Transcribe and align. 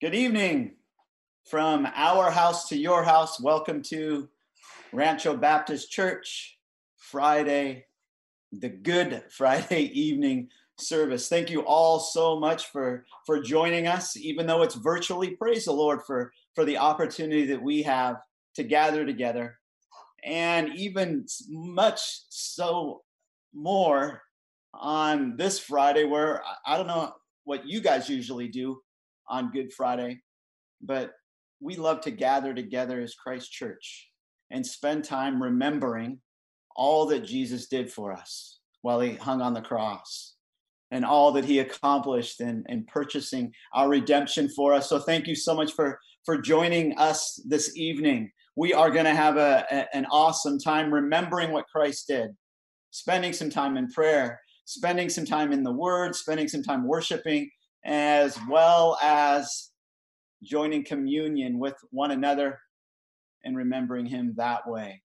Good 0.00 0.14
evening 0.14 0.76
from 1.44 1.84
our 1.92 2.30
house 2.30 2.68
to 2.68 2.78
your 2.78 3.02
house. 3.02 3.40
Welcome 3.40 3.82
to 3.88 4.28
Rancho 4.92 5.36
Baptist 5.36 5.90
Church, 5.90 6.56
Friday, 6.96 7.86
the 8.52 8.68
Good 8.68 9.24
Friday 9.36 9.86
evening 9.86 10.50
service. 10.78 11.28
Thank 11.28 11.50
you 11.50 11.62
all 11.62 11.98
so 11.98 12.38
much 12.38 12.66
for 12.66 13.06
for 13.26 13.42
joining 13.42 13.88
us, 13.88 14.16
even 14.16 14.46
though 14.46 14.62
it's 14.62 14.76
virtually. 14.76 15.34
Praise 15.34 15.64
the 15.64 15.72
Lord 15.72 16.02
for 16.06 16.32
for 16.54 16.64
the 16.64 16.78
opportunity 16.78 17.46
that 17.46 17.60
we 17.60 17.82
have 17.82 18.18
to 18.54 18.62
gather 18.62 19.04
together, 19.04 19.58
and 20.22 20.76
even 20.76 21.26
much 21.48 21.98
so 22.28 23.02
more 23.52 24.22
on 24.72 25.36
this 25.36 25.58
Friday, 25.58 26.04
where 26.04 26.40
I 26.64 26.76
don't 26.76 26.86
know 26.86 27.14
what 27.42 27.66
you 27.66 27.80
guys 27.80 28.08
usually 28.08 28.46
do 28.46 28.80
on 29.28 29.50
Good 29.50 29.72
Friday, 29.72 30.20
but 30.80 31.12
we 31.60 31.76
love 31.76 32.00
to 32.02 32.10
gather 32.10 32.54
together 32.54 33.00
as 33.00 33.14
Christ 33.14 33.50
Church 33.50 34.08
and 34.50 34.66
spend 34.66 35.04
time 35.04 35.42
remembering 35.42 36.20
all 36.76 37.06
that 37.06 37.24
Jesus 37.24 37.66
did 37.66 37.92
for 37.92 38.12
us 38.12 38.60
while 38.82 39.00
he 39.00 39.14
hung 39.14 39.40
on 39.40 39.54
the 39.54 39.60
cross 39.60 40.34
and 40.90 41.04
all 41.04 41.32
that 41.32 41.44
he 41.44 41.58
accomplished 41.58 42.40
in, 42.40 42.64
in 42.68 42.84
purchasing 42.84 43.52
our 43.74 43.88
redemption 43.88 44.48
for 44.48 44.72
us. 44.72 44.88
So 44.88 44.98
thank 44.98 45.26
you 45.26 45.34
so 45.34 45.54
much 45.54 45.72
for, 45.72 45.98
for 46.24 46.40
joining 46.40 46.96
us 46.96 47.40
this 47.46 47.76
evening. 47.76 48.30
We 48.56 48.72
are 48.72 48.90
going 48.90 49.04
to 49.04 49.14
have 49.14 49.36
a, 49.36 49.66
a, 49.70 49.96
an 49.96 50.06
awesome 50.10 50.58
time 50.58 50.92
remembering 50.92 51.50
what 51.50 51.66
Christ 51.66 52.06
did, 52.08 52.30
spending 52.90 53.32
some 53.32 53.50
time 53.50 53.76
in 53.76 53.88
prayer, 53.88 54.40
spending 54.64 55.08
some 55.08 55.26
time 55.26 55.52
in 55.52 55.62
the 55.62 55.72
Word, 55.72 56.14
spending 56.14 56.48
some 56.48 56.62
time 56.62 56.86
worshiping, 56.86 57.50
as 57.88 58.38
well 58.50 58.98
as 59.02 59.70
joining 60.44 60.84
communion 60.84 61.58
with 61.58 61.74
one 61.90 62.10
another 62.10 62.60
and 63.44 63.56
remembering 63.56 64.04
him 64.04 64.34
that 64.36 64.68
way. 64.68 65.02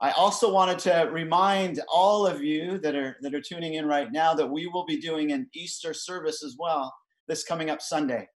I 0.00 0.10
also 0.12 0.52
wanted 0.52 0.80
to 0.80 1.08
remind 1.12 1.80
all 1.92 2.26
of 2.26 2.42
you 2.42 2.78
that 2.78 2.94
are 2.94 3.16
that 3.22 3.34
are 3.34 3.40
tuning 3.40 3.74
in 3.74 3.86
right 3.86 4.10
now 4.12 4.34
that 4.34 4.46
we 4.46 4.66
will 4.66 4.84
be 4.86 5.00
doing 5.00 5.32
an 5.32 5.48
Easter 5.54 5.94
service 5.94 6.44
as 6.44 6.56
well 6.58 6.92
this 7.28 7.44
coming 7.44 7.70
up 7.70 7.80
Sunday. 7.80 8.28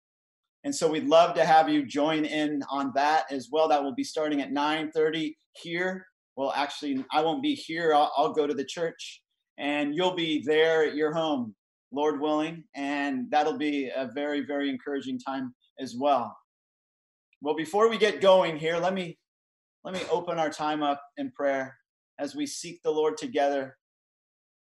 And 0.64 0.74
so 0.74 0.88
we'd 0.88 1.08
love 1.08 1.34
to 1.36 1.44
have 1.44 1.68
you 1.70 1.86
join 1.86 2.24
in 2.26 2.62
on 2.70 2.92
that 2.94 3.24
as 3.30 3.48
well. 3.50 3.68
That 3.68 3.82
will 3.82 3.94
be 3.94 4.04
starting 4.04 4.42
at 4.42 4.52
9:30 4.52 5.34
here. 5.52 6.06
Well, 6.36 6.52
actually, 6.54 7.04
I 7.10 7.22
won't 7.22 7.42
be 7.42 7.54
here. 7.54 7.94
I'll, 7.94 8.12
I'll 8.16 8.32
go 8.32 8.46
to 8.46 8.54
the 8.54 8.64
church, 8.64 9.22
and 9.58 9.94
you'll 9.94 10.14
be 10.14 10.42
there 10.46 10.84
at 10.84 10.94
your 10.94 11.12
home 11.12 11.54
Lord 11.92 12.20
willing, 12.20 12.64
and 12.74 13.30
that'll 13.30 13.58
be 13.58 13.90
a 13.94 14.10
very, 14.14 14.44
very 14.44 14.70
encouraging 14.70 15.18
time 15.18 15.54
as 15.78 15.96
well. 15.98 16.36
Well, 17.40 17.56
before 17.56 17.88
we 17.88 17.98
get 17.98 18.20
going 18.20 18.58
here, 18.58 18.76
let 18.76 18.94
me 18.94 19.18
let 19.82 19.94
me 19.94 20.02
open 20.10 20.38
our 20.38 20.50
time 20.50 20.82
up 20.82 21.02
in 21.16 21.30
prayer 21.30 21.76
as 22.18 22.36
we 22.36 22.46
seek 22.46 22.82
the 22.82 22.90
Lord 22.90 23.16
together 23.16 23.78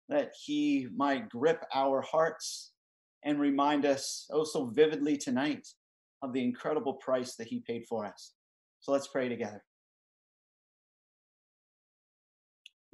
that 0.10 0.32
he 0.44 0.88
might 0.96 1.30
grip 1.30 1.64
our 1.74 2.02
hearts 2.02 2.74
and 3.24 3.40
remind 3.40 3.86
us 3.86 4.28
oh 4.32 4.44
so 4.44 4.66
vividly 4.66 5.18
tonight 5.18 5.66
of 6.22 6.34
the 6.34 6.44
incredible 6.44 6.94
price 6.96 7.36
that 7.36 7.48
he 7.48 7.64
paid 7.66 7.86
for 7.88 8.06
us. 8.06 8.34
So 8.82 8.92
let's 8.92 9.08
pray 9.08 9.30
together. 9.30 9.64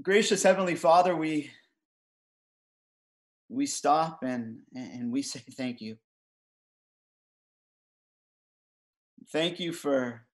Gracious 0.01 0.43
Heavenly 0.43 0.75
Father, 0.75 1.15
we 1.15 1.51
we 3.51 3.65
stop 3.65 4.23
and 4.23 4.59
and 4.73 5.11
we 5.11 5.21
say 5.31 5.41
thank 5.51 5.81
you. 5.81 5.97
Thank 9.31 9.59
you 9.59 9.73
for 9.73 10.25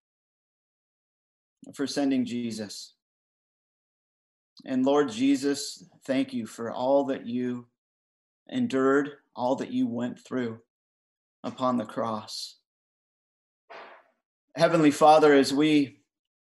for 1.73 1.88
sending 1.88 2.25
jesus. 2.25 2.93
And 4.66 4.85
lord 4.85 5.11
jesus 5.11 5.83
thank 6.06 6.33
you 6.33 6.47
for 6.47 6.72
all 6.72 7.03
that 7.06 7.27
you 7.27 7.67
endured 8.50 9.11
all 9.35 9.56
that 9.57 9.72
you 9.72 9.85
went 9.85 10.19
through 10.19 10.59
upon 11.44 11.77
the 11.77 11.85
cross. 11.85 12.56
Heavenly 14.56 14.89
father 14.89 15.33
as 15.33 15.53
we 15.53 16.00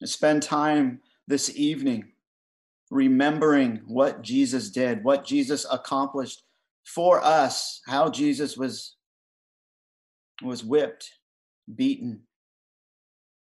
spend 0.06 0.44
time 0.44 1.02
this 1.28 1.54
evening 1.56 2.12
remembering 2.90 3.82
what 3.86 4.22
jesus 4.24 4.70
did 4.70 5.04
what 5.04 5.24
jesus 5.24 5.66
accomplished 5.72 6.42
for 6.86 7.24
us 7.24 7.82
how 7.88 8.10
Jesus 8.10 8.58
was 8.58 8.96
was 10.42 10.64
whipped, 10.64 11.10
beaten, 11.74 12.22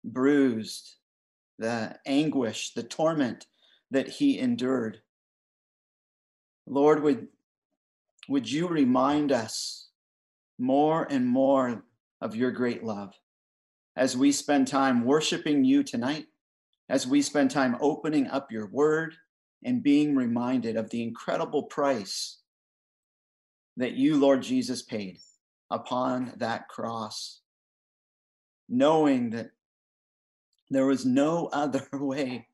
bruised, 0.04 0.96
the 1.58 1.96
anguish, 2.06 2.72
the 2.74 2.82
torment 2.82 3.46
that 3.90 4.08
he 4.08 4.38
endured. 4.38 5.00
Lord, 6.66 7.02
would, 7.02 7.28
would 8.28 8.50
you 8.50 8.68
remind 8.68 9.32
us 9.32 9.88
more 10.58 11.06
and 11.10 11.26
more 11.26 11.84
of 12.20 12.36
your 12.36 12.50
great 12.50 12.84
love 12.84 13.12
as 13.96 14.16
we 14.16 14.32
spend 14.32 14.66
time 14.66 15.04
worshiping 15.04 15.64
you 15.64 15.82
tonight, 15.82 16.26
as 16.88 17.06
we 17.06 17.22
spend 17.22 17.50
time 17.50 17.76
opening 17.80 18.26
up 18.28 18.50
your 18.50 18.66
word 18.66 19.14
and 19.64 19.82
being 19.82 20.14
reminded 20.14 20.76
of 20.76 20.90
the 20.90 21.02
incredible 21.02 21.64
price 21.64 22.38
that 23.76 23.94
you, 23.94 24.18
Lord 24.18 24.42
Jesus, 24.42 24.82
paid 24.82 25.18
upon 25.70 26.32
that 26.36 26.68
cross, 26.68 27.40
knowing 28.68 29.30
that 29.30 29.50
there 30.70 30.86
was 30.86 31.04
no 31.04 31.46
other 31.52 31.86
way 31.92 32.48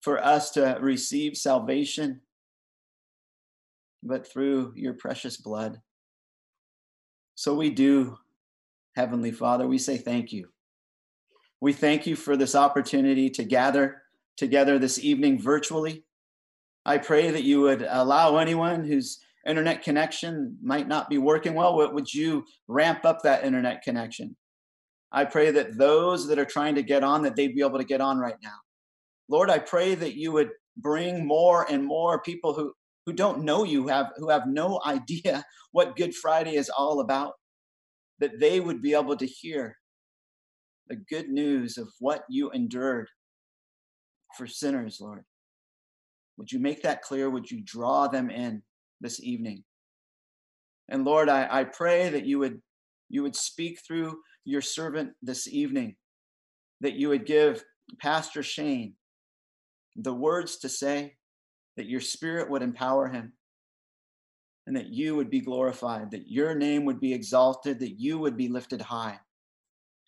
for 0.00 0.22
us 0.22 0.50
to 0.52 0.78
receive 0.80 1.36
salvation 1.36 2.20
but 4.02 4.26
through 4.26 4.72
your 4.74 4.94
precious 4.94 5.36
blood. 5.36 5.80
So 7.36 7.54
we 7.54 7.70
do, 7.70 8.18
Heavenly 8.96 9.30
Father, 9.30 9.66
we 9.66 9.78
say 9.78 9.96
thank 9.96 10.32
you. 10.32 10.48
We 11.60 11.72
thank 11.72 12.06
you 12.06 12.16
for 12.16 12.36
this 12.36 12.56
opportunity 12.56 13.30
to 13.30 13.44
gather 13.44 14.02
together 14.36 14.78
this 14.78 14.98
evening 14.98 15.40
virtually. 15.40 16.04
I 16.84 16.98
pray 16.98 17.30
that 17.30 17.44
you 17.44 17.60
would 17.60 17.86
allow 17.88 18.38
anyone 18.38 18.84
who's 18.84 19.20
internet 19.46 19.82
connection 19.82 20.56
might 20.62 20.88
not 20.88 21.10
be 21.10 21.18
working 21.18 21.54
well, 21.54 21.76
would 21.76 22.12
you 22.12 22.44
ramp 22.68 23.04
up 23.04 23.22
that 23.22 23.44
internet 23.44 23.82
connection? 23.82 24.36
I 25.10 25.24
pray 25.24 25.50
that 25.50 25.76
those 25.76 26.26
that 26.28 26.38
are 26.38 26.44
trying 26.44 26.74
to 26.76 26.82
get 26.82 27.04
on, 27.04 27.22
that 27.22 27.36
they'd 27.36 27.54
be 27.54 27.60
able 27.60 27.78
to 27.78 27.84
get 27.84 28.00
on 28.00 28.18
right 28.18 28.36
now. 28.42 28.56
Lord, 29.28 29.50
I 29.50 29.58
pray 29.58 29.94
that 29.94 30.14
you 30.14 30.32
would 30.32 30.50
bring 30.76 31.26
more 31.26 31.70
and 31.70 31.84
more 31.84 32.22
people 32.22 32.54
who, 32.54 32.72
who 33.04 33.12
don't 33.12 33.44
know 33.44 33.64
you, 33.64 33.88
have, 33.88 34.12
who 34.16 34.30
have 34.30 34.46
no 34.46 34.80
idea 34.86 35.44
what 35.72 35.96
Good 35.96 36.14
Friday 36.14 36.56
is 36.56 36.70
all 36.70 37.00
about, 37.00 37.34
that 38.20 38.40
they 38.40 38.60
would 38.60 38.80
be 38.80 38.94
able 38.94 39.16
to 39.16 39.26
hear 39.26 39.76
the 40.88 40.96
good 40.96 41.28
news 41.28 41.78
of 41.78 41.88
what 41.98 42.24
you 42.28 42.50
endured 42.50 43.08
for 44.36 44.46
sinners, 44.46 44.98
Lord. 45.00 45.24
Would 46.38 46.50
you 46.50 46.58
make 46.58 46.82
that 46.82 47.02
clear? 47.02 47.28
Would 47.28 47.50
you 47.50 47.60
draw 47.62 48.08
them 48.08 48.30
in? 48.30 48.62
This 49.02 49.22
evening. 49.22 49.64
And 50.88 51.04
Lord, 51.04 51.28
I, 51.28 51.46
I 51.50 51.64
pray 51.64 52.08
that 52.08 52.24
you 52.24 52.38
would 52.38 52.62
you 53.10 53.22
would 53.22 53.36
speak 53.36 53.80
through 53.86 54.20
your 54.46 54.62
servant 54.62 55.12
this 55.20 55.46
evening, 55.46 55.96
that 56.80 56.94
you 56.94 57.10
would 57.10 57.26
give 57.26 57.62
Pastor 58.00 58.42
Shane 58.42 58.94
the 59.96 60.14
words 60.14 60.56
to 60.58 60.70
say, 60.70 61.16
that 61.76 61.86
your 61.86 62.00
spirit 62.00 62.48
would 62.50 62.62
empower 62.62 63.08
him, 63.08 63.34
and 64.66 64.76
that 64.76 64.88
you 64.88 65.14
would 65.16 65.28
be 65.28 65.40
glorified, 65.40 66.10
that 66.12 66.28
your 66.28 66.54
name 66.54 66.86
would 66.86 67.00
be 67.00 67.12
exalted, 67.12 67.80
that 67.80 68.00
you 68.00 68.18
would 68.18 68.36
be 68.36 68.48
lifted 68.48 68.80
high 68.80 69.20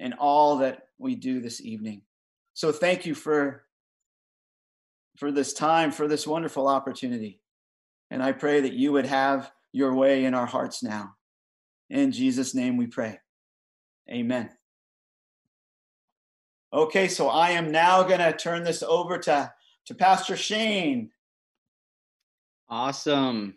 in 0.00 0.14
all 0.14 0.58
that 0.58 0.88
we 0.98 1.14
do 1.14 1.40
this 1.40 1.60
evening. 1.60 2.02
So 2.54 2.72
thank 2.72 3.04
you 3.04 3.14
for 3.14 3.64
for 5.18 5.30
this 5.30 5.52
time, 5.52 5.92
for 5.92 6.08
this 6.08 6.26
wonderful 6.26 6.66
opportunity. 6.66 7.40
And 8.14 8.22
I 8.22 8.30
pray 8.30 8.60
that 8.60 8.74
you 8.74 8.92
would 8.92 9.06
have 9.06 9.50
your 9.72 9.92
way 9.92 10.24
in 10.24 10.34
our 10.34 10.46
hearts 10.46 10.84
now. 10.84 11.16
In 11.90 12.12
Jesus' 12.12 12.54
name 12.54 12.76
we 12.76 12.86
pray. 12.86 13.18
Amen. 14.08 14.50
Okay, 16.72 17.08
so 17.08 17.28
I 17.28 17.50
am 17.50 17.72
now 17.72 18.04
going 18.04 18.20
to 18.20 18.32
turn 18.32 18.62
this 18.62 18.84
over 18.84 19.18
to, 19.18 19.52
to 19.86 19.94
Pastor 19.96 20.36
Shane. 20.36 21.10
Awesome. 22.68 23.56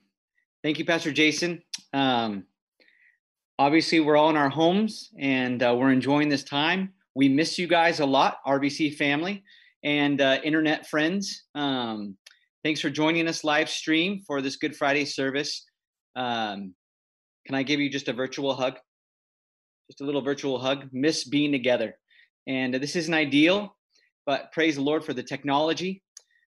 Thank 0.64 0.80
you, 0.80 0.86
Pastor 0.86 1.12
Jason. 1.12 1.62
Um, 1.94 2.46
obviously, 3.60 4.00
we're 4.00 4.18
all 4.18 4.32
in 4.32 4.38
our 4.38 4.50
homes 4.50 5.12
and 5.20 5.62
uh, 5.62 5.76
we're 5.78 5.92
enjoying 5.92 6.30
this 6.30 6.44
time. 6.44 6.94
We 7.14 7.30
miss 7.30 7.60
you 7.60 7.68
guys 7.68 8.00
a 8.00 8.08
lot, 8.08 8.40
RBC 8.44 8.96
family 8.96 9.44
and 9.84 10.20
uh, 10.20 10.40
internet 10.44 10.88
friends. 10.88 11.44
Um, 11.54 12.18
Thanks 12.64 12.82
for 12.82 12.90
joining 12.90 13.28
us 13.28 13.44
live 13.44 13.70
stream 13.70 14.22
for 14.26 14.42
this 14.42 14.58
Good 14.58 14.76
Friday 14.76 15.06
service. 15.06 15.66
Um, 16.16 16.74
can 17.46 17.56
I 17.56 17.64
give 17.64 17.80
you 17.80 17.90
just 17.90 18.08
a 18.08 18.14
virtual 18.14 18.54
hug? 18.54 18.78
just 19.90 20.02
a 20.02 20.04
little 20.04 20.22
virtual 20.22 20.60
hug. 20.60 20.90
Miss 20.92 21.24
being 21.24 21.52
together. 21.52 21.96
And 22.48 22.74
this 22.74 22.96
isn't 22.96 23.14
ideal, 23.14 23.76
but 24.26 24.52
praise 24.52 24.76
the 24.76 24.82
Lord 24.82 25.04
for 25.04 25.14
the 25.14 25.24
technology. 25.24 26.02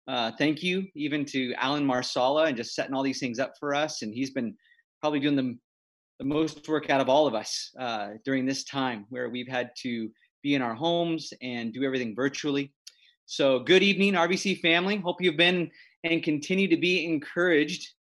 Uh, 0.09 0.31
thank 0.39 0.63
you 0.63 0.87
even 0.95 1.25
to 1.27 1.53
Alan 1.55 1.85
Marsala 1.85 2.45
and 2.45 2.57
just 2.57 2.75
setting 2.75 2.95
all 2.95 3.03
these 3.03 3.19
things 3.19 3.39
up 3.39 3.55
for 3.59 3.75
us. 3.75 4.03
And 4.03 4.15
he's 4.15 4.31
been 4.31 4.55
probably 5.01 5.21
doing 5.21 5.37
the, 5.37 5.57
the 6.19 6.25
most 6.25 6.69
work 6.69 6.91
out 6.91 7.01
of 7.01 7.09
all 7.09 7.27
of 7.27 7.35
us 7.35 7.73
uh, 7.79 8.11
during 8.25 8.47
this 8.47 8.65
time 8.65 9.05
where 9.09 9.29
we've 9.29 9.49
had 9.49 9.71
to 9.83 10.09
be 10.43 10.55
in 10.55 10.63
our 10.63 10.75
homes 10.75 11.33
and 11.43 11.73
do 11.73 11.83
everything 11.83 12.15
virtually. 12.15 12.73
So, 13.29 13.59
good 13.59 13.83
evening, 13.83 14.13
RBC 14.13 14.61
family. 14.61 14.99
Hope 14.99 15.21
you've 15.21 15.37
been 15.37 15.69
and 16.07 16.23
continue 16.23 16.69
to 16.69 16.77
be 16.77 17.05
encouraged 17.05 17.91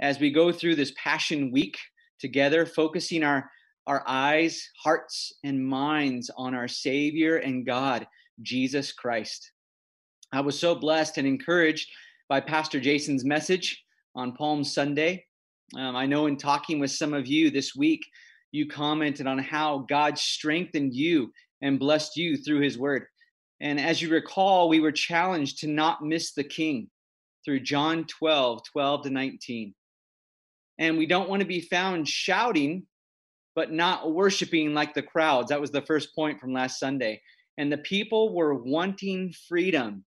as 0.00 0.20
we 0.20 0.30
go 0.30 0.52
through 0.52 0.76
this 0.76 0.92
Passion 0.96 1.50
Week 1.50 1.78
together, 2.18 2.64
focusing 2.66 3.22
our, 3.22 3.50
our 3.86 4.02
eyes, 4.06 4.68
hearts, 4.82 5.32
and 5.44 5.66
minds 5.66 6.30
on 6.36 6.54
our 6.54 6.68
Savior 6.68 7.38
and 7.38 7.66
God, 7.66 8.06
Jesus 8.42 8.92
Christ. 8.92 9.52
I 10.32 10.40
was 10.40 10.58
so 10.58 10.74
blessed 10.74 11.18
and 11.18 11.26
encouraged 11.26 11.90
by 12.28 12.40
Pastor 12.40 12.80
Jason's 12.80 13.24
message 13.24 13.82
on 14.14 14.32
Palm 14.32 14.64
Sunday. 14.64 15.24
Um, 15.76 15.96
I 15.96 16.06
know 16.06 16.26
in 16.26 16.36
talking 16.36 16.78
with 16.78 16.90
some 16.90 17.14
of 17.14 17.26
you 17.26 17.50
this 17.50 17.74
week, 17.74 18.02
you 18.52 18.68
commented 18.68 19.26
on 19.26 19.38
how 19.38 19.86
God 19.88 20.18
strengthened 20.18 20.94
you 20.94 21.32
and 21.62 21.78
blessed 21.78 22.16
you 22.16 22.36
through 22.36 22.60
his 22.60 22.78
word. 22.78 23.06
And 23.60 23.80
as 23.80 24.02
you 24.02 24.10
recall, 24.10 24.68
we 24.68 24.80
were 24.80 24.92
challenged 24.92 25.58
to 25.60 25.66
not 25.66 26.04
miss 26.04 26.32
the 26.32 26.44
king 26.44 26.88
through 27.46 27.60
John 27.60 28.04
12, 28.04 28.64
12 28.70 29.04
to 29.04 29.10
19. 29.10 29.74
And 30.78 30.98
we 30.98 31.06
don't 31.06 31.30
want 31.30 31.40
to 31.40 31.48
be 31.48 31.62
found 31.62 32.06
shouting, 32.06 32.86
but 33.54 33.72
not 33.72 34.12
worshiping 34.12 34.74
like 34.74 34.92
the 34.92 35.00
crowds. 35.00 35.48
That 35.48 35.62
was 35.62 35.70
the 35.70 35.80
first 35.80 36.14
point 36.14 36.38
from 36.38 36.52
last 36.52 36.78
Sunday. 36.78 37.22
And 37.56 37.72
the 37.72 37.78
people 37.78 38.34
were 38.34 38.54
wanting 38.54 39.32
freedom 39.48 40.04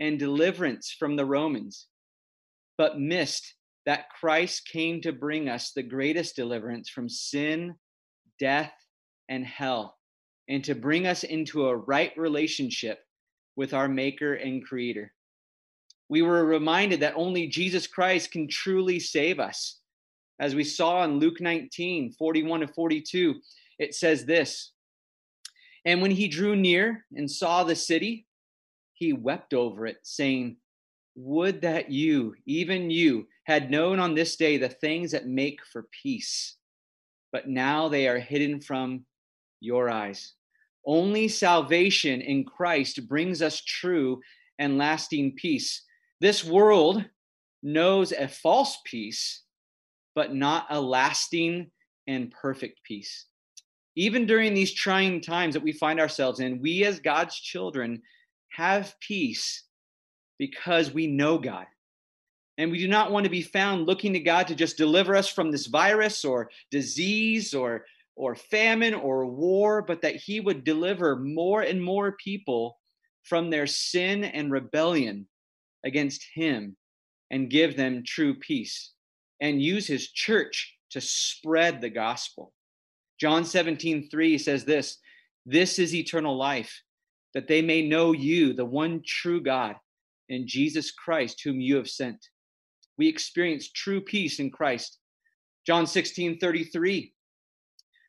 and 0.00 0.18
deliverance 0.18 0.96
from 0.98 1.14
the 1.14 1.24
Romans, 1.24 1.86
but 2.76 2.98
missed 2.98 3.54
that 3.86 4.10
Christ 4.10 4.66
came 4.66 5.00
to 5.02 5.12
bring 5.12 5.48
us 5.48 5.70
the 5.70 5.84
greatest 5.84 6.34
deliverance 6.34 6.88
from 6.88 7.08
sin, 7.08 7.76
death, 8.40 8.72
and 9.28 9.46
hell 9.46 9.98
and 10.48 10.64
to 10.64 10.74
bring 10.74 11.06
us 11.06 11.24
into 11.24 11.68
a 11.68 11.76
right 11.76 12.12
relationship 12.16 13.00
with 13.56 13.74
our 13.74 13.88
Maker 13.88 14.34
and 14.34 14.64
Creator. 14.64 15.12
We 16.08 16.22
were 16.22 16.44
reminded 16.44 17.00
that 17.00 17.14
only 17.16 17.46
Jesus 17.48 17.86
Christ 17.86 18.30
can 18.30 18.48
truly 18.48 18.98
save 18.98 19.40
us. 19.40 19.78
As 20.40 20.54
we 20.54 20.64
saw 20.64 21.04
in 21.04 21.18
Luke 21.18 21.40
19 21.40 22.12
41 22.12 22.60
to 22.60 22.68
42, 22.68 23.40
it 23.78 23.94
says 23.94 24.24
this 24.24 24.72
And 25.84 26.00
when 26.00 26.10
he 26.10 26.28
drew 26.28 26.56
near 26.56 27.04
and 27.14 27.30
saw 27.30 27.64
the 27.64 27.76
city, 27.76 28.26
he 28.94 29.12
wept 29.12 29.54
over 29.54 29.86
it, 29.86 29.98
saying, 30.02 30.56
Would 31.16 31.60
that 31.62 31.90
you, 31.90 32.34
even 32.46 32.90
you, 32.90 33.26
had 33.44 33.70
known 33.70 33.98
on 33.98 34.14
this 34.14 34.36
day 34.36 34.56
the 34.56 34.68
things 34.68 35.12
that 35.12 35.26
make 35.26 35.60
for 35.64 35.88
peace, 36.02 36.56
but 37.32 37.48
now 37.48 37.88
they 37.88 38.08
are 38.08 38.18
hidden 38.18 38.60
from 38.60 39.04
your 39.60 39.90
eyes. 39.90 40.34
Only 40.86 41.28
salvation 41.28 42.20
in 42.20 42.44
Christ 42.44 43.08
brings 43.08 43.42
us 43.42 43.62
true 43.62 44.20
and 44.58 44.78
lasting 44.78 45.34
peace. 45.36 45.82
This 46.20 46.44
world 46.44 47.04
knows 47.62 48.12
a 48.12 48.26
false 48.26 48.78
peace, 48.84 49.42
but 50.14 50.34
not 50.34 50.66
a 50.70 50.80
lasting 50.80 51.70
and 52.08 52.30
perfect 52.30 52.80
peace. 52.82 53.26
Even 53.94 54.26
during 54.26 54.54
these 54.54 54.72
trying 54.72 55.20
times 55.20 55.54
that 55.54 55.62
we 55.62 55.72
find 55.72 56.00
ourselves 56.00 56.40
in, 56.40 56.60
we 56.60 56.84
as 56.84 56.98
God's 56.98 57.36
children 57.36 58.02
have 58.50 58.94
peace 59.00 59.64
because 60.38 60.92
we 60.92 61.06
know 61.06 61.38
God. 61.38 61.66
And 62.58 62.72
we 62.72 62.78
do 62.78 62.88
not 62.88 63.12
want 63.12 63.24
to 63.24 63.30
be 63.30 63.42
found 63.42 63.86
looking 63.86 64.12
to 64.14 64.20
God 64.20 64.48
to 64.48 64.56
just 64.56 64.76
deliver 64.76 65.14
us 65.14 65.28
from 65.28 65.52
this 65.52 65.66
virus 65.66 66.24
or 66.24 66.50
disease 66.70 67.54
or 67.54 67.84
or 68.16 68.34
famine 68.34 68.94
or 68.94 69.26
war, 69.26 69.80
but 69.80 70.02
that 70.02 70.16
he 70.16 70.40
would 70.40 70.64
deliver 70.64 71.14
more 71.14 71.62
and 71.62 71.80
more 71.80 72.16
people 72.22 72.76
from 73.22 73.48
their 73.48 73.68
sin 73.68 74.24
and 74.24 74.50
rebellion 74.50 75.28
against 75.88 76.24
him 76.34 76.76
and 77.30 77.50
give 77.50 77.76
them 77.76 78.04
true 78.06 78.34
peace 78.34 78.92
and 79.40 79.62
use 79.62 79.86
his 79.86 80.10
church 80.10 80.76
to 80.90 81.00
spread 81.00 81.80
the 81.80 81.90
gospel. 81.90 82.52
John 83.20 83.44
17, 83.44 84.08
3 84.08 84.38
says 84.38 84.64
this 84.64 84.98
This 85.44 85.78
is 85.78 85.94
eternal 85.94 86.36
life, 86.36 86.82
that 87.34 87.48
they 87.48 87.62
may 87.62 87.86
know 87.86 88.12
you, 88.12 88.52
the 88.52 88.64
one 88.64 89.02
true 89.04 89.40
God, 89.40 89.76
and 90.30 90.46
Jesus 90.46 90.92
Christ, 90.92 91.40
whom 91.42 91.60
you 91.60 91.76
have 91.76 91.88
sent. 91.88 92.28
We 92.96 93.08
experience 93.08 93.70
true 93.70 94.00
peace 94.00 94.40
in 94.40 94.50
Christ. 94.50 94.98
John 95.66 95.86
16, 95.86 96.38
33 96.38 97.12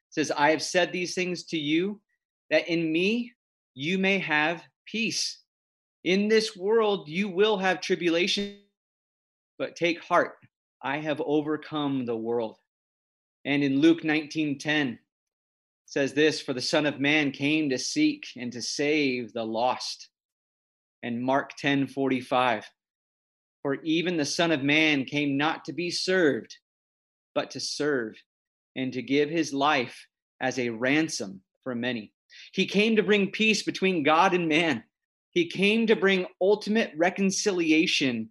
says, 0.10 0.31
I 0.31 0.52
have 0.52 0.64
said 0.64 0.92
these 0.92 1.14
things 1.14 1.44
to 1.46 1.58
you 1.58 2.02
that 2.50 2.68
in 2.68 2.92
me 2.92 3.34
you 3.74 3.98
may 3.98 4.20
have 4.20 4.64
peace. 4.86 5.40
In 6.04 6.28
this 6.28 6.56
world 6.56 7.10
you 7.10 7.28
will 7.30 7.57
have 7.57 7.81
tribulation, 7.81 8.57
but 9.57 9.75
take 9.75 10.01
heart, 10.04 10.38
I 10.81 10.98
have 11.00 11.22
overcome 11.25 12.06
the 12.06 12.16
world. 12.16 12.57
And 13.46 13.63
in 13.63 13.80
Luke 13.81 14.04
19:10 14.04 15.00
says 15.86 16.13
this, 16.13 16.42
for 16.42 16.54
the 16.54 16.62
son 16.62 16.86
of 16.86 17.00
man 17.00 17.31
came 17.31 17.69
to 17.69 17.78
seek 17.78 18.28
and 18.38 18.51
to 18.54 18.62
save 18.62 19.34
the 19.34 19.44
lost. 19.44 20.10
And 21.04 21.22
Mark 21.22 21.57
10:45 21.57 22.66
for 23.62 23.75
even 23.84 24.18
the 24.18 24.25
son 24.25 24.52
of 24.52 24.63
man 24.63 25.04
came 25.04 25.36
not 25.36 25.66
to 25.66 25.74
be 25.74 25.92
served, 25.92 26.57
but 27.36 27.52
to 27.52 27.60
serve 27.60 28.16
and 28.75 28.94
to 28.94 29.02
give 29.02 29.30
his 29.30 29.54
life 29.54 30.07
as 30.40 30.57
a 30.57 30.69
ransom 30.69 31.42
for 31.62 31.75
many. 31.75 32.13
He 32.54 32.66
came 32.66 32.95
to 32.95 33.04
bring 33.04 33.31
peace 33.31 33.63
between 33.63 34.04
God 34.04 34.34
and 34.34 34.48
man. 34.48 34.84
He 35.40 35.46
came 35.46 35.88
to 35.88 35.96
bring 35.96 36.26
ultimate 36.42 36.92
reconciliation 36.98 38.30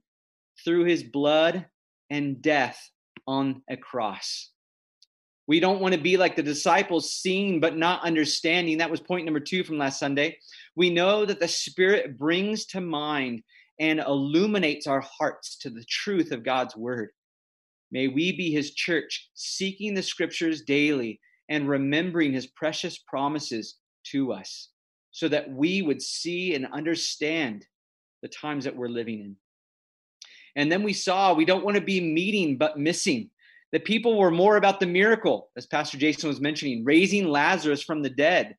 through 0.63 0.85
his 0.85 1.03
blood 1.03 1.65
and 2.11 2.43
death 2.43 2.79
on 3.27 3.63
a 3.71 3.79
cross. 3.79 4.51
We 5.47 5.59
don't 5.59 5.81
want 5.81 5.95
to 5.95 6.01
be 6.01 6.19
like 6.19 6.37
the 6.37 6.43
disciples, 6.43 7.15
seeing 7.15 7.61
but 7.61 7.79
not 7.79 8.05
understanding. 8.05 8.77
That 8.77 8.91
was 8.91 9.01
point 9.01 9.25
number 9.25 9.41
two 9.41 9.65
from 9.65 9.79
last 9.79 9.99
Sunday. 9.99 10.37
We 10.77 10.91
know 10.91 11.25
that 11.25 11.41
the 11.41 11.49
Spirit 11.49 12.19
brings 12.19 12.67
to 12.67 12.83
mind 12.83 13.43
and 13.81 14.00
illuminates 14.00 14.87
our 14.87 15.00
hearts 15.00 15.57
to 15.61 15.71
the 15.71 15.87
truth 15.88 16.31
of 16.31 16.45
God's 16.45 16.77
word. 16.77 17.09
May 17.91 18.09
we 18.09 18.37
be 18.37 18.50
his 18.50 18.75
church, 18.75 19.31
seeking 19.33 19.95
the 19.95 20.03
scriptures 20.03 20.61
daily 20.61 21.21
and 21.49 21.71
remembering 21.71 22.35
his 22.35 22.49
precious 22.49 22.99
promises 22.99 23.79
to 24.12 24.31
us 24.35 24.69
so 25.11 25.29
that 25.29 25.50
we 25.50 25.83
would 25.83 26.03
see 26.03 26.55
and 26.55 26.67
understand 26.67 27.67
the 28.23 28.29
times 28.29 28.65
that 28.65 28.77
we're 28.77 28.88
living 28.88 29.21
in. 29.21 29.37
And 30.57 30.71
then 30.71 30.83
we 30.83 30.93
saw 30.93 31.35
we 31.35 31.45
don't 31.45 31.65
want 31.65 31.77
to 31.77 31.83
be 31.83 32.00
meeting 32.00 32.57
but 32.57 32.79
missing. 32.79 33.31
The 33.73 33.81
people 33.81 34.19
were 34.19 34.31
more 34.31 34.57
about 34.57 34.81
the 34.81 34.87
miracle, 34.87 35.50
as 35.57 35.67
Pastor 35.67 35.99
Jason 35.99 36.29
was 36.29 36.41
mentioning, 36.41 36.85
raising 36.85 37.29
Lazarus 37.29 37.83
from 37.83 38.03
the 38.03 38.11
dead, 38.11 38.57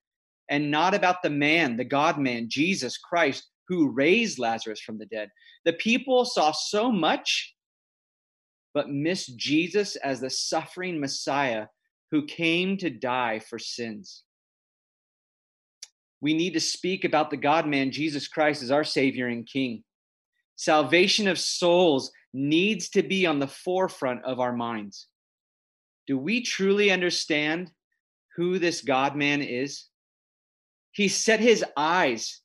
and 0.50 0.72
not 0.72 0.94
about 0.94 1.22
the 1.24 1.30
man, 1.30 1.78
the 1.78 1.84
God 1.84 2.20
man, 2.20 2.48
Jesus 2.48 2.98
Christ, 2.98 3.48
who 3.68 3.92
raised 3.92 4.40
Lazarus 4.40 4.82
from 4.82 4.98
the 4.98 5.06
dead. 5.08 5.30
The 5.66 5.74
people 5.74 6.26
saw 6.26 6.52
so 6.52 6.92
much 6.92 7.56
but 8.74 8.90
miss 8.90 9.28
Jesus 9.28 9.96
as 9.98 10.20
the 10.20 10.30
suffering 10.30 11.00
Messiah 11.00 11.66
who 12.12 12.26
came 12.26 12.78
to 12.78 12.90
die 12.90 13.40
for 13.40 13.60
sins. 13.60 14.24
We 16.22 16.34
need 16.34 16.54
to 16.54 16.60
speak 16.60 17.06
about 17.06 17.30
the 17.30 17.38
God 17.38 17.68
man, 17.68 17.92
Jesus 17.92 18.28
Christ, 18.28 18.62
as 18.62 18.72
our 18.72 18.84
Savior 18.84 19.28
and 19.28 19.48
King. 19.48 19.84
Salvation 20.56 21.28
of 21.28 21.40
souls 21.40 22.12
needs 22.34 22.90
to 22.90 23.02
be 23.02 23.26
on 23.26 23.40
the 23.40 23.48
forefront 23.48 24.24
of 24.26 24.40
our 24.40 24.54
minds. 24.54 25.08
Do 26.08 26.18
we 26.18 26.42
truly 26.42 26.92
understand 26.92 27.72
who 28.36 28.60
this 28.60 28.82
God 28.82 29.16
man 29.16 29.42
is? 29.42 29.86
He 30.92 31.08
set 31.08 31.40
his 31.40 31.64
eyes 31.78 32.42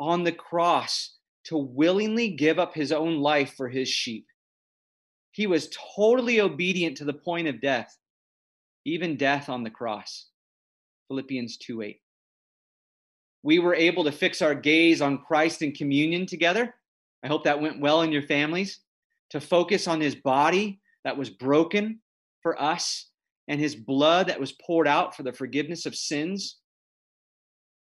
on 0.00 0.24
the 0.24 0.32
cross 0.32 1.16
to 1.44 1.56
willingly 1.56 2.30
give 2.30 2.58
up 2.58 2.74
his 2.74 2.92
own 2.92 3.18
life 3.18 3.54
for 3.54 3.68
his 3.68 3.88
sheep. 3.88 4.26
He 5.30 5.46
was 5.46 5.70
totally 5.96 6.40
obedient 6.40 6.96
to 6.98 7.04
the 7.04 7.12
point 7.12 7.48
of 7.48 7.60
death, 7.60 7.96
even 8.84 9.16
death 9.16 9.48
on 9.48 9.62
the 9.62 9.70
cross. 9.70 10.26
Philippians 11.08 11.56
2 11.58 11.82
8. 11.82 12.01
We 13.42 13.58
were 13.58 13.74
able 13.74 14.04
to 14.04 14.12
fix 14.12 14.40
our 14.42 14.54
gaze 14.54 15.00
on 15.00 15.18
Christ 15.18 15.62
in 15.62 15.72
communion 15.72 16.26
together. 16.26 16.74
I 17.24 17.28
hope 17.28 17.44
that 17.44 17.60
went 17.60 17.80
well 17.80 18.02
in 18.02 18.12
your 18.12 18.22
families. 18.22 18.80
To 19.30 19.40
focus 19.40 19.88
on 19.88 20.00
his 20.00 20.14
body 20.14 20.80
that 21.04 21.16
was 21.16 21.30
broken 21.30 22.00
for 22.42 22.60
us 22.60 23.08
and 23.48 23.60
his 23.60 23.74
blood 23.74 24.28
that 24.28 24.40
was 24.40 24.52
poured 24.52 24.86
out 24.86 25.16
for 25.16 25.22
the 25.22 25.32
forgiveness 25.32 25.86
of 25.86 25.96
sins. 25.96 26.58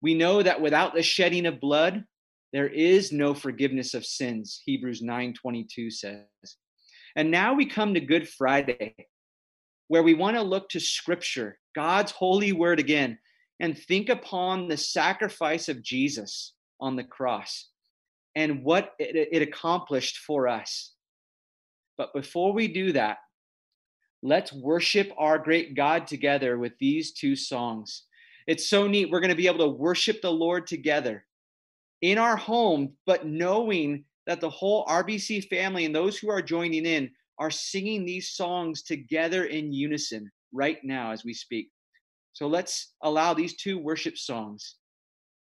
We 0.00 0.14
know 0.14 0.42
that 0.42 0.60
without 0.60 0.94
the 0.94 1.02
shedding 1.02 1.46
of 1.46 1.60
blood, 1.60 2.04
there 2.52 2.68
is 2.68 3.12
no 3.12 3.34
forgiveness 3.34 3.94
of 3.94 4.06
sins, 4.06 4.62
Hebrews 4.64 5.02
9:22 5.02 5.90
says. 5.90 6.26
And 7.16 7.30
now 7.30 7.54
we 7.54 7.66
come 7.66 7.94
to 7.94 8.00
Good 8.00 8.28
Friday, 8.28 8.94
where 9.88 10.02
we 10.02 10.14
want 10.14 10.36
to 10.36 10.42
look 10.42 10.68
to 10.70 10.80
scripture, 10.80 11.58
God's 11.74 12.12
holy 12.12 12.52
word 12.52 12.80
again, 12.80 13.18
and 13.60 13.78
think 13.78 14.08
upon 14.08 14.66
the 14.66 14.76
sacrifice 14.76 15.68
of 15.68 15.82
Jesus 15.82 16.54
on 16.80 16.96
the 16.96 17.04
cross 17.04 17.68
and 18.34 18.64
what 18.64 18.94
it, 18.98 19.28
it 19.30 19.42
accomplished 19.42 20.18
for 20.18 20.48
us. 20.48 20.94
But 21.98 22.14
before 22.14 22.54
we 22.54 22.68
do 22.68 22.92
that, 22.92 23.18
let's 24.22 24.52
worship 24.52 25.12
our 25.18 25.38
great 25.38 25.76
God 25.76 26.06
together 26.06 26.58
with 26.58 26.72
these 26.80 27.12
two 27.12 27.36
songs. 27.36 28.04
It's 28.46 28.68
so 28.68 28.86
neat. 28.86 29.10
We're 29.10 29.20
going 29.20 29.28
to 29.30 29.36
be 29.36 29.46
able 29.46 29.66
to 29.66 29.76
worship 29.76 30.22
the 30.22 30.32
Lord 30.32 30.66
together 30.66 31.26
in 32.00 32.16
our 32.16 32.36
home, 32.36 32.94
but 33.04 33.26
knowing 33.26 34.04
that 34.26 34.40
the 34.40 34.48
whole 34.48 34.86
RBC 34.86 35.48
family 35.48 35.84
and 35.84 35.94
those 35.94 36.18
who 36.18 36.30
are 36.30 36.40
joining 36.40 36.86
in 36.86 37.10
are 37.38 37.50
singing 37.50 38.04
these 38.04 38.30
songs 38.30 38.82
together 38.82 39.44
in 39.44 39.72
unison 39.72 40.30
right 40.52 40.78
now 40.82 41.10
as 41.10 41.24
we 41.24 41.34
speak. 41.34 41.70
So 42.32 42.46
let's 42.46 42.94
allow 43.02 43.34
these 43.34 43.56
two 43.56 43.78
worship 43.78 44.16
songs 44.16 44.76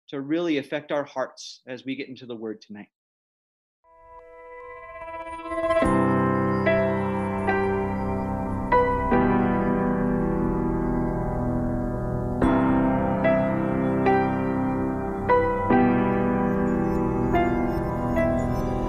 to 0.10 0.22
really 0.22 0.58
affect 0.58 0.92
our 0.92 1.04
hearts 1.04 1.62
as 1.68 1.86
we 1.86 1.96
get 1.96 2.10
into 2.10 2.25
the 2.25 2.36
word 2.36 2.62
tonight. 2.62 2.88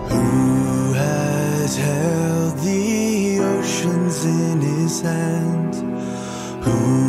Who 0.08 0.92
has 0.94 1.76
held 1.76 2.58
the 2.58 3.38
oceans 3.40 4.24
in 4.24 4.60
his 4.60 5.00
hand? 5.02 5.74
Who 6.64 7.01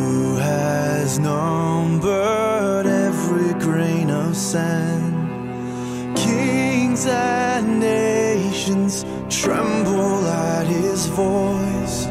has 1.14 1.20
numbered 1.20 2.88
every 2.88 3.54
grain 3.60 4.10
of 4.10 4.36
sand? 4.36 6.18
Kings 6.18 7.06
and 7.06 7.80
nations 7.80 9.06
tremble 9.30 10.26
at 10.26 10.66
his 10.66 11.06
voice. 11.06 12.08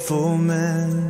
Sinful 0.01 0.37
men? 0.37 1.00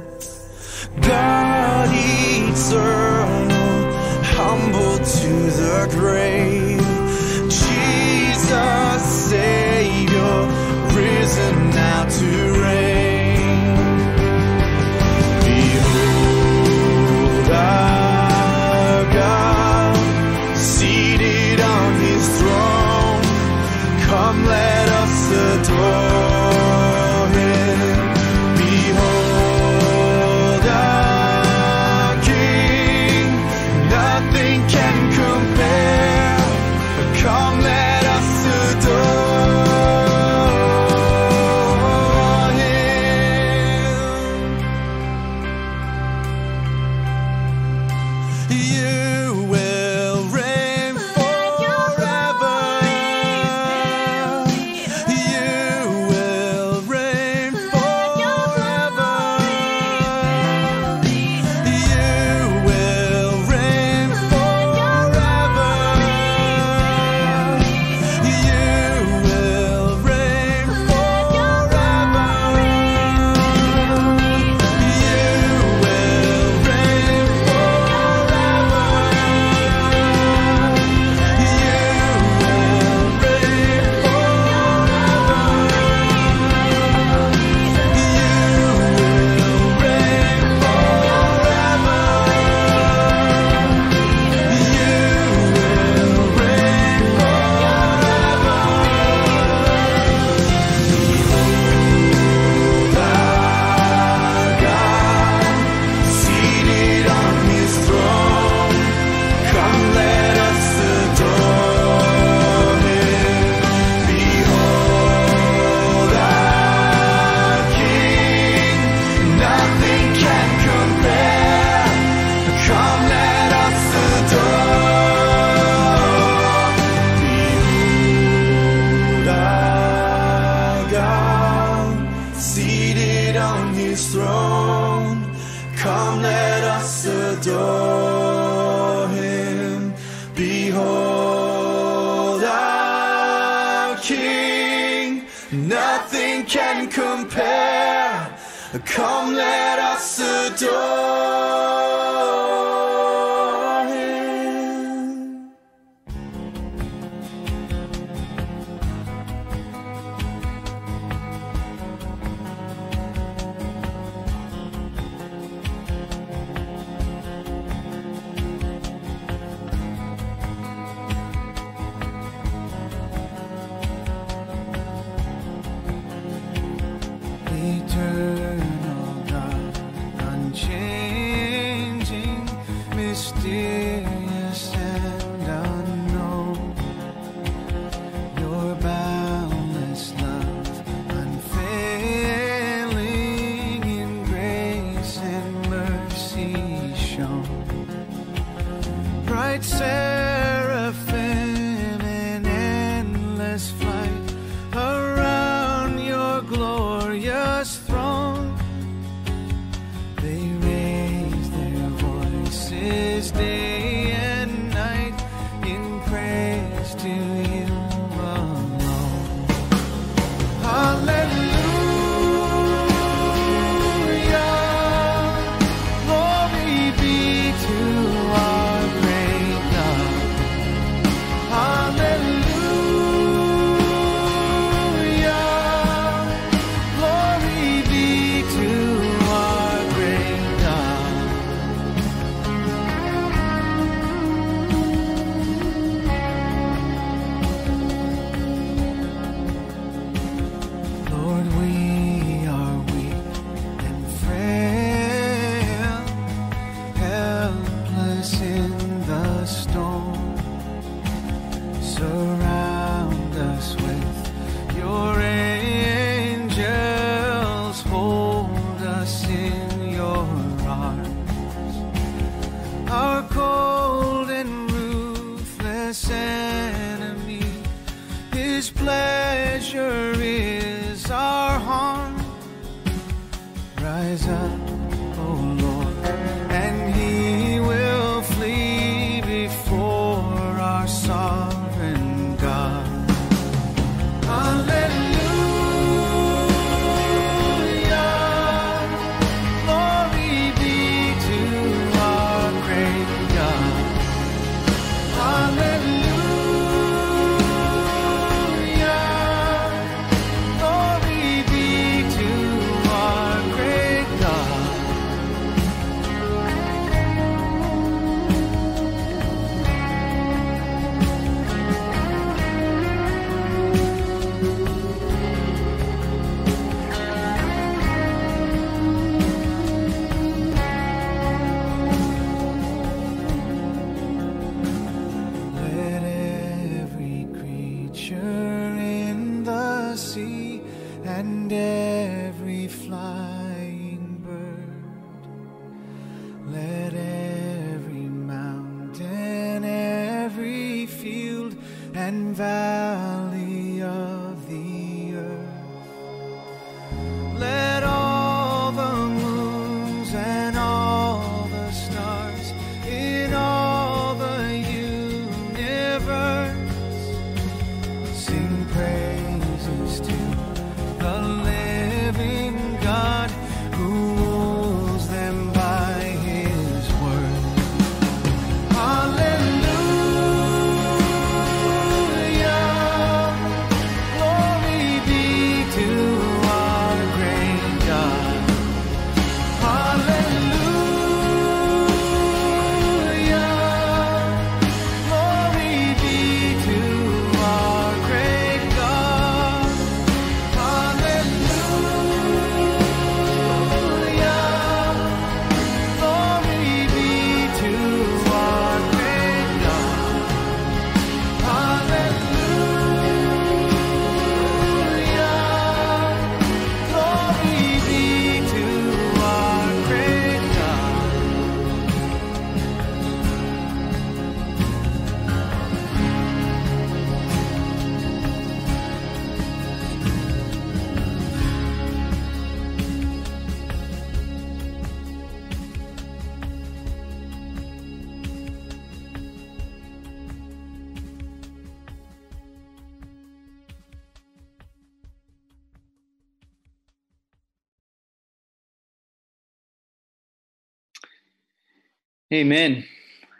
Amen. 452.33 452.85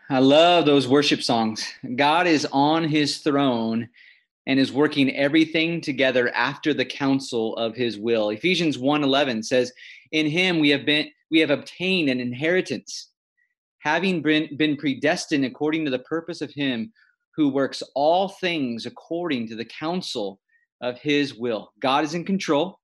I 0.10 0.20
love 0.20 0.66
those 0.66 0.86
worship 0.86 1.24
songs. 1.24 1.66
God 1.96 2.28
is 2.28 2.46
on 2.52 2.84
his 2.84 3.20
throne 3.20 3.88
and 4.46 4.60
is 4.60 4.74
working 4.74 5.16
everything 5.16 5.80
together 5.80 6.30
after 6.36 6.74
the 6.74 6.84
counsel 6.84 7.56
of 7.56 7.74
his 7.74 7.98
will. 7.98 8.32
Ephesians 8.32 8.78
1:11 8.78 9.44
says, 9.44 9.72
"In 10.12 10.26
him 10.26 10.60
we 10.60 10.68
have 10.72 10.86
been 10.86 11.10
we 11.30 11.40
have 11.40 11.52
obtained 11.52 12.10
an 12.10 12.20
inheritance, 12.20 13.12
having 13.80 14.22
been, 14.22 14.58
been 14.58 14.76
predestined 14.76 15.46
according 15.46 15.86
to 15.86 15.92
the 15.92 16.00
purpose 16.00 16.42
of 16.42 16.52
him 16.52 16.92
who 17.38 17.48
works 17.48 17.82
all 17.96 18.28
things 18.28 18.86
according 18.86 19.48
to 19.48 19.56
the 19.56 19.64
counsel 19.64 20.42
of 20.82 21.00
his 21.00 21.34
will." 21.34 21.72
God 21.80 22.04
is 22.04 22.14
in 22.14 22.26
control 22.26 22.82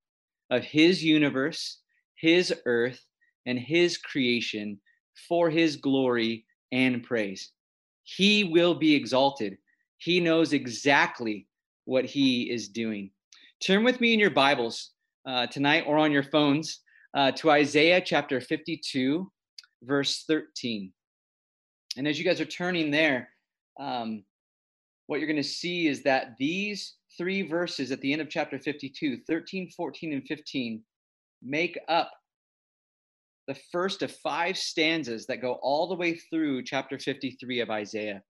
of 0.49 0.63
his 0.63 1.03
universe, 1.03 1.79
his 2.15 2.53
earth, 2.65 3.03
and 3.45 3.59
his 3.59 3.97
creation 3.97 4.79
for 5.27 5.49
his 5.49 5.75
glory 5.77 6.45
and 6.71 7.03
praise. 7.03 7.51
He 8.03 8.43
will 8.43 8.75
be 8.75 8.95
exalted. 8.95 9.57
He 9.97 10.19
knows 10.19 10.53
exactly 10.53 11.47
what 11.85 12.05
he 12.05 12.51
is 12.51 12.69
doing. 12.69 13.11
Turn 13.65 13.83
with 13.83 13.99
me 13.99 14.13
in 14.13 14.19
your 14.19 14.29
Bibles 14.29 14.91
uh, 15.25 15.47
tonight 15.47 15.85
or 15.87 15.97
on 15.97 16.11
your 16.11 16.23
phones 16.23 16.81
uh, 17.15 17.31
to 17.31 17.51
Isaiah 17.51 18.01
chapter 18.01 18.39
52, 18.39 19.29
verse 19.83 20.23
13. 20.27 20.91
And 21.97 22.07
as 22.07 22.19
you 22.19 22.25
guys 22.25 22.39
are 22.39 22.45
turning 22.45 22.91
there, 22.91 23.29
um, 23.79 24.23
what 25.07 25.19
you're 25.19 25.27
going 25.27 25.37
to 25.37 25.43
see 25.43 25.87
is 25.87 26.03
that 26.03 26.35
these 26.37 26.95
three 27.17 27.41
verses 27.41 27.91
at 27.91 27.99
the 28.01 28.13
end 28.13 28.21
of 28.21 28.29
chapter 28.29 28.59
52, 28.59 29.21
13, 29.27 29.69
14, 29.75 30.13
and 30.13 30.27
15, 30.27 30.83
make 31.41 31.79
up 31.87 32.11
the 33.47 33.57
first 33.71 34.03
of 34.03 34.11
five 34.11 34.57
stanzas 34.57 35.25
that 35.27 35.41
go 35.41 35.53
all 35.61 35.87
the 35.87 35.95
way 35.95 36.15
through 36.15 36.63
chapter 36.63 36.99
53 36.99 37.61
of 37.61 37.69
Isaiah. 37.69 38.21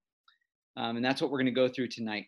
Um, 0.78 0.98
and 0.98 1.04
that's 1.04 1.22
what 1.22 1.32
we're 1.32 1.40
going 1.40 1.48
to 1.48 1.52
go 1.52 1.68
through 1.68 1.88
tonight 1.88 2.26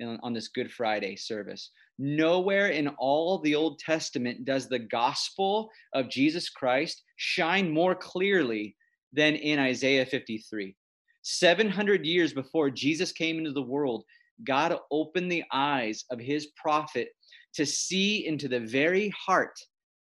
in, 0.00 0.18
on 0.22 0.32
this 0.32 0.48
Good 0.48 0.72
Friday 0.72 1.14
service. 1.14 1.70
Nowhere 1.98 2.68
in 2.68 2.88
all 2.98 3.38
the 3.38 3.54
Old 3.54 3.78
Testament 3.78 4.44
does 4.44 4.68
the 4.68 4.80
gospel 4.80 5.70
of 5.94 6.10
Jesus 6.10 6.50
Christ 6.50 7.04
shine 7.16 7.70
more 7.70 7.94
clearly 7.94 8.76
than 9.12 9.36
in 9.36 9.60
Isaiah 9.60 10.04
53. 10.04 10.74
700 11.22 12.04
years 12.04 12.32
before 12.32 12.68
Jesus 12.68 13.12
came 13.12 13.38
into 13.38 13.52
the 13.52 13.62
world, 13.62 14.04
God 14.44 14.76
opened 14.90 15.30
the 15.30 15.44
eyes 15.52 16.04
of 16.10 16.18
his 16.18 16.48
prophet 16.56 17.08
to 17.54 17.64
see 17.64 18.26
into 18.26 18.48
the 18.48 18.58
very 18.58 19.10
heart 19.10 19.56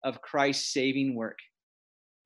of 0.05 0.23
Christ's 0.23 0.73
saving 0.73 1.17
work. 1.17 1.37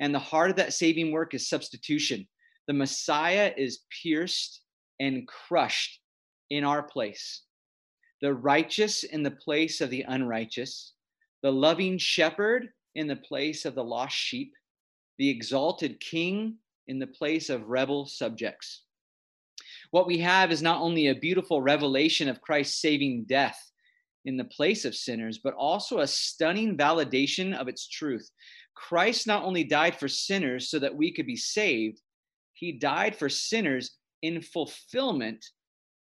And 0.00 0.14
the 0.14 0.18
heart 0.18 0.50
of 0.50 0.57
that 0.57 0.72
saving 0.72 1.12
work 1.12 1.35
is 1.35 1.48
substitution. 1.48 2.26
The 2.66 2.72
Messiah 2.72 3.52
is 3.57 3.85
pierced 4.02 4.62
and 5.00 5.26
crushed 5.28 6.00
in 6.50 6.64
our 6.64 6.83
place. 6.83 7.42
The 8.20 8.33
righteous 8.33 9.04
in 9.04 9.22
the 9.22 9.30
place 9.30 9.80
of 9.80 9.90
the 9.90 10.04
unrighteous, 10.09 10.94
the 11.42 11.52
loving 11.52 11.98
shepherd 11.98 12.68
in 12.94 13.07
the 13.07 13.16
place 13.16 13.64
of 13.64 13.74
the 13.74 13.85
lost 13.85 14.16
sheep, 14.16 14.52
the 15.18 15.28
exalted 15.28 16.00
king 16.00 16.57
in 16.88 16.98
the 16.98 17.07
place 17.07 17.50
of 17.50 17.68
rebel 17.68 18.07
subjects. 18.07 18.83
What 19.90 20.07
we 20.07 20.18
have 20.18 20.50
is 20.50 20.62
not 20.62 20.80
only 20.80 21.09
a 21.09 21.14
beautiful 21.14 21.62
revelation 21.62 22.28
of 22.28 22.40
Christ's 22.40 22.80
saving 22.80 23.24
death 23.24 23.70
in 24.24 24.37
the 24.37 24.44
place 24.44 24.84
of 24.84 24.94
sinners, 24.94 25.38
but 25.38 25.54
also 25.54 26.00
a 26.00 26.06
stunning 26.06 26.76
validation 26.76 27.54
of 27.54 27.68
its 27.68 27.87
truth. 27.87 28.30
Christ 28.74 29.26
not 29.26 29.44
only 29.44 29.64
died 29.64 29.98
for 29.98 30.08
sinners 30.08 30.70
so 30.70 30.78
that 30.78 30.94
we 30.94 31.12
could 31.12 31.26
be 31.26 31.37
saved, 31.37 32.00
he 32.54 32.72
died 32.72 33.16
for 33.16 33.28
sinners 33.28 33.96
in 34.22 34.40
fulfillment 34.40 35.44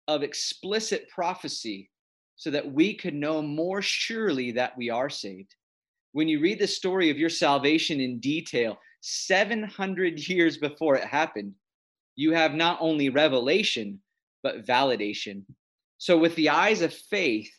of 0.08 0.22
explicit 0.22 1.08
prophecy 1.08 1.90
so 2.36 2.50
that 2.50 2.72
we 2.72 2.94
could 2.94 3.14
know 3.14 3.40
more 3.42 3.82
surely 3.82 4.52
that 4.52 4.76
we 4.76 4.90
are 4.90 5.10
saved. 5.10 5.54
When 6.12 6.28
you 6.28 6.40
read 6.40 6.58
the 6.58 6.66
story 6.66 7.10
of 7.10 7.18
your 7.18 7.30
salvation 7.30 8.00
in 8.00 8.20
detail, 8.20 8.78
700 9.00 10.28
years 10.28 10.56
before 10.56 10.96
it 10.96 11.04
happened, 11.04 11.54
you 12.16 12.32
have 12.32 12.54
not 12.54 12.78
only 12.80 13.08
revelation, 13.08 14.00
but 14.42 14.64
validation. 14.64 15.42
So, 15.98 16.16
with 16.16 16.34
the 16.36 16.50
eyes 16.50 16.82
of 16.82 16.94
faith, 16.94 17.50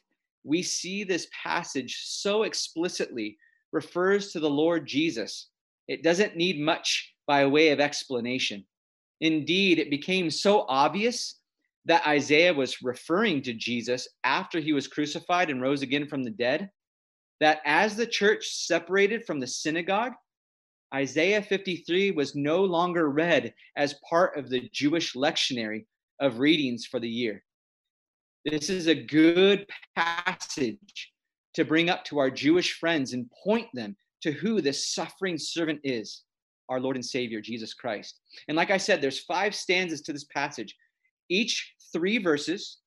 we 0.45 0.61
see 0.61 1.03
this 1.03 1.27
passage 1.43 2.03
so 2.05 2.43
explicitly 2.43 3.37
refers 3.71 4.31
to 4.31 4.39
the 4.39 4.49
Lord 4.49 4.87
Jesus. 4.87 5.49
It 5.87 6.03
doesn't 6.03 6.37
need 6.37 6.59
much 6.59 7.13
by 7.27 7.45
way 7.45 7.69
of 7.69 7.79
explanation. 7.79 8.63
Indeed, 9.21 9.79
it 9.79 9.89
became 9.89 10.29
so 10.29 10.65
obvious 10.69 11.39
that 11.85 12.05
Isaiah 12.07 12.53
was 12.53 12.81
referring 12.81 13.41
to 13.43 13.53
Jesus 13.53 14.07
after 14.23 14.59
he 14.59 14.73
was 14.73 14.87
crucified 14.87 15.49
and 15.49 15.61
rose 15.61 15.81
again 15.81 16.07
from 16.07 16.23
the 16.23 16.31
dead 16.31 16.69
that 17.39 17.59
as 17.65 17.95
the 17.95 18.07
church 18.07 18.47
separated 18.47 19.25
from 19.25 19.39
the 19.39 19.47
synagogue, 19.47 20.13
Isaiah 20.93 21.41
53 21.41 22.11
was 22.11 22.35
no 22.35 22.63
longer 22.63 23.09
read 23.09 23.53
as 23.75 23.99
part 24.09 24.37
of 24.37 24.49
the 24.49 24.69
Jewish 24.71 25.13
lectionary 25.13 25.85
of 26.19 26.39
readings 26.39 26.85
for 26.85 26.99
the 26.99 27.09
year. 27.09 27.43
This 28.45 28.69
is 28.69 28.85
a 28.85 28.93
good 28.93 29.65
passage 29.95 31.11
to 31.55 31.65
bring 31.65 31.89
up 31.89 32.05
to 32.05 32.19
our 32.19 32.29
Jewish 32.29 32.77
friends 32.77 33.13
and 33.13 33.31
point 33.43 33.67
them 33.73 33.95
to 34.21 34.31
who 34.31 34.61
this 34.61 34.93
suffering 34.93 35.39
servant 35.39 35.79
is, 35.83 36.21
our 36.69 36.79
Lord 36.79 36.95
and 36.95 37.03
Savior, 37.03 37.41
Jesus 37.41 37.73
Christ. 37.73 38.19
And 38.47 38.55
like 38.55 38.69
I 38.69 38.77
said, 38.77 39.01
there's 39.01 39.23
five 39.23 39.55
stanzas 39.55 40.01
to 40.03 40.13
this 40.13 40.25
passage, 40.25 40.75
each 41.27 41.73
three 41.91 42.19
verses, 42.19 42.77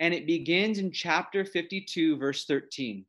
and 0.00 0.12
it 0.12 0.26
begins 0.26 0.78
in 0.78 0.90
chapter 0.90 1.44
52, 1.44 2.16
verse 2.16 2.44
13. 2.46 3.04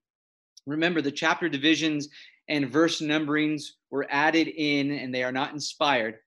Remember, 0.67 1.01
the 1.01 1.11
chapter 1.11 1.49
divisions 1.49 2.09
and 2.47 2.69
verse 2.69 3.01
numberings 3.01 3.63
were 3.89 4.05
added 4.11 4.47
in, 4.47 4.91
and 4.91 5.13
they 5.13 5.23
are 5.23 5.31
not 5.31 5.53
inspired. 5.53 6.17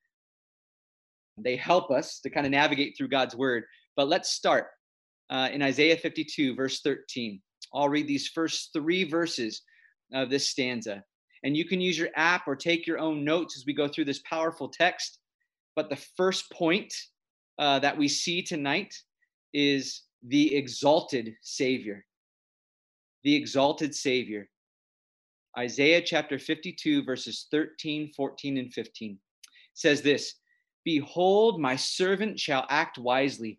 They 1.37 1.55
help 1.55 1.93
us 1.93 2.19
to 2.23 2.31
kind 2.31 2.47
of 2.47 2.51
navigate 2.51 2.97
through 2.97 3.09
God's 3.09 3.37
word. 3.37 3.63
But 3.95 4.09
let's 4.09 4.31
start 4.31 4.67
uh, 5.31 5.49
in 5.53 5.63
Isaiah 5.63 5.97
52, 5.97 6.55
verse 6.55 6.81
13. 6.81 7.41
I'll 7.75 7.89
read 7.89 8.07
these 8.07 8.29
first 8.29 8.71
three 8.73 9.05
verses 9.05 9.63
of 10.13 10.31
this 10.31 10.49
stanza. 10.49 11.05
And 11.45 11.57
you 11.57 11.65
can 11.65 11.81
use 11.81 11.99
your 11.99 12.09
app 12.17 12.49
or 12.49 12.57
take 12.57 12.87
your 12.87 12.99
own 12.99 13.25
notes 13.25 13.57
as 13.57 13.65
we 13.67 13.73
go 13.73 13.89
through 13.89 14.07
this 14.07 14.21
powerful 14.21 14.69
text. 14.69 15.19
But 15.77 15.91
the 15.91 16.03
first 16.17 16.51
point 16.51 16.93
uh, 17.59 17.79
that 17.81 17.97
we 17.97 18.09
see 18.09 18.43
tonight 18.43 18.95
is 19.53 20.03
the 20.27 20.55
exalted 20.57 21.35
Savior. 21.43 22.05
The 23.23 23.35
exalted 23.35 23.95
Savior. 23.95 24.49
Isaiah 25.57 26.03
chapter 26.03 26.39
52, 26.39 27.05
verses 27.05 27.47
13, 27.51 28.13
14, 28.17 28.59
and 28.59 28.73
15 28.73 29.19
says 29.75 30.03
this 30.03 30.35
Behold, 30.85 31.61
my 31.61 31.77
servant 31.77 32.39
shall 32.39 32.67
act 32.69 32.99
wisely. 32.99 33.59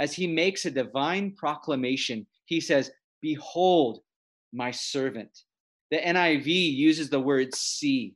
as 0.00 0.14
he 0.14 0.26
makes 0.26 0.64
a 0.64 0.70
divine 0.70 1.32
proclamation. 1.36 2.26
He 2.46 2.60
says, 2.60 2.90
Behold, 3.20 4.00
my 4.52 4.72
servant. 4.72 5.30
The 5.90 5.98
NIV 5.98 6.46
uses 6.74 7.10
the 7.10 7.20
word 7.20 7.54
see. 7.54 8.14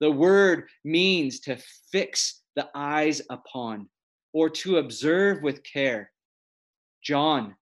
The 0.00 0.10
word 0.10 0.68
means 0.84 1.40
to 1.40 1.58
fix 1.90 2.42
the 2.56 2.68
eyes 2.74 3.20
upon 3.28 3.88
or 4.32 4.48
to 4.48 4.78
observe 4.78 5.42
with 5.42 5.64
care. 5.64 6.10
John, 7.02 7.56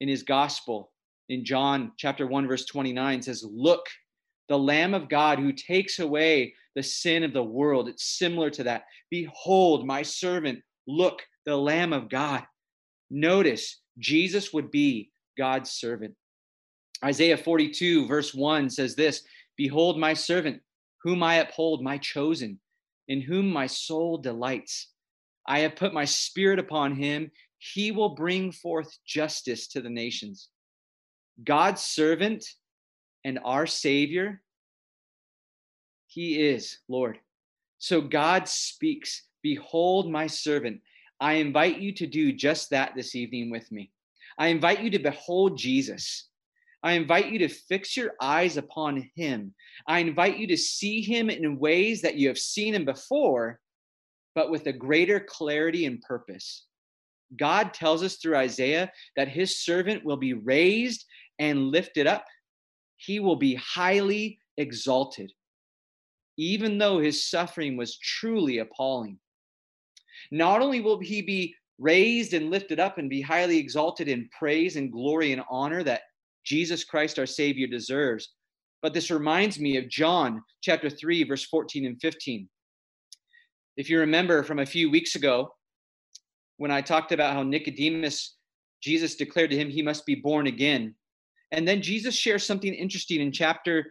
in 0.00 0.08
his 0.08 0.22
gospel, 0.22 0.92
in 1.28 1.44
John 1.44 1.92
chapter 1.98 2.26
1, 2.26 2.46
verse 2.46 2.64
29, 2.66 3.22
says, 3.22 3.44
Look, 3.50 3.86
the 4.48 4.58
Lamb 4.58 4.94
of 4.94 5.08
God 5.08 5.38
who 5.38 5.52
takes 5.52 5.98
away 5.98 6.54
the 6.76 6.82
sin 6.82 7.24
of 7.24 7.32
the 7.32 7.42
world. 7.42 7.88
It's 7.88 8.18
similar 8.18 8.50
to 8.50 8.64
that. 8.64 8.84
Behold, 9.10 9.86
my 9.86 10.02
servant. 10.02 10.60
Look, 10.86 11.22
the 11.46 11.56
Lamb 11.56 11.92
of 11.92 12.08
God. 12.08 12.44
Notice, 13.10 13.80
Jesus 13.98 14.52
would 14.52 14.70
be 14.70 15.10
God's 15.36 15.70
servant. 15.70 16.14
Isaiah 17.04 17.36
42, 17.36 18.06
verse 18.06 18.34
1 18.34 18.70
says 18.70 18.94
this 18.94 19.24
Behold, 19.56 19.98
my 19.98 20.14
servant, 20.14 20.60
whom 21.02 21.22
I 21.22 21.36
uphold, 21.36 21.82
my 21.82 21.98
chosen, 21.98 22.60
in 23.08 23.20
whom 23.20 23.50
my 23.50 23.66
soul 23.66 24.18
delights. 24.18 24.88
I 25.46 25.60
have 25.60 25.76
put 25.76 25.94
my 25.94 26.04
spirit 26.04 26.58
upon 26.58 26.94
him. 26.94 27.30
He 27.58 27.90
will 27.90 28.14
bring 28.14 28.52
forth 28.52 28.98
justice 29.04 29.66
to 29.68 29.80
the 29.80 29.90
nations. 29.90 30.48
God's 31.42 31.82
servant 31.82 32.44
and 33.24 33.38
our 33.44 33.66
Savior, 33.66 34.42
He 36.06 36.40
is 36.40 36.78
Lord. 36.88 37.18
So 37.78 38.00
God 38.00 38.48
speaks 38.48 39.24
Behold, 39.42 40.10
my 40.10 40.26
servant. 40.26 40.80
I 41.20 41.34
invite 41.34 41.78
you 41.78 41.92
to 41.92 42.06
do 42.06 42.32
just 42.32 42.70
that 42.70 42.94
this 42.94 43.14
evening 43.14 43.50
with 43.50 43.70
me. 43.70 43.90
I 44.38 44.48
invite 44.48 44.82
you 44.82 44.90
to 44.90 44.98
behold 44.98 45.58
Jesus. 45.58 46.28
I 46.82 46.92
invite 46.92 47.30
you 47.30 47.38
to 47.40 47.48
fix 47.48 47.94
your 47.94 48.12
eyes 48.22 48.56
upon 48.56 49.10
him. 49.14 49.54
I 49.86 49.98
invite 49.98 50.38
you 50.38 50.46
to 50.46 50.56
see 50.56 51.02
him 51.02 51.28
in 51.28 51.58
ways 51.58 52.00
that 52.02 52.14
you 52.14 52.28
have 52.28 52.38
seen 52.38 52.74
him 52.74 52.86
before, 52.86 53.60
but 54.34 54.50
with 54.50 54.66
a 54.66 54.72
greater 54.72 55.20
clarity 55.20 55.84
and 55.84 56.00
purpose. 56.00 56.64
God 57.36 57.74
tells 57.74 58.02
us 58.02 58.16
through 58.16 58.36
Isaiah 58.36 58.90
that 59.16 59.28
his 59.28 59.62
servant 59.62 60.04
will 60.04 60.16
be 60.16 60.32
raised 60.32 61.04
and 61.38 61.68
lifted 61.68 62.06
up. 62.06 62.24
He 62.96 63.20
will 63.20 63.36
be 63.36 63.54
highly 63.56 64.38
exalted, 64.56 65.32
even 66.38 66.78
though 66.78 66.98
his 66.98 67.28
suffering 67.28 67.76
was 67.76 67.98
truly 67.98 68.58
appalling. 68.58 69.18
Not 70.30 70.62
only 70.62 70.80
will 70.80 70.98
he 70.98 71.22
be 71.22 71.54
raised 71.78 72.34
and 72.34 72.50
lifted 72.50 72.78
up 72.78 72.98
and 72.98 73.08
be 73.08 73.20
highly 73.20 73.58
exalted 73.58 74.08
in 74.08 74.28
praise 74.36 74.76
and 74.76 74.92
glory 74.92 75.32
and 75.32 75.42
honor 75.50 75.82
that 75.82 76.02
Jesus 76.44 76.84
Christ 76.84 77.18
our 77.18 77.26
Savior 77.26 77.66
deserves, 77.66 78.28
but 78.82 78.94
this 78.94 79.10
reminds 79.10 79.58
me 79.58 79.76
of 79.76 79.88
John 79.88 80.42
chapter 80.62 80.88
3, 80.88 81.24
verse 81.24 81.44
14 81.46 81.86
and 81.86 82.00
15. 82.00 82.48
If 83.76 83.90
you 83.90 84.00
remember 84.00 84.42
from 84.42 84.58
a 84.58 84.66
few 84.66 84.90
weeks 84.90 85.14
ago, 85.14 85.52
when 86.56 86.70
I 86.70 86.82
talked 86.82 87.12
about 87.12 87.34
how 87.34 87.42
Nicodemus, 87.42 88.36
Jesus 88.82 89.16
declared 89.16 89.50
to 89.50 89.56
him 89.56 89.70
he 89.70 89.82
must 89.82 90.06
be 90.06 90.14
born 90.14 90.46
again. 90.46 90.94
And 91.52 91.66
then 91.66 91.82
Jesus 91.82 92.14
shares 92.14 92.44
something 92.44 92.72
interesting 92.72 93.20
in 93.20 93.32
chapter 93.32 93.86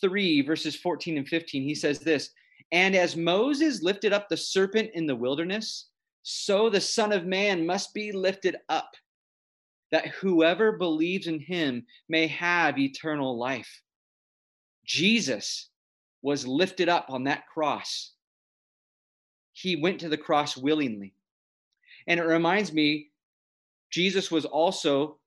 3, 0.00 0.42
verses 0.42 0.76
14 0.76 1.18
and 1.18 1.28
15. 1.28 1.62
He 1.62 1.74
says 1.74 2.00
this 2.00 2.30
And 2.74 2.96
as 2.96 3.16
Moses 3.16 3.84
lifted 3.84 4.12
up 4.12 4.28
the 4.28 4.36
serpent 4.36 4.90
in 4.94 5.06
the 5.06 5.14
wilderness, 5.14 5.90
so 6.24 6.68
the 6.68 6.80
Son 6.80 7.12
of 7.12 7.24
Man 7.24 7.64
must 7.64 7.94
be 7.94 8.10
lifted 8.10 8.56
up, 8.68 8.90
that 9.92 10.08
whoever 10.08 10.72
believes 10.72 11.28
in 11.28 11.38
him 11.38 11.86
may 12.08 12.26
have 12.26 12.76
eternal 12.76 13.38
life. 13.38 13.80
Jesus 14.84 15.70
was 16.20 16.48
lifted 16.48 16.88
up 16.88 17.06
on 17.10 17.24
that 17.24 17.46
cross. 17.46 18.12
He 19.52 19.76
went 19.76 20.00
to 20.00 20.08
the 20.08 20.18
cross 20.18 20.56
willingly. 20.56 21.14
And 22.08 22.18
it 22.18 22.24
reminds 22.24 22.72
me, 22.72 23.12
Jesus 23.90 24.32
was 24.32 24.46
also 24.46 25.20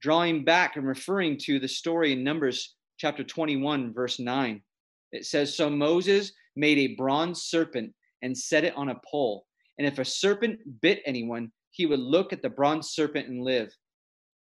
drawing 0.00 0.44
back 0.44 0.76
and 0.76 0.86
referring 0.86 1.38
to 1.38 1.58
the 1.58 1.66
story 1.66 2.12
in 2.12 2.22
Numbers 2.22 2.76
chapter 2.98 3.24
21, 3.24 3.92
verse 3.92 4.20
9. 4.20 4.62
It 5.10 5.26
says, 5.26 5.56
So 5.56 5.68
Moses 5.68 6.30
made 6.56 6.78
a 6.78 6.94
bronze 6.96 7.44
serpent 7.44 7.92
and 8.22 8.36
set 8.36 8.64
it 8.64 8.76
on 8.76 8.90
a 8.90 9.00
pole. 9.10 9.46
And 9.78 9.86
if 9.86 9.98
a 9.98 10.04
serpent 10.04 10.58
bit 10.80 11.02
anyone, 11.04 11.50
he 11.70 11.86
would 11.86 12.00
look 12.00 12.32
at 12.32 12.42
the 12.42 12.48
bronze 12.48 12.90
serpent 12.90 13.28
and 13.28 13.42
live. 13.42 13.74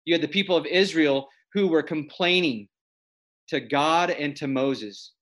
You 0.06 0.14
had 0.14 0.22
the 0.22 0.28
people 0.28 0.56
of 0.56 0.66
Israel 0.66 1.28
who 1.54 1.68
were 1.68 1.84
complaining 1.84 2.68
to 3.50 3.60
God 3.60 4.12
and 4.12 4.36
to 4.38 4.48
Moses. 4.48 5.14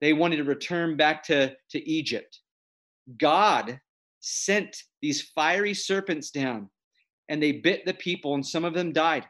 They 0.00 0.12
wanted 0.12 0.36
to 0.36 0.44
return 0.44 0.96
back 0.96 1.22
to, 1.24 1.54
to 1.70 1.88
Egypt. 1.88 2.40
God 3.18 3.78
sent 4.20 4.76
these 5.00 5.22
fiery 5.34 5.74
serpents 5.74 6.30
down 6.30 6.70
and 7.28 7.42
they 7.42 7.52
bit 7.52 7.86
the 7.86 7.94
people, 7.94 8.34
and 8.34 8.46
some 8.46 8.64
of 8.64 8.74
them 8.74 8.92
died. 8.92 9.26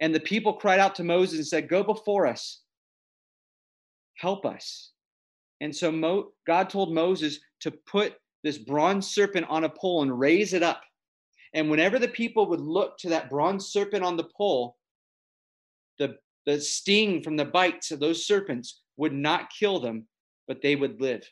And 0.00 0.14
the 0.14 0.20
people 0.20 0.54
cried 0.54 0.80
out 0.80 0.94
to 0.96 1.04
Moses 1.04 1.38
and 1.38 1.46
said, 1.46 1.68
Go 1.68 1.82
before 1.82 2.26
us, 2.26 2.62
help 4.16 4.46
us. 4.46 4.91
And 5.62 5.74
so 5.74 5.92
Mo- 5.92 6.32
God 6.44 6.68
told 6.68 6.92
Moses 6.92 7.38
to 7.60 7.70
put 7.70 8.16
this 8.42 8.58
bronze 8.58 9.06
serpent 9.06 9.46
on 9.48 9.62
a 9.62 9.68
pole 9.68 10.02
and 10.02 10.18
raise 10.18 10.54
it 10.54 10.62
up. 10.64 10.82
And 11.54 11.70
whenever 11.70 12.00
the 12.00 12.08
people 12.08 12.48
would 12.48 12.60
look 12.60 12.98
to 12.98 13.10
that 13.10 13.30
bronze 13.30 13.66
serpent 13.68 14.02
on 14.02 14.16
the 14.16 14.28
pole, 14.36 14.76
the, 16.00 16.16
the 16.46 16.60
sting 16.60 17.22
from 17.22 17.36
the 17.36 17.44
bites 17.44 17.92
of 17.92 18.00
those 18.00 18.26
serpents 18.26 18.82
would 18.96 19.12
not 19.12 19.52
kill 19.56 19.78
them, 19.78 20.08
but 20.48 20.62
they 20.62 20.74
would 20.74 21.00
live. 21.00 21.22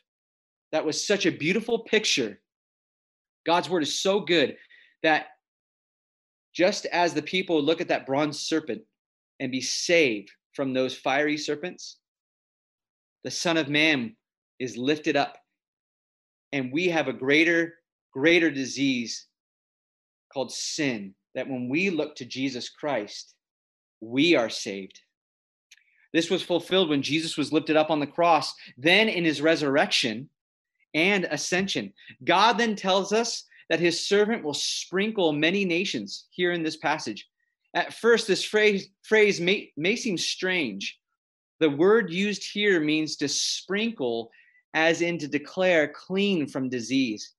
That 0.71 0.85
was 0.85 1.05
such 1.05 1.25
a 1.25 1.31
beautiful 1.31 1.79
picture. 1.79 2.39
God's 3.45 3.69
word 3.69 3.83
is 3.83 3.99
so 3.99 4.21
good 4.21 4.55
that 5.03 5.25
just 6.53 6.85
as 6.85 7.13
the 7.13 7.21
people 7.21 7.57
would 7.57 7.65
look 7.65 7.81
at 7.81 7.89
that 7.89 8.05
bronze 8.05 8.39
serpent 8.39 8.83
and 9.41 9.51
be 9.51 9.59
saved 9.59 10.31
from 10.53 10.71
those 10.71 10.95
fiery 10.95 11.37
serpents, 11.37 11.97
the 13.25 13.31
Son 13.31 13.57
of 13.57 13.67
Man 13.67 14.15
is 14.61 14.77
lifted 14.77 15.17
up. 15.17 15.37
And 16.53 16.71
we 16.71 16.87
have 16.89 17.07
a 17.07 17.13
greater, 17.13 17.75
greater 18.13 18.51
disease 18.51 19.25
called 20.31 20.51
sin 20.51 21.15
that 21.33 21.49
when 21.49 21.67
we 21.67 21.89
look 21.89 22.15
to 22.17 22.25
Jesus 22.25 22.69
Christ, 22.69 23.33
we 24.01 24.35
are 24.35 24.49
saved. 24.49 24.99
This 26.13 26.29
was 26.29 26.43
fulfilled 26.43 26.89
when 26.89 27.01
Jesus 27.01 27.37
was 27.37 27.53
lifted 27.53 27.75
up 27.75 27.89
on 27.89 27.99
the 27.99 28.07
cross. 28.07 28.53
Then 28.77 29.09
in 29.09 29.23
his 29.23 29.41
resurrection 29.41 30.29
and 30.93 31.25
ascension, 31.25 31.93
God 32.23 32.57
then 32.57 32.75
tells 32.75 33.13
us 33.13 33.45
that 33.69 33.79
his 33.79 34.05
servant 34.05 34.43
will 34.43 34.53
sprinkle 34.53 35.31
many 35.31 35.63
nations 35.63 36.25
here 36.29 36.51
in 36.51 36.61
this 36.61 36.75
passage. 36.75 37.29
At 37.73 37.93
first, 37.93 38.27
this 38.27 38.43
phrase, 38.43 38.89
phrase 39.03 39.39
may, 39.39 39.71
may 39.77 39.95
seem 39.95 40.17
strange. 40.17 40.99
The 41.61 41.69
word 41.69 42.11
used 42.11 42.43
here 42.43 42.81
means 42.81 43.15
to 43.17 43.29
sprinkle, 43.29 44.31
as 44.73 45.01
in 45.01 45.17
to 45.17 45.27
declare 45.27 45.87
clean 45.87 46.47
from 46.47 46.69
disease. 46.69 47.33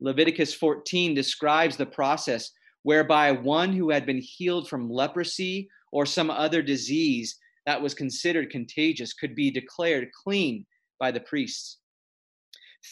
Leviticus 0.00 0.52
14 0.54 1.14
describes 1.14 1.76
the 1.76 1.86
process 1.86 2.50
whereby 2.82 3.30
one 3.30 3.72
who 3.72 3.90
had 3.90 4.04
been 4.04 4.20
healed 4.20 4.68
from 4.68 4.90
leprosy 4.90 5.68
or 5.92 6.04
some 6.04 6.30
other 6.30 6.62
disease 6.62 7.38
that 7.66 7.80
was 7.80 7.94
considered 7.94 8.50
contagious 8.50 9.12
could 9.12 9.34
be 9.34 9.50
declared 9.50 10.10
clean 10.12 10.66
by 10.98 11.10
the 11.10 11.20
priests. 11.20 11.78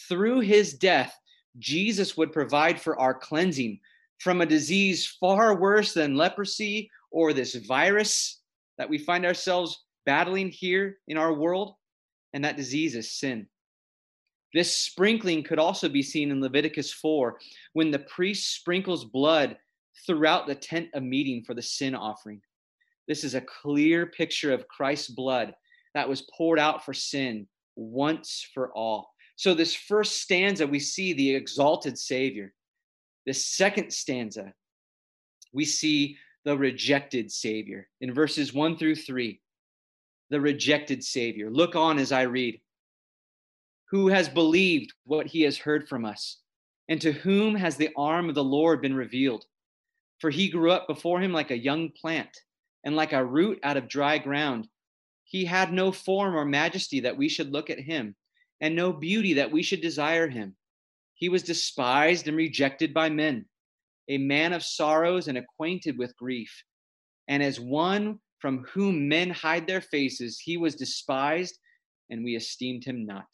Through 0.09 0.41
his 0.41 0.75
death, 0.75 1.19
Jesus 1.59 2.17
would 2.17 2.33
provide 2.33 2.81
for 2.81 2.99
our 2.99 3.15
cleansing 3.15 3.81
from 4.19 4.41
a 4.41 4.47
disease 4.47 5.07
far 5.19 5.57
worse 5.57 5.95
than 5.95 6.17
leprosy 6.17 6.91
or 7.11 7.33
this 7.33 7.55
virus 7.55 8.41
that 8.79 8.89
we 8.89 8.99
find 8.99 9.27
ourselves 9.27 9.85
battling 10.07 10.49
here 10.49 10.99
in 11.09 11.17
our 11.17 11.33
world. 11.33 11.75
And 12.33 12.45
that 12.45 12.57
disease 12.57 12.95
is 12.95 13.11
sin. 13.11 13.47
This 14.53 14.77
sprinkling 14.77 15.45
could 15.45 15.59
also 15.59 15.89
be 15.89 16.03
seen 16.03 16.31
in 16.31 16.41
Leviticus 16.41 16.93
4 16.93 17.39
when 17.73 17.91
the 17.91 18.01
priest 18.01 18.55
sprinkles 18.55 19.05
blood 19.05 19.57
throughout 20.07 20.47
the 20.47 20.55
tent 20.55 20.89
of 20.95 21.03
meeting 21.03 21.45
for 21.45 21.55
the 21.55 21.63
sin 21.63 21.95
offering. 21.95 22.41
This 23.07 23.25
is 23.25 23.35
a 23.35 23.41
clear 23.41 24.07
picture 24.07 24.53
of 24.53 24.69
Christ's 24.69 25.11
blood 25.11 25.55
that 25.95 26.09
was 26.09 26.27
poured 26.37 26.59
out 26.59 26.85
for 26.85 26.95
sin 26.95 27.47
once 27.77 28.47
for 28.55 28.73
all. 28.73 29.13
So, 29.37 29.55
this 29.55 29.75
first 29.75 30.21
stanza, 30.21 30.67
we 30.67 30.79
see 30.79 31.13
the 31.13 31.35
exalted 31.35 31.99
Savior. 31.99 32.53
The 33.27 33.35
second 33.35 33.93
stanza, 33.93 34.53
we 35.53 35.65
see 35.65 36.17
the 36.45 36.57
rejected 36.57 37.31
Savior 37.31 37.89
in 38.01 38.15
verses 38.15 38.53
one 38.53 38.77
through 38.77 38.97
three. 38.97 39.41
The 40.31 40.41
rejected 40.41 41.05
Savior. 41.05 41.51
Look 41.51 41.77
on 41.77 41.99
as 41.99 42.13
I 42.13 42.23
read. 42.23 42.61
Who 43.91 44.09
has 44.09 44.29
believed 44.29 44.93
what 45.05 45.27
he 45.27 45.43
has 45.43 45.59
heard 45.59 45.89
from 45.89 46.05
us? 46.05 46.39
And 46.89 47.01
to 47.01 47.13
whom 47.13 47.57
has 47.57 47.77
the 47.77 47.91
arm 47.97 48.29
of 48.29 48.35
the 48.35 48.45
Lord 48.45 48.81
been 48.81 48.95
revealed? 48.95 49.45
For 50.21 50.31
he 50.31 50.49
grew 50.49 50.71
up 50.71 50.87
before 50.87 51.21
him 51.21 51.33
like 51.33 51.51
a 51.51 51.59
young 51.59 51.91
plant, 51.91 52.31
and 52.85 52.97
like 52.97 53.13
a 53.13 53.25
root 53.25 53.59
out 53.63 53.77
of 53.77 53.89
dry 53.89 54.19
ground. 54.19 54.69
He 55.25 55.45
had 55.45 55.73
no 55.73 55.93
form 55.93 56.37
or 56.37 56.45
majesty 56.45 57.01
that 57.01 57.17
we 57.17 57.29
should 57.29 57.53
look 57.53 57.71
at 57.71 57.79
him 57.79 58.17
and 58.61 58.75
no 58.75 58.93
beauty 58.93 59.35
that 59.35 59.51
we 59.51 59.63
should 59.63 59.81
desire 59.81 60.29
him. 60.29 60.57
He 61.15 61.29
was 61.29 61.43
despised 61.43 62.29
and 62.29 62.37
rejected 62.37 62.95
by 62.95 63.11
men, 63.11 63.47
a 64.09 64.19
man 64.19 64.53
of 64.53 64.63
sorrows 64.63 65.29
and 65.29 65.39
acquainted 65.39 65.99
with 65.99 66.17
grief. 66.17 66.65
And 67.29 67.43
as 67.43 67.61
one 67.61 68.19
from 68.41 68.65
whom 68.73 69.09
men 69.09 69.31
hide 69.31 69.67
their 69.67 69.81
faces, 69.81 70.39
he 70.39 70.57
was 70.57 70.75
despised, 70.75 71.59
and 72.11 72.25
we 72.25 72.37
esteemed 72.37 72.85
him 72.85 73.07
not. 73.07 73.27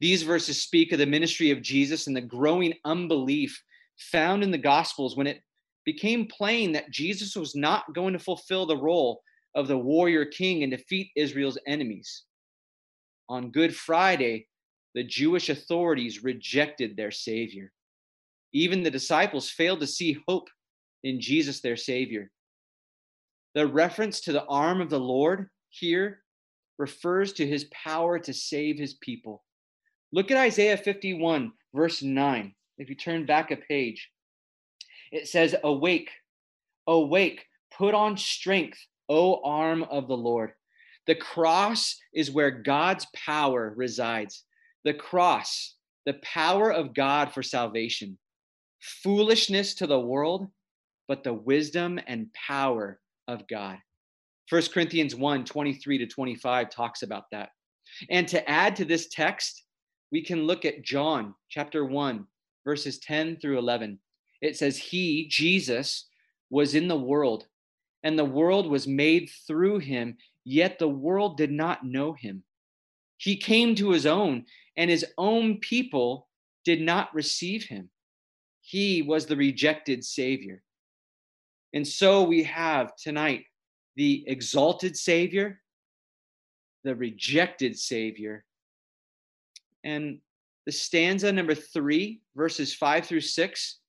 These 0.00 0.22
verses 0.22 0.62
speak 0.62 0.92
of 0.92 0.98
the 0.98 1.06
ministry 1.06 1.50
of 1.50 1.62
Jesus 1.62 2.06
and 2.06 2.16
the 2.16 2.20
growing 2.20 2.74
unbelief 2.84 3.60
found 3.98 4.42
in 4.42 4.50
the 4.50 4.58
Gospels 4.58 5.16
when 5.16 5.26
it 5.26 5.40
became 5.84 6.26
plain 6.26 6.72
that 6.72 6.90
Jesus 6.90 7.36
was 7.36 7.54
not 7.54 7.94
going 7.94 8.12
to 8.12 8.18
fulfill 8.18 8.66
the 8.66 8.76
role 8.76 9.22
of 9.54 9.68
the 9.68 9.78
warrior 9.78 10.24
king 10.24 10.62
and 10.62 10.72
defeat 10.72 11.10
Israel's 11.14 11.58
enemies 11.66 12.24
on 13.28 13.50
Good 13.50 13.74
Friday, 13.74 14.46
the 14.94 15.04
Jewish 15.04 15.48
authorities 15.48 16.22
rejected 16.22 16.96
their 16.96 17.10
Savior. 17.10 17.72
Even 18.52 18.82
the 18.82 18.90
disciples 18.90 19.50
failed 19.50 19.80
to 19.80 19.86
see 19.86 20.18
hope 20.28 20.48
in 21.02 21.20
Jesus, 21.20 21.60
their 21.60 21.76
Savior. 21.76 22.30
The 23.54 23.66
reference 23.66 24.20
to 24.22 24.32
the 24.32 24.44
arm 24.46 24.80
of 24.80 24.90
the 24.90 24.98
Lord 24.98 25.48
here 25.68 26.22
refers 26.76 27.32
to 27.34 27.46
his 27.46 27.66
power 27.72 28.18
to 28.18 28.34
save 28.34 28.78
his 28.78 28.94
people. 28.94 29.44
Look 30.12 30.32
at 30.32 30.36
Isaiah 30.36 30.76
51, 30.76 31.52
verse 31.72 32.02
9. 32.02 32.54
If 32.78 32.88
you 32.88 32.96
turn 32.96 33.26
back 33.26 33.52
a 33.52 33.56
page, 33.56 34.10
it 35.12 35.28
says, 35.28 35.54
Awake, 35.62 36.10
awake, 36.88 37.46
put 37.72 37.94
on 37.94 38.16
strength, 38.16 38.78
O 39.08 39.40
arm 39.44 39.84
of 39.84 40.08
the 40.08 40.16
Lord. 40.16 40.52
The 41.06 41.14
cross 41.14 41.96
is 42.12 42.32
where 42.32 42.50
God's 42.50 43.06
power 43.14 43.72
resides. 43.76 44.42
The 44.84 44.94
cross, 44.94 45.76
the 46.06 46.14
power 46.22 46.72
of 46.72 46.94
God 46.94 47.32
for 47.32 47.42
salvation. 47.42 48.18
Foolishness 48.80 49.74
to 49.76 49.86
the 49.86 50.00
world, 50.00 50.50
but 51.06 51.22
the 51.22 51.34
wisdom 51.34 52.00
and 52.06 52.32
power 52.32 53.00
of 53.28 53.46
God. 53.48 53.78
1 54.50 54.62
Corinthians 54.72 55.14
1 55.14 55.44
23 55.44 55.98
to 55.98 56.06
25 56.06 56.70
talks 56.70 57.02
about 57.02 57.30
that. 57.30 57.50
And 58.10 58.26
to 58.28 58.48
add 58.48 58.76
to 58.76 58.84
this 58.84 59.08
text, 59.08 59.64
we 60.10 60.22
can 60.22 60.46
look 60.46 60.64
at 60.64 60.82
John 60.82 61.34
chapter 61.48 61.84
1, 61.84 62.26
verses 62.64 62.98
10 62.98 63.38
through 63.38 63.58
11. 63.58 63.98
It 64.40 64.56
says, 64.56 64.76
He, 64.76 65.28
Jesus, 65.28 66.06
was 66.50 66.74
in 66.74 66.88
the 66.88 66.98
world, 66.98 67.46
and 68.02 68.18
the 68.18 68.24
world 68.24 68.68
was 68.68 68.86
made 68.86 69.30
through 69.46 69.78
him, 69.78 70.16
yet 70.44 70.78
the 70.78 70.88
world 70.88 71.36
did 71.36 71.50
not 71.50 71.84
know 71.84 72.12
him. 72.12 72.42
He 73.16 73.36
came 73.36 73.74
to 73.76 73.90
his 73.90 74.06
own, 74.06 74.44
and 74.76 74.90
his 74.90 75.06
own 75.16 75.58
people 75.60 76.28
did 76.64 76.80
not 76.80 77.14
receive 77.14 77.64
him. 77.64 77.90
He 78.60 79.02
was 79.02 79.26
the 79.26 79.36
rejected 79.36 80.04
Savior. 80.04 80.62
And 81.74 81.86
so 81.86 82.22
we 82.22 82.44
have 82.44 82.94
tonight 82.96 83.44
the 83.96 84.24
exalted 84.26 84.96
Savior, 84.96 85.60
the 86.84 86.94
rejected 86.94 87.76
Savior. 87.76 88.44
And 89.82 90.20
the 90.66 90.72
stanza 90.72 91.32
number 91.32 91.54
three, 91.54 92.22
verses 92.36 92.72
five 92.72 93.06
through 93.06 93.20
six, 93.20 93.80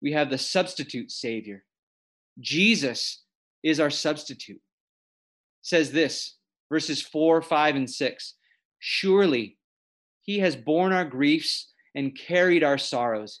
we 0.00 0.12
have 0.12 0.30
the 0.30 0.38
substitute 0.38 1.10
Savior. 1.10 1.64
Jesus 2.38 3.24
is 3.64 3.80
our 3.80 3.90
substitute. 3.90 4.56
It 4.56 4.62
says 5.62 5.90
this, 5.90 6.36
verses 6.70 7.02
four, 7.02 7.42
five, 7.42 7.74
and 7.74 7.90
six. 7.90 8.34
Surely 8.78 9.58
he 10.22 10.38
has 10.38 10.54
borne 10.54 10.92
our 10.92 11.04
griefs 11.04 11.72
and 11.96 12.16
carried 12.16 12.62
our 12.62 12.78
sorrows. 12.78 13.40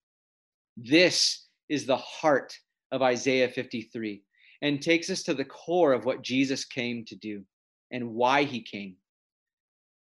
This 0.77 1.47
is 1.69 1.85
the 1.85 1.97
heart 1.97 2.57
of 2.91 3.01
Isaiah 3.01 3.49
53 3.49 4.23
and 4.61 4.81
takes 4.81 5.09
us 5.09 5.23
to 5.23 5.33
the 5.33 5.45
core 5.45 5.93
of 5.93 6.05
what 6.05 6.21
Jesus 6.21 6.65
came 6.65 7.05
to 7.05 7.15
do 7.15 7.43
and 7.91 8.13
why 8.13 8.43
he 8.43 8.61
came. 8.61 8.95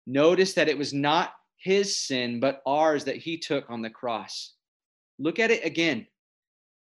Notice 0.07 0.53
that 0.53 0.69
it 0.69 0.77
was 0.77 0.93
not 0.93 1.33
his 1.57 1.97
sin, 1.97 2.39
but 2.39 2.61
ours 2.65 3.05
that 3.05 3.17
he 3.17 3.37
took 3.37 3.69
on 3.69 3.81
the 3.81 3.89
cross. 3.89 4.53
Look 5.17 5.39
at 5.39 5.51
it 5.51 5.65
again. 5.65 6.05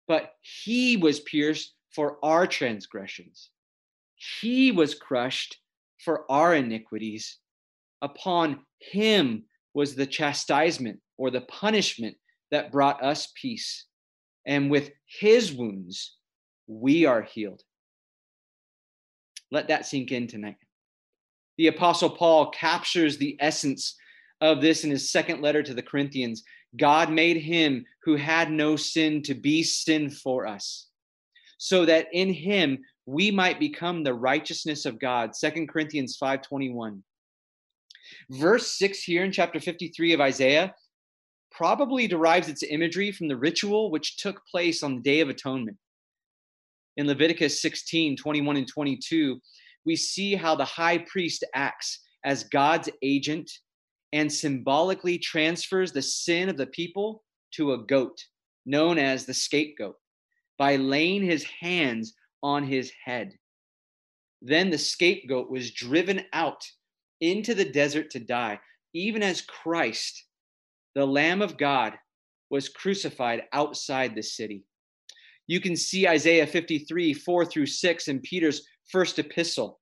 But 0.07 0.33
he 0.41 0.97
was 0.97 1.21
pierced 1.21 1.73
for 1.93 2.17
our 2.23 2.45
transgressions, 2.45 3.49
he 4.37 4.71
was 4.71 4.95
crushed 4.95 5.57
for 5.99 6.29
our 6.29 6.55
iniquities. 6.55 7.39
Upon 8.01 8.59
him 8.79 9.45
was 9.73 9.95
the 9.95 10.05
chastisement 10.05 10.99
or 11.17 11.31
the 11.31 11.41
punishment 11.41 12.17
that 12.55 12.71
brought 12.71 13.03
us 13.03 13.33
peace. 13.35 13.85
And 14.45 14.71
with 14.71 14.91
his 15.05 15.51
wounds, 15.51 16.15
we 16.67 17.05
are 17.05 17.21
healed. 17.21 17.61
Let 19.51 19.67
that 19.67 19.85
sink 19.85 20.13
in 20.13 20.27
tonight. 20.27 20.55
The 21.57 21.67
Apostle 21.67 22.11
Paul 22.11 22.51
captures 22.51 23.17
the 23.17 23.35
essence 23.41 23.97
of 24.39 24.61
this 24.61 24.85
in 24.85 24.89
his 24.89 25.11
second 25.11 25.41
letter 25.41 25.63
to 25.63 25.73
the 25.73 25.83
Corinthians. 25.83 26.43
God 26.77 27.11
made 27.11 27.37
him 27.37 27.85
who 28.03 28.15
had 28.15 28.49
no 28.49 28.77
sin 28.77 29.21
to 29.23 29.33
be 29.33 29.61
sin 29.61 30.09
for 30.09 30.47
us, 30.47 30.87
so 31.57 31.85
that 31.85 32.07
in 32.13 32.31
him 32.31 32.79
we 33.05 33.31
might 33.31 33.59
become 33.59 34.01
the 34.03 34.13
righteousness 34.13 34.85
of 34.85 34.99
God. 34.99 35.35
Second 35.35 35.67
Corinthians 35.67 36.17
5:21. 36.17 37.03
Verse 38.29 38.71
6 38.77 39.03
here 39.03 39.25
in 39.25 39.31
chapter 39.33 39.59
53 39.59 40.13
of 40.13 40.21
Isaiah 40.21 40.73
probably 41.55 42.07
derives 42.07 42.49
its 42.49 42.63
imagery 42.63 43.11
from 43.11 43.27
the 43.27 43.37
ritual 43.37 43.89
which 43.89 44.17
took 44.17 44.45
place 44.45 44.83
on 44.83 44.95
the 44.95 45.01
Day 45.01 45.21
of 45.21 45.29
Atonement. 45.29 45.77
In 46.97 47.07
Leviticus 47.07 47.61
16 47.61 48.17
21 48.17 48.57
and 48.57 48.67
22, 48.67 49.39
we 49.85 49.95
see 49.95 50.35
how 50.35 50.55
the 50.55 50.65
high 50.65 50.97
priest 50.97 51.43
acts 51.53 52.01
as 52.23 52.45
God's 52.45 52.89
agent 53.01 53.49
and 54.13 54.31
symbolically 54.31 55.17
transfers 55.17 55.91
the 55.91 56.01
sin 56.01 56.49
of 56.49 56.57
the 56.57 56.67
people 56.67 57.23
to 57.53 57.73
a 57.73 57.77
goat, 57.77 58.17
known 58.65 58.97
as 58.97 59.25
the 59.25 59.33
scapegoat, 59.33 59.95
by 60.57 60.75
laying 60.75 61.23
his 61.23 61.43
hands 61.43 62.13
on 62.41 62.63
his 62.63 62.91
head. 63.03 63.33
Then 64.41 64.69
the 64.69 64.77
scapegoat 64.77 65.49
was 65.49 65.71
driven 65.71 66.21
out 66.33 66.63
into 67.21 67.53
the 67.53 67.69
desert 67.69 68.09
to 68.11 68.19
die, 68.19 68.59
even 68.93 69.23
as 69.23 69.41
Christ 69.41 70.25
the 70.95 71.05
Lamb 71.05 71.41
of 71.41 71.57
God 71.57 71.93
was 72.49 72.69
crucified 72.69 73.43
outside 73.51 74.15
the 74.15 74.23
city. 74.23 74.63
You 75.45 75.59
can 75.59 75.75
see 75.75 76.07
Isaiah 76.07 76.47
53, 76.47 77.13
4 77.13 77.45
through 77.45 77.65
6 77.67 78.07
in 78.07 78.19
Peter's 78.21 78.65
first 78.89 79.19
epistle. 79.19 79.79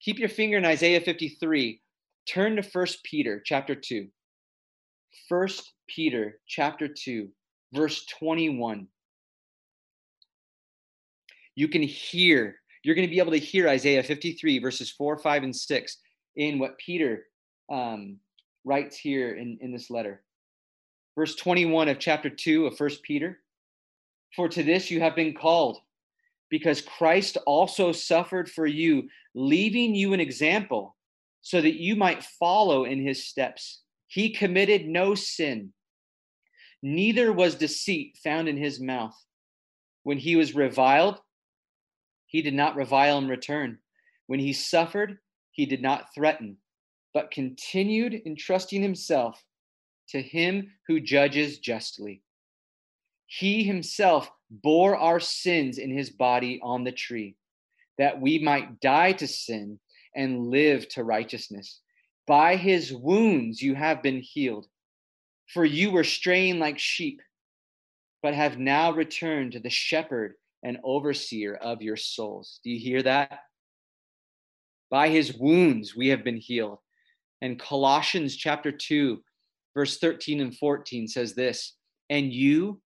Keep 0.00 0.18
your 0.18 0.28
finger 0.28 0.56
in 0.56 0.64
Isaiah 0.64 1.00
53. 1.00 1.80
Turn 2.26 2.56
to 2.56 2.62
1 2.62 2.86
Peter 3.04 3.42
chapter 3.44 3.74
2. 3.74 4.06
1 5.28 5.48
Peter 5.88 6.38
chapter 6.46 6.88
2, 6.88 7.28
verse 7.74 8.06
21. 8.06 8.86
You 11.54 11.68
can 11.68 11.82
hear, 11.82 12.56
you're 12.82 12.94
going 12.94 13.06
to 13.06 13.12
be 13.12 13.18
able 13.18 13.32
to 13.32 13.38
hear 13.38 13.68
Isaiah 13.68 14.02
53, 14.02 14.60
verses 14.60 14.90
4, 14.90 15.18
5, 15.18 15.42
and 15.42 15.54
6 15.54 15.98
in 16.36 16.58
what 16.58 16.78
Peter 16.78 17.26
um, 17.70 18.16
writes 18.64 18.96
here 18.96 19.34
in, 19.34 19.58
in 19.60 19.72
this 19.72 19.90
letter 19.90 20.22
verse 21.14 21.34
21 21.36 21.88
of 21.88 21.98
chapter 21.98 22.30
2 22.30 22.66
of 22.66 22.76
First 22.76 23.02
Peter. 23.02 23.40
For 24.34 24.48
to 24.48 24.62
this 24.62 24.90
you 24.90 25.00
have 25.00 25.14
been 25.14 25.34
called, 25.34 25.78
because 26.48 26.80
Christ 26.80 27.38
also 27.46 27.92
suffered 27.92 28.50
for 28.50 28.66
you, 28.66 29.08
leaving 29.34 29.94
you 29.94 30.12
an 30.12 30.20
example, 30.20 30.96
so 31.40 31.60
that 31.60 31.80
you 31.80 31.96
might 31.96 32.22
follow 32.22 32.84
in 32.84 33.02
his 33.02 33.26
steps. 33.26 33.82
He 34.06 34.30
committed 34.30 34.86
no 34.86 35.14
sin, 35.14 35.72
neither 36.82 37.32
was 37.32 37.54
deceit 37.54 38.18
found 38.22 38.48
in 38.48 38.56
his 38.56 38.80
mouth. 38.80 39.14
When 40.02 40.18
he 40.18 40.36
was 40.36 40.54
reviled, 40.54 41.20
he 42.26 42.42
did 42.42 42.54
not 42.54 42.76
revile 42.76 43.18
in 43.18 43.28
return. 43.28 43.78
When 44.26 44.40
he 44.40 44.52
suffered, 44.52 45.18
he 45.52 45.66
did 45.66 45.82
not 45.82 46.14
threaten, 46.14 46.56
but 47.14 47.30
continued 47.30 48.22
entrusting 48.26 48.82
himself 48.82 49.42
to 50.08 50.20
him 50.20 50.72
who 50.86 51.00
judges 51.00 51.58
justly. 51.58 52.22
He 53.26 53.64
himself 53.64 54.30
bore 54.50 54.96
our 54.96 55.20
sins 55.20 55.78
in 55.78 55.90
his 55.90 56.10
body 56.10 56.60
on 56.62 56.84
the 56.84 56.92
tree, 56.92 57.36
that 57.98 58.20
we 58.20 58.38
might 58.38 58.80
die 58.80 59.12
to 59.12 59.26
sin 59.26 59.80
and 60.14 60.48
live 60.48 60.88
to 60.90 61.04
righteousness. 61.04 61.80
By 62.26 62.56
his 62.56 62.92
wounds 62.92 63.60
you 63.62 63.74
have 63.74 64.02
been 64.02 64.20
healed. 64.20 64.66
For 65.48 65.64
you 65.64 65.90
were 65.90 66.04
straying 66.04 66.58
like 66.58 66.78
sheep, 66.78 67.20
but 68.22 68.34
have 68.34 68.58
now 68.58 68.92
returned 68.92 69.52
to 69.52 69.60
the 69.60 69.70
shepherd 69.70 70.34
and 70.62 70.78
overseer 70.84 71.54
of 71.54 71.82
your 71.82 71.96
souls. 71.96 72.60
Do 72.62 72.70
you 72.70 72.78
hear 72.78 73.02
that? 73.02 73.40
By 74.90 75.08
his 75.08 75.34
wounds 75.34 75.96
we 75.96 76.08
have 76.08 76.22
been 76.22 76.36
healed. 76.36 76.78
And 77.40 77.58
Colossians 77.58 78.36
chapter 78.36 78.70
2, 78.70 79.22
verse 79.74 79.98
13 79.98 80.40
and 80.40 80.56
14 80.56 81.08
says 81.08 81.34
this 81.34 81.76
And 82.10 82.32
you 82.32 82.80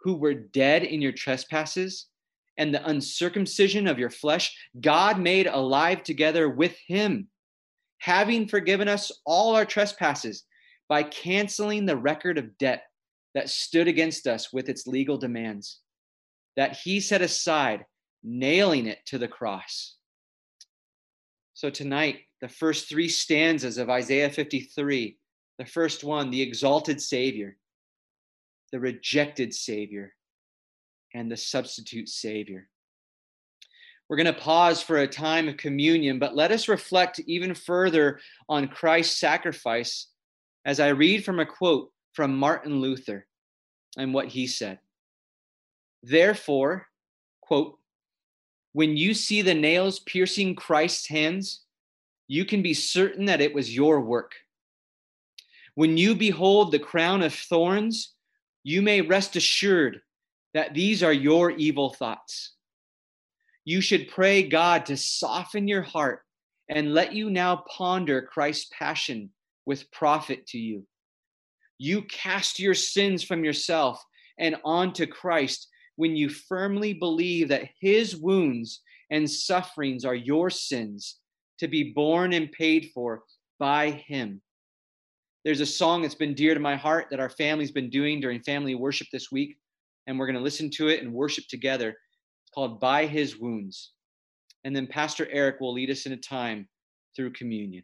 who 0.00 0.14
were 0.14 0.34
dead 0.34 0.84
in 0.84 1.02
your 1.02 1.12
trespasses 1.12 2.06
and 2.56 2.74
the 2.74 2.86
uncircumcision 2.88 3.86
of 3.86 3.98
your 3.98 4.10
flesh, 4.10 4.56
God 4.80 5.18
made 5.20 5.46
alive 5.46 6.02
together 6.02 6.48
with 6.48 6.76
him, 6.86 7.28
having 7.98 8.48
forgiven 8.48 8.88
us 8.88 9.12
all 9.24 9.54
our 9.54 9.64
trespasses 9.64 10.44
by 10.88 11.02
canceling 11.02 11.86
the 11.86 11.96
record 11.96 12.38
of 12.38 12.56
debt 12.58 12.82
that 13.34 13.48
stood 13.48 13.86
against 13.86 14.26
us 14.26 14.52
with 14.52 14.68
its 14.68 14.86
legal 14.86 15.18
demands, 15.18 15.80
that 16.56 16.76
he 16.76 16.98
set 16.98 17.22
aside, 17.22 17.84
nailing 18.24 18.86
it 18.86 18.98
to 19.06 19.18
the 19.18 19.28
cross. 19.28 19.96
So 21.54 21.70
tonight, 21.70 22.20
the 22.40 22.48
first 22.48 22.88
three 22.88 23.08
stanzas 23.08 23.78
of 23.78 23.90
Isaiah 23.90 24.30
53, 24.30 25.16
the 25.58 25.66
first 25.66 26.04
one, 26.04 26.30
the 26.30 26.42
exalted 26.42 27.00
Savior, 27.00 27.56
the 28.72 28.80
rejected 28.80 29.52
Savior, 29.52 30.14
and 31.14 31.30
the 31.30 31.36
substitute 31.36 32.08
Savior. 32.08 32.68
We're 34.08 34.16
going 34.16 34.26
to 34.26 34.32
pause 34.32 34.80
for 34.80 34.98
a 34.98 35.06
time 35.06 35.48
of 35.48 35.56
communion, 35.58 36.18
but 36.18 36.36
let 36.36 36.50
us 36.50 36.68
reflect 36.68 37.20
even 37.26 37.54
further 37.54 38.20
on 38.48 38.68
Christ's 38.68 39.18
sacrifice 39.18 40.06
as 40.64 40.80
I 40.80 40.88
read 40.88 41.24
from 41.24 41.40
a 41.40 41.46
quote 41.46 41.90
from 42.14 42.36
Martin 42.36 42.80
Luther 42.80 43.26
and 43.96 44.14
what 44.14 44.28
he 44.28 44.46
said. 44.46 44.78
Therefore, 46.02 46.86
quote, 47.42 47.78
when 48.72 48.96
you 48.96 49.12
see 49.12 49.42
the 49.42 49.54
nails 49.54 50.00
piercing 50.00 50.54
Christ's 50.54 51.08
hands, 51.08 51.64
you 52.28 52.44
can 52.44 52.62
be 52.62 52.74
certain 52.74 53.24
that 53.26 53.40
it 53.40 53.54
was 53.54 53.74
your 53.74 54.00
work. 54.00 54.32
When 55.78 55.96
you 55.96 56.16
behold 56.16 56.72
the 56.72 56.80
crown 56.80 57.22
of 57.22 57.32
thorns, 57.32 58.12
you 58.64 58.82
may 58.82 59.00
rest 59.00 59.36
assured 59.36 60.00
that 60.52 60.74
these 60.74 61.04
are 61.04 61.12
your 61.12 61.52
evil 61.52 61.90
thoughts. 61.90 62.56
You 63.64 63.80
should 63.80 64.08
pray 64.08 64.42
God 64.42 64.86
to 64.86 64.96
soften 64.96 65.68
your 65.68 65.82
heart 65.82 66.22
and 66.68 66.94
let 66.94 67.12
you 67.12 67.30
now 67.30 67.62
ponder 67.68 68.22
Christ's 68.22 68.68
passion 68.76 69.30
with 69.66 69.88
profit 69.92 70.48
to 70.48 70.58
you. 70.58 70.84
You 71.78 72.02
cast 72.02 72.58
your 72.58 72.74
sins 72.74 73.22
from 73.22 73.44
yourself 73.44 74.04
and 74.36 74.56
onto 74.64 75.06
Christ 75.06 75.68
when 75.94 76.16
you 76.16 76.28
firmly 76.28 76.92
believe 76.92 77.50
that 77.50 77.68
his 77.80 78.16
wounds 78.16 78.82
and 79.12 79.30
sufferings 79.30 80.04
are 80.04 80.16
your 80.16 80.50
sins 80.50 81.20
to 81.60 81.68
be 81.68 81.92
borne 81.92 82.32
and 82.32 82.50
paid 82.50 82.90
for 82.92 83.22
by 83.60 83.90
him. 83.92 84.42
There's 85.48 85.60
a 85.60 85.64
song 85.64 86.02
that's 86.02 86.14
been 86.14 86.34
dear 86.34 86.52
to 86.52 86.60
my 86.60 86.76
heart 86.76 87.06
that 87.10 87.20
our 87.20 87.30
family's 87.30 87.70
been 87.70 87.88
doing 87.88 88.20
during 88.20 88.42
family 88.42 88.74
worship 88.74 89.06
this 89.10 89.32
week, 89.32 89.56
and 90.06 90.18
we're 90.18 90.26
going 90.26 90.36
to 90.36 90.42
listen 90.42 90.68
to 90.72 90.88
it 90.88 91.02
and 91.02 91.10
worship 91.10 91.46
together. 91.48 91.88
It's 91.88 92.52
called 92.54 92.78
By 92.78 93.06
His 93.06 93.38
Wounds. 93.38 93.92
And 94.64 94.76
then 94.76 94.86
Pastor 94.86 95.26
Eric 95.32 95.58
will 95.58 95.72
lead 95.72 95.88
us 95.88 96.04
in 96.04 96.12
a 96.12 96.18
time 96.18 96.68
through 97.16 97.32
communion. 97.32 97.82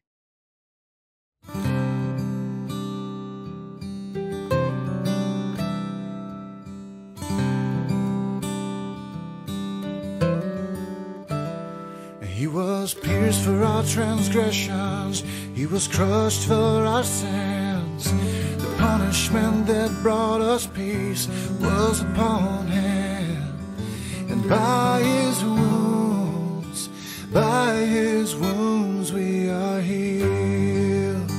He 12.28 12.46
was 12.46 12.92
pierced 12.92 13.42
for 13.42 13.64
our 13.64 13.82
transgressions, 13.84 15.24
He 15.54 15.64
was 15.64 15.88
crushed 15.88 16.46
for 16.46 16.54
our 16.84 17.02
sins. 17.02 17.53
The 18.02 18.74
punishment 18.78 19.66
that 19.66 19.90
brought 20.02 20.40
us 20.40 20.66
peace 20.66 21.28
was 21.60 22.00
upon 22.00 22.66
Him, 22.66 23.36
and 24.30 24.48
by 24.48 25.00
His 25.02 25.44
wounds, 25.44 26.88
by 27.32 27.74
His 27.76 28.34
wounds 28.34 29.12
we 29.12 29.48
are 29.48 29.80
healed. 29.80 31.30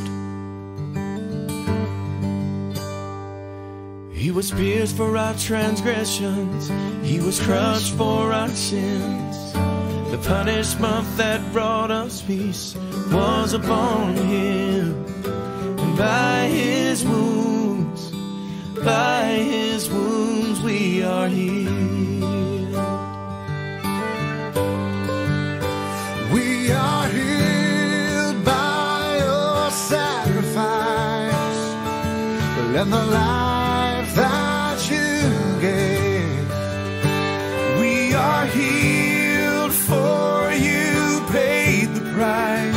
He 4.14 4.32
was 4.32 4.52
pierced 4.52 4.96
for 4.96 5.18
our 5.18 5.34
transgressions, 5.36 6.72
He 7.04 7.20
was 7.20 7.40
crushed 7.40 7.94
for 7.96 8.32
our 8.32 8.50
sins. 8.50 9.54
The 10.12 10.30
punishment 10.30 11.18
that 11.18 11.42
brought 11.52 11.92
us 11.92 12.22
peace 12.22 12.76
was 13.12 13.54
upon 13.54 14.16
him. 14.16 14.85
By 15.98 16.48
his 16.48 17.06
wounds, 17.06 18.12
by 18.84 19.24
his 19.28 19.90
wounds 19.90 20.62
we 20.62 21.02
are 21.04 21.30
healed. 21.30 22.74
We 26.34 26.72
are 26.72 27.08
healed 27.08 28.44
by 28.44 29.20
your 29.24 29.72
sacrifice 29.72 31.62
and 32.76 32.92
the 32.92 33.06
life 33.06 34.16
that 34.16 34.90
you 34.92 35.62
gave. 35.62 36.50
We 37.80 38.14
are 38.14 38.46
healed 38.48 39.72
for 39.72 40.52
you 40.52 41.26
paid 41.32 41.88
the 41.96 42.12
price. 42.14 42.76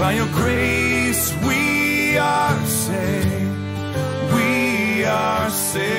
By 0.00 0.14
your 0.14 0.26
grace 0.32 0.87
are 2.28 2.66
saved. 2.66 3.58
We 4.34 5.04
are 5.04 5.50
saved. 5.50 5.98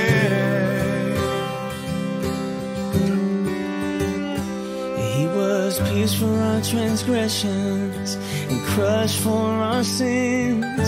He 5.04 5.28
was 5.40 5.80
pierced 5.90 6.18
for 6.18 6.34
our 6.50 6.62
transgressions 6.62 8.16
and 8.50 8.60
crushed 8.72 9.20
for 9.22 9.48
our 9.70 9.84
sins. 9.84 10.88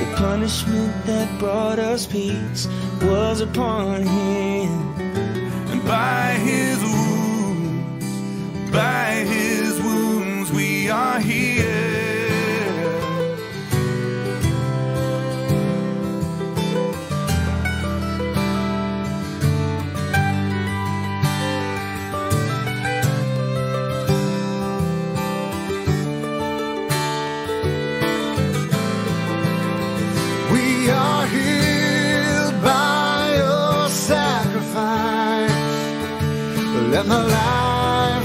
The 0.00 0.08
punishment 0.16 0.92
that 1.06 1.28
brought 1.38 1.78
us 1.78 2.06
peace 2.06 2.68
was 3.02 3.40
upon 3.40 4.02
him. 4.02 4.70
And 5.72 5.82
by 5.84 6.26
his 6.48 6.78
wounds, 6.94 8.06
by 8.70 9.08
his 9.34 9.80
wounds 9.80 10.52
we 10.52 10.90
are 10.90 11.20
healed. 11.20 11.61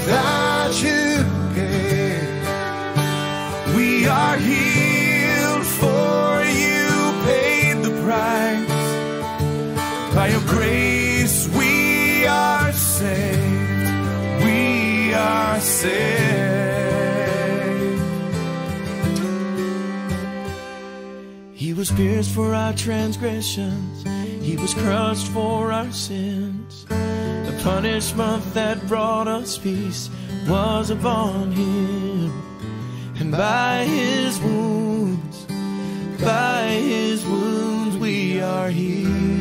That 0.07 0.71
you 0.81 1.23
gave. 1.53 2.27
We 3.75 4.07
are 4.07 4.37
healed 4.37 5.65
for 5.65 6.43
you 6.63 6.87
paid 7.27 7.75
the 7.83 7.91
price. 8.03 8.87
By 10.15 10.27
your 10.29 10.45
grace 10.47 11.47
we 11.49 12.25
are 12.25 12.71
saved. 12.71 14.45
We 14.45 15.13
are 15.13 15.59
saved. 15.59 16.47
He 21.53 21.73
was 21.73 21.91
pierced 21.91 22.31
for 22.33 22.53
our 22.53 22.73
transgressions. 22.73 24.05
He 24.41 24.55
was 24.55 24.73
crushed 24.73 25.27
for 25.27 25.73
our 25.73 25.91
sins. 25.91 26.85
Punishment 27.67 28.53
that 28.53 28.87
brought 28.87 29.27
us 29.27 29.57
peace 29.57 30.09
was 30.47 30.89
upon 30.89 31.51
him. 31.51 32.31
And 33.19 33.29
by 33.33 33.83
his 33.83 34.39
wounds, 34.39 35.45
by 36.23 36.67
his 36.81 37.25
wounds 37.25 37.97
we 37.97 38.39
are 38.39 38.69
healed. 38.69 39.36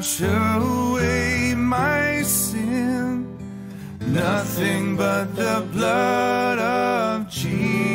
wash 0.00 0.22
away 0.22 1.54
my 1.54 2.22
sin. 2.22 3.36
Nothing 4.00 4.96
but 4.96 5.36
the 5.36 5.68
blood 5.72 6.58
of 6.58 7.28
Jesus. 7.28 7.90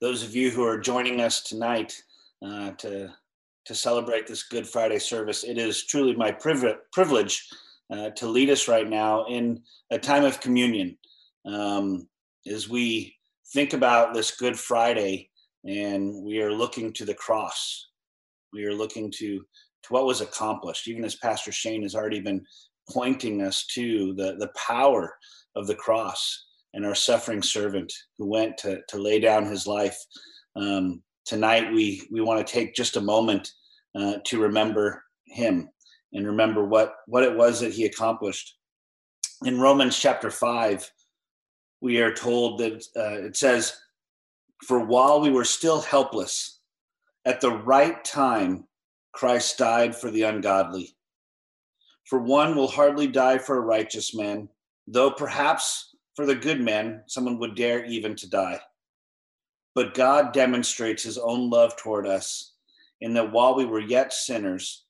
Those 0.00 0.22
of 0.22 0.36
you 0.36 0.50
who 0.50 0.64
are 0.64 0.78
joining 0.78 1.22
us 1.22 1.42
tonight 1.42 1.98
uh, 2.44 2.72
to, 2.72 3.10
to 3.64 3.74
celebrate 3.74 4.26
this 4.26 4.42
Good 4.42 4.68
Friday 4.68 4.98
service, 4.98 5.44
it 5.44 5.56
is 5.56 5.86
truly 5.86 6.14
my 6.14 6.30
priv- 6.30 6.76
privilege 6.92 7.48
uh, 7.90 8.10
to 8.10 8.26
lead 8.26 8.50
us 8.50 8.68
right 8.68 8.88
now 8.88 9.24
in 9.26 9.62
a 9.90 9.98
time 9.98 10.24
of 10.24 10.40
communion 10.40 10.96
um, 11.46 12.08
as 12.46 12.68
we 12.68 13.14
think 13.52 13.72
about 13.72 14.14
this 14.14 14.36
Good 14.36 14.58
Friday 14.58 15.30
and 15.64 16.22
we 16.22 16.40
are 16.40 16.52
looking 16.52 16.92
to 16.94 17.04
the 17.04 17.14
cross. 17.14 17.88
We 18.52 18.64
are 18.64 18.74
looking 18.74 19.10
to 19.18 19.44
to 19.84 19.92
what 19.92 20.06
was 20.06 20.20
accomplished, 20.20 20.88
even 20.88 21.04
as 21.04 21.14
Pastor 21.16 21.52
Shane 21.52 21.82
has 21.82 21.94
already 21.94 22.20
been 22.20 22.44
pointing 22.90 23.42
us 23.42 23.66
to 23.66 24.14
the, 24.14 24.36
the 24.38 24.50
power 24.56 25.16
of 25.54 25.66
the 25.66 25.74
cross 25.74 26.46
and 26.74 26.84
our 26.84 26.94
suffering 26.94 27.42
servant 27.42 27.92
who 28.18 28.26
went 28.26 28.56
to, 28.58 28.80
to 28.88 28.98
lay 28.98 29.20
down 29.20 29.44
his 29.44 29.66
life. 29.66 29.96
Um, 30.56 31.02
tonight, 31.24 31.72
we, 31.72 32.06
we 32.10 32.20
want 32.20 32.44
to 32.44 32.52
take 32.52 32.74
just 32.74 32.96
a 32.96 33.00
moment 33.00 33.50
uh, 33.94 34.14
to 34.26 34.40
remember 34.40 35.04
him 35.26 35.68
and 36.12 36.26
remember 36.26 36.64
what, 36.64 36.96
what 37.06 37.24
it 37.24 37.36
was 37.36 37.60
that 37.60 37.72
he 37.72 37.84
accomplished. 37.84 38.56
In 39.44 39.60
Romans 39.60 39.98
chapter 39.98 40.30
5, 40.30 40.90
we 41.80 42.00
are 42.00 42.12
told 42.12 42.58
that 42.58 42.84
uh, 42.96 43.26
it 43.26 43.36
says, 43.36 43.76
For 44.66 44.84
while 44.84 45.20
we 45.20 45.30
were 45.30 45.44
still 45.44 45.80
helpless, 45.80 46.60
at 47.24 47.40
the 47.40 47.50
right 47.50 48.02
time, 48.04 48.66
Christ 49.12 49.58
died 49.58 49.94
for 49.94 50.10
the 50.10 50.22
ungodly. 50.22 50.96
For 52.04 52.18
one 52.18 52.56
will 52.56 52.68
hardly 52.68 53.06
die 53.06 53.38
for 53.38 53.58
a 53.58 53.60
righteous 53.60 54.14
man, 54.14 54.48
though 54.86 55.10
perhaps 55.10 55.94
for 56.16 56.24
the 56.24 56.34
good 56.34 56.60
man 56.60 57.02
someone 57.06 57.38
would 57.38 57.54
dare 57.54 57.84
even 57.84 58.16
to 58.16 58.30
die. 58.30 58.60
But 59.74 59.94
God 59.94 60.32
demonstrates 60.32 61.02
his 61.02 61.18
own 61.18 61.50
love 61.50 61.76
toward 61.76 62.06
us 62.06 62.54
in 63.00 63.14
that 63.14 63.30
while 63.30 63.54
we 63.54 63.64
were 63.64 63.80
yet 63.80 64.12
sinners, 64.12 64.86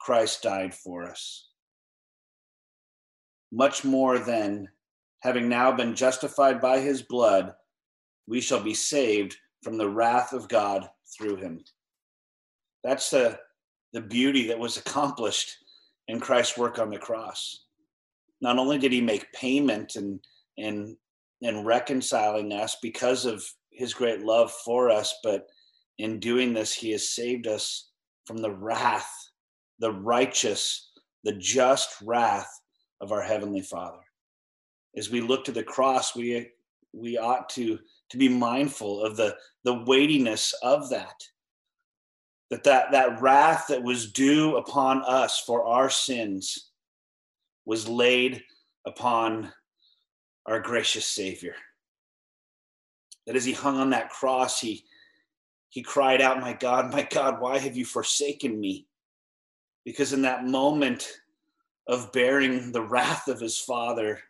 Christ 0.00 0.42
died 0.42 0.74
for 0.74 1.04
us. 1.04 1.48
Much 3.52 3.84
more 3.84 4.18
than 4.18 4.68
having 5.20 5.48
now 5.48 5.72
been 5.72 5.94
justified 5.94 6.60
by 6.60 6.78
his 6.78 7.02
blood, 7.02 7.54
we 8.26 8.40
shall 8.40 8.60
be 8.60 8.74
saved 8.74 9.36
from 9.62 9.76
the 9.76 9.88
wrath 9.88 10.32
of 10.32 10.48
God 10.48 10.88
through 11.16 11.36
him. 11.36 11.64
That's 12.84 13.10
the, 13.10 13.38
the 13.92 14.00
beauty 14.00 14.46
that 14.48 14.58
was 14.58 14.76
accomplished 14.76 15.56
in 16.08 16.20
Christ's 16.20 16.56
work 16.56 16.78
on 16.78 16.90
the 16.90 16.98
cross. 16.98 17.64
Not 18.40 18.58
only 18.58 18.78
did 18.78 18.92
he 18.92 19.00
make 19.00 19.32
payment 19.32 19.96
and 19.96 20.20
and 20.56 20.96
and 21.42 21.64
reconciling 21.64 22.52
us 22.52 22.76
because 22.82 23.24
of 23.24 23.44
his 23.70 23.94
great 23.94 24.20
love 24.20 24.50
for 24.64 24.90
us, 24.90 25.14
but 25.22 25.46
in 25.98 26.18
doing 26.18 26.52
this, 26.52 26.72
he 26.72 26.90
has 26.90 27.08
saved 27.08 27.46
us 27.46 27.90
from 28.26 28.38
the 28.38 28.50
wrath, 28.50 29.27
the 29.78 29.92
righteous, 29.92 30.90
the 31.24 31.32
just 31.32 31.90
wrath 32.02 32.50
of 33.00 33.12
our 33.12 33.22
heavenly 33.22 33.62
Father. 33.62 34.00
As 34.96 35.10
we 35.10 35.20
look 35.20 35.44
to 35.44 35.52
the 35.52 35.62
cross, 35.62 36.14
we 36.16 36.50
we 36.92 37.18
ought 37.18 37.48
to 37.50 37.78
to 38.10 38.16
be 38.16 38.28
mindful 38.28 39.02
of 39.02 39.16
the 39.16 39.36
the 39.64 39.84
weightiness 39.84 40.54
of 40.62 40.88
that 40.90 41.14
that 42.50 42.64
that, 42.64 42.90
that 42.92 43.20
wrath 43.20 43.66
that 43.68 43.82
was 43.82 44.10
due 44.12 44.56
upon 44.56 45.02
us 45.02 45.38
for 45.40 45.64
our 45.64 45.90
sins 45.90 46.70
was 47.66 47.88
laid 47.88 48.42
upon 48.86 49.52
our 50.46 50.60
gracious 50.60 51.04
Savior. 51.04 51.54
That 53.26 53.36
as 53.36 53.44
he 53.44 53.52
hung 53.52 53.76
on 53.76 53.90
that 53.90 54.08
cross, 54.08 54.58
he, 54.58 54.84
he 55.68 55.82
cried 55.82 56.22
out, 56.22 56.40
My 56.40 56.54
God, 56.54 56.90
my 56.90 57.06
God, 57.10 57.40
why 57.40 57.58
have 57.58 57.76
you 57.76 57.84
forsaken 57.84 58.58
me? 58.58 58.86
Because 59.88 60.12
in 60.12 60.20
that 60.20 60.44
moment 60.44 61.10
of 61.86 62.12
bearing 62.12 62.72
the 62.72 62.82
wrath 62.82 63.26
of 63.26 63.40
his 63.40 63.58
Father, 63.58 64.20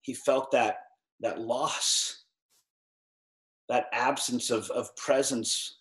he 0.00 0.14
felt 0.14 0.50
that, 0.52 0.78
that 1.20 1.42
loss, 1.42 2.24
that 3.68 3.88
absence 3.92 4.48
of, 4.48 4.70
of 4.70 4.96
presence 4.96 5.80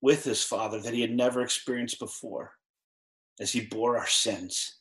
with 0.00 0.22
his 0.22 0.44
Father 0.44 0.78
that 0.78 0.94
he 0.94 1.00
had 1.00 1.10
never 1.10 1.42
experienced 1.42 1.98
before 1.98 2.52
as 3.40 3.50
he 3.50 3.62
bore 3.62 3.98
our 3.98 4.06
sins. 4.06 4.76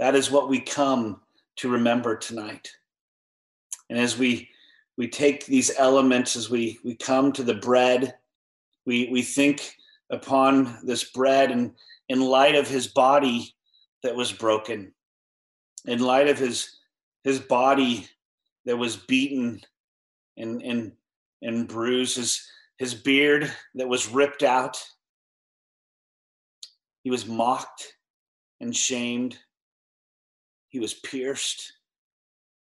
That 0.00 0.16
is 0.16 0.32
what 0.32 0.48
we 0.48 0.58
come 0.58 1.20
to 1.58 1.68
remember 1.68 2.16
tonight. 2.16 2.68
And 3.88 3.96
as 3.96 4.18
we 4.18 4.48
we 4.96 5.06
take 5.06 5.46
these 5.46 5.70
elements 5.78 6.34
as 6.34 6.50
we 6.50 6.80
we 6.84 6.96
come 6.96 7.30
to 7.30 7.44
the 7.44 7.54
bread, 7.54 8.16
we 8.86 9.08
we 9.12 9.22
think 9.22 9.77
upon 10.10 10.78
this 10.82 11.04
bread 11.04 11.50
and 11.50 11.72
in 12.08 12.20
light 12.20 12.54
of 12.54 12.68
his 12.68 12.88
body 12.88 13.54
that 14.02 14.16
was 14.16 14.32
broken, 14.32 14.92
in 15.86 16.00
light 16.00 16.28
of 16.28 16.38
his 16.38 16.76
his 17.24 17.40
body 17.40 18.08
that 18.64 18.76
was 18.76 18.96
beaten 18.96 19.60
and 20.36 20.62
and 20.62 20.92
and 21.42 21.68
bruised, 21.68 22.16
his 22.16 22.46
his 22.78 22.94
beard 22.94 23.52
that 23.74 23.88
was 23.88 24.08
ripped 24.08 24.42
out. 24.42 24.82
He 27.02 27.10
was 27.10 27.26
mocked 27.26 27.94
and 28.60 28.74
shamed. 28.74 29.38
He 30.68 30.78
was 30.78 30.94
pierced 30.94 31.72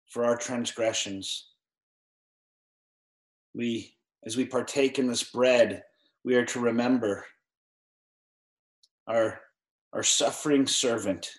for 0.07 0.25
our 0.25 0.37
transgressions. 0.37 1.49
We, 3.55 3.97
as 4.25 4.37
we 4.37 4.45
partake 4.45 4.99
in 4.99 5.07
this 5.07 5.25
bread, 5.25 5.83
we 6.25 6.35
are 6.35 6.45
to 6.45 6.61
remember 6.61 7.25
our, 9.07 9.41
our 9.93 10.03
suffering 10.03 10.67
servant 10.67 11.31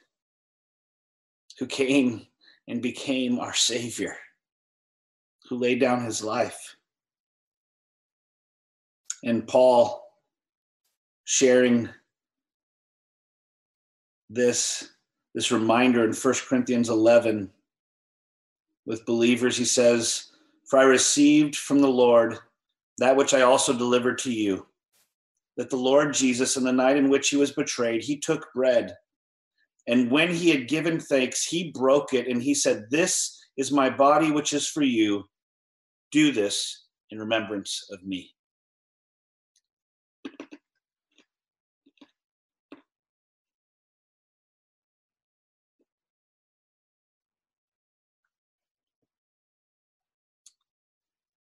who 1.60 1.66
came 1.66 2.26
and 2.68 2.82
became 2.82 3.40
our 3.40 3.54
Savior, 3.54 4.16
who 5.50 5.58
laid 5.58 5.80
down 5.80 6.04
his 6.04 6.24
life. 6.24 6.76
And 9.24 9.48
Paul 9.48 10.04
sharing 11.26 11.90
this 14.30 14.90
this 15.34 15.52
reminder 15.52 16.04
in 16.04 16.14
1 16.14 16.34
Corinthians 16.48 16.90
11 16.90 17.50
with 18.86 19.06
believers 19.06 19.56
he 19.56 19.66
says 19.66 20.32
for 20.66 20.80
I 20.80 20.84
received 20.84 21.56
from 21.56 21.80
the 21.80 21.88
Lord 21.88 22.38
that 22.98 23.16
which 23.16 23.34
I 23.34 23.42
also 23.42 23.72
delivered 23.72 24.18
to 24.20 24.32
you 24.32 24.66
that 25.58 25.70
the 25.70 25.78
Lord 25.78 26.14
Jesus 26.14 26.58
in 26.58 26.64
the 26.64 26.72
night 26.72 26.98
in 26.98 27.10
which 27.10 27.30
he 27.30 27.38
was 27.38 27.52
betrayed 27.52 28.04
he 28.04 28.18
took 28.18 28.48
bread. 28.54 28.96
And 29.88 30.12
when 30.12 30.34
he 30.34 30.50
had 30.50 30.68
given 30.68 31.00
thanks 31.00 31.46
he 31.46 31.72
broke 31.72 32.14
it 32.14 32.28
and 32.28 32.42
he 32.42 32.54
said 32.54 32.86
this 32.90 33.38
is 33.58 33.72
my 33.72 33.90
body 33.90 34.32
which 34.32 34.54
is 34.54 34.68
for 34.68 34.84
you. 34.84 35.26
Do 36.12 36.32
this 36.32 36.86
in 37.10 37.20
remembrance 37.20 37.86
of 37.92 38.04
me. 38.04 38.32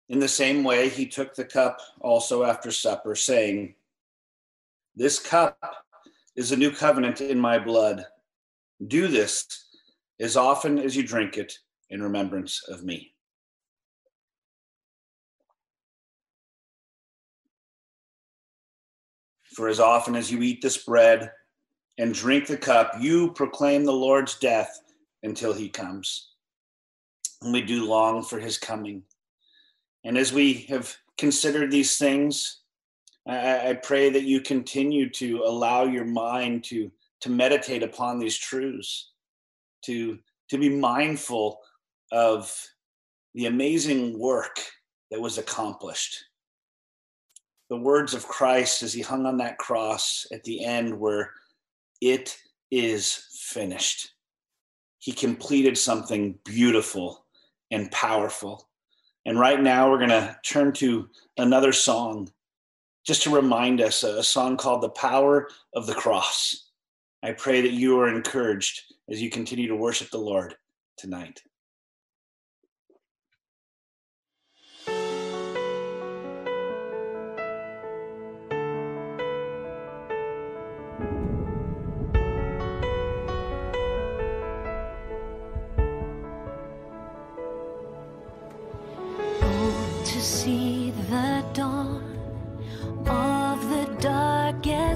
In 0.09 0.17
the 0.17 0.27
same 0.27 0.63
way, 0.63 0.89
he 0.89 1.05
took 1.05 1.35
the 1.35 1.45
cup 1.45 1.81
also 2.01 2.43
after 2.43 2.71
supper, 2.71 3.13
saying, 3.13 3.75
This 4.95 5.19
cup 5.19 5.57
is 6.35 6.51
a 6.51 6.57
new 6.57 6.71
covenant 6.71 7.21
in 7.21 7.39
my 7.39 7.59
blood. 7.59 8.05
Do 8.85 9.07
this 9.07 9.45
as 10.19 10.35
often 10.35 10.79
as 10.79 10.95
you 10.95 11.03
drink 11.03 11.37
it 11.37 11.53
in 11.89 12.03
remembrance 12.03 12.63
of 12.67 12.83
me. 12.83 13.13
For 19.53 19.67
as 19.67 19.79
often 19.79 20.15
as 20.15 20.31
you 20.31 20.41
eat 20.41 20.61
this 20.61 20.77
bread 20.77 21.31
and 21.97 22.13
drink 22.13 22.47
the 22.47 22.57
cup, 22.57 22.93
you 22.99 23.31
proclaim 23.33 23.83
the 23.83 23.91
Lord's 23.91 24.35
death 24.35 24.79
until 25.23 25.53
he 25.53 25.67
comes. 25.67 26.29
And 27.41 27.51
we 27.51 27.61
do 27.61 27.85
long 27.85 28.23
for 28.23 28.39
his 28.39 28.57
coming. 28.57 29.03
And 30.05 30.17
as 30.17 30.31
we 30.31 30.65
have 30.69 30.95
considered 31.17 31.71
these 31.71 31.97
things, 31.97 32.61
I, 33.29 33.69
I 33.69 33.73
pray 33.75 34.09
that 34.09 34.23
you 34.23 34.41
continue 34.41 35.09
to 35.11 35.43
allow 35.45 35.83
your 35.83 36.05
mind 36.05 36.63
to, 36.65 36.91
to 37.21 37.29
meditate 37.29 37.83
upon 37.83 38.17
these 38.17 38.37
truths, 38.37 39.11
to, 39.85 40.17
to 40.49 40.57
be 40.57 40.69
mindful 40.69 41.59
of 42.11 42.53
the 43.35 43.45
amazing 43.45 44.17
work 44.17 44.59
that 45.11 45.21
was 45.21 45.37
accomplished. 45.37 46.23
The 47.69 47.77
words 47.77 48.15
of 48.15 48.27
Christ 48.27 48.81
as 48.81 48.93
he 48.93 49.01
hung 49.01 49.27
on 49.27 49.37
that 49.37 49.59
cross 49.59 50.25
at 50.33 50.43
the 50.43 50.65
end 50.65 50.99
were, 50.99 51.29
It 52.01 52.35
is 52.71 53.27
finished. 53.31 54.09
He 54.97 55.11
completed 55.11 55.77
something 55.77 56.37
beautiful 56.45 57.25
and 57.69 57.91
powerful. 57.91 58.67
And 59.25 59.39
right 59.39 59.61
now, 59.61 59.89
we're 59.89 59.99
going 59.99 60.09
to 60.09 60.35
turn 60.43 60.73
to 60.73 61.07
another 61.37 61.71
song 61.71 62.31
just 63.09 63.23
to 63.23 63.31
remind 63.31 63.81
us 63.81 64.03
a 64.03 64.21
song 64.21 64.55
called 64.55 64.83
The 64.83 64.89
Power 64.89 65.49
of 65.73 65.87
the 65.87 65.95
Cross. 65.95 66.69
I 67.23 67.31
pray 67.31 67.59
that 67.61 67.71
you 67.71 67.99
are 67.99 68.07
encouraged 68.07 68.83
as 69.09 69.19
you 69.19 69.31
continue 69.31 69.67
to 69.67 69.75
worship 69.75 70.11
the 70.11 70.19
Lord 70.19 70.53
tonight. 70.95 71.41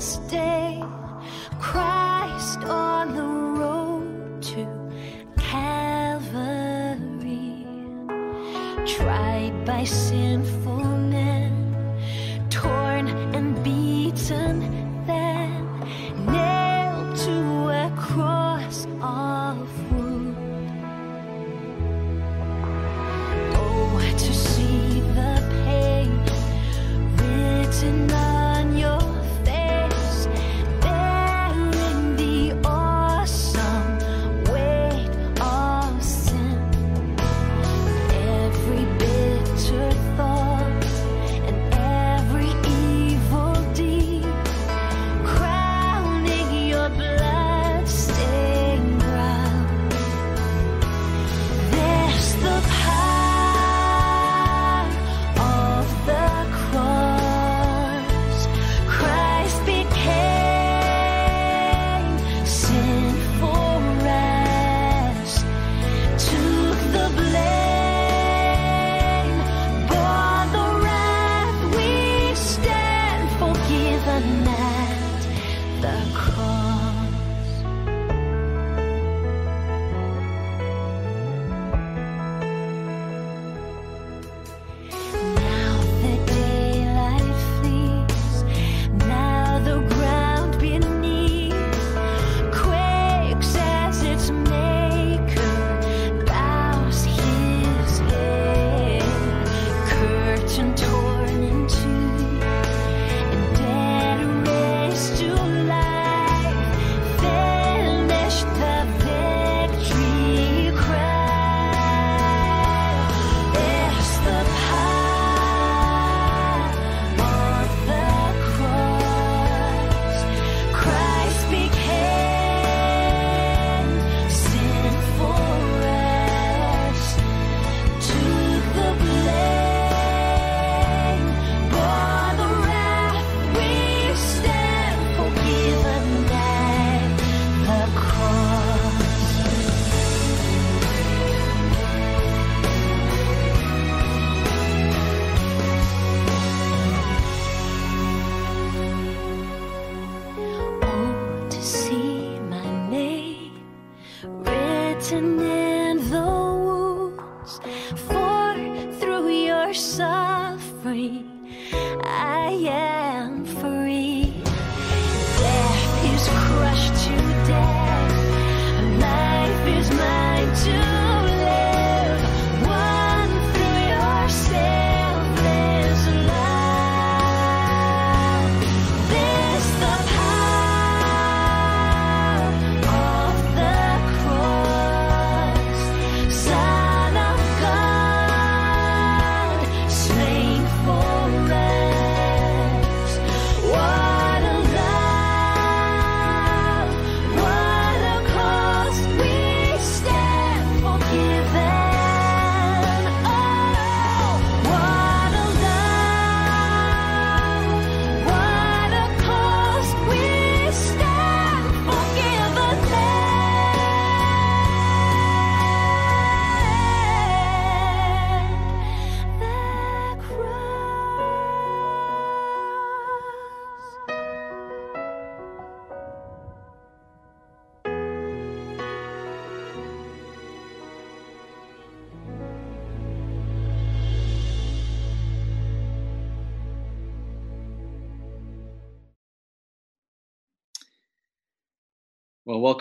Darkest 0.03 0.27
day. 0.29 0.83
Christ 1.59 2.59
on 2.59 3.15
the 3.15 3.23
road 3.23 4.41
to 4.41 4.67
Calvary, 5.37 6.45
tried 8.85 9.65
by 9.65 9.83
sinful 9.85 10.62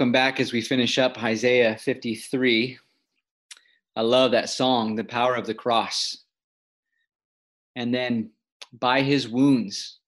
welcome 0.03 0.11
back 0.11 0.41
as 0.41 0.53
we 0.53 0.61
finish 0.61 0.99
up 0.99 1.23
Isaiah 1.23 1.77
53. 1.77 2.77
I 3.95 4.01
love 4.01 4.33
that 4.33 4.51
song, 4.51 4.97
The 4.97 5.05
Power 5.05 5.37
of 5.37 5.47
the 5.47 5.55
Cross. 5.55 6.25
And 7.77 7.95
then, 7.95 8.31
by 8.73 9.03
his 9.03 9.29
wounds, 9.29 10.01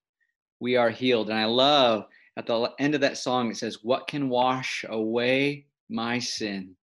we 0.59 0.74
are 0.74 0.90
healed. 0.90 1.30
And 1.30 1.38
I 1.38 1.45
love 1.45 2.07
at 2.36 2.45
the 2.45 2.72
end 2.80 2.97
of 2.97 3.03
that 3.03 3.18
song, 3.18 3.53
it 3.53 3.57
says, 3.57 3.84
What 3.84 4.09
can 4.09 4.28
wash 4.28 4.84
away 4.88 5.66
my 5.88 6.18
sin? 6.18 6.74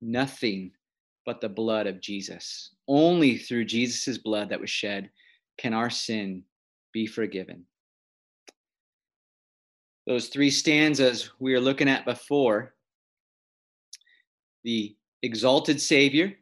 Nothing 0.00 0.70
but 1.26 1.40
the 1.40 1.48
blood 1.48 1.88
of 1.88 2.00
Jesus. 2.00 2.70
Only 2.86 3.38
through 3.38 3.64
Jesus' 3.64 4.18
blood 4.18 4.50
that 4.50 4.60
was 4.60 4.70
shed 4.70 5.10
can 5.58 5.74
our 5.74 5.90
sin 5.90 6.44
be 6.92 7.08
forgiven. 7.08 7.64
Those 10.10 10.26
three 10.26 10.50
stanzas 10.50 11.30
we 11.38 11.52
were 11.52 11.60
looking 11.60 11.88
at 11.88 12.04
before 12.04 12.74
the 14.64 14.96
exalted 15.22 15.80
Savior, 15.80 16.34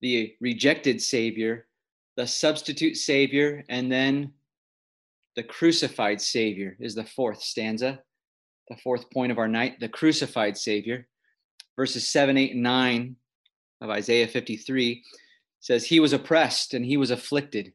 the 0.00 0.34
rejected 0.40 1.00
Savior, 1.00 1.68
the 2.16 2.26
substitute 2.26 2.96
Savior, 2.96 3.62
and 3.68 3.90
then 3.90 4.32
the 5.36 5.44
crucified 5.44 6.20
Savior 6.20 6.76
is 6.80 6.96
the 6.96 7.04
fourth 7.04 7.40
stanza, 7.40 8.00
the 8.68 8.76
fourth 8.78 9.08
point 9.12 9.30
of 9.30 9.38
our 9.38 9.46
night, 9.46 9.78
the 9.78 9.88
crucified 9.88 10.58
Savior. 10.58 11.06
Verses 11.76 12.08
7, 12.08 12.36
8, 12.36 12.54
and 12.54 12.64
9 12.64 13.16
of 13.80 13.90
Isaiah 13.90 14.26
53 14.26 15.04
says, 15.60 15.86
He 15.86 16.00
was 16.00 16.12
oppressed 16.12 16.74
and 16.74 16.84
he 16.84 16.96
was 16.96 17.12
afflicted, 17.12 17.74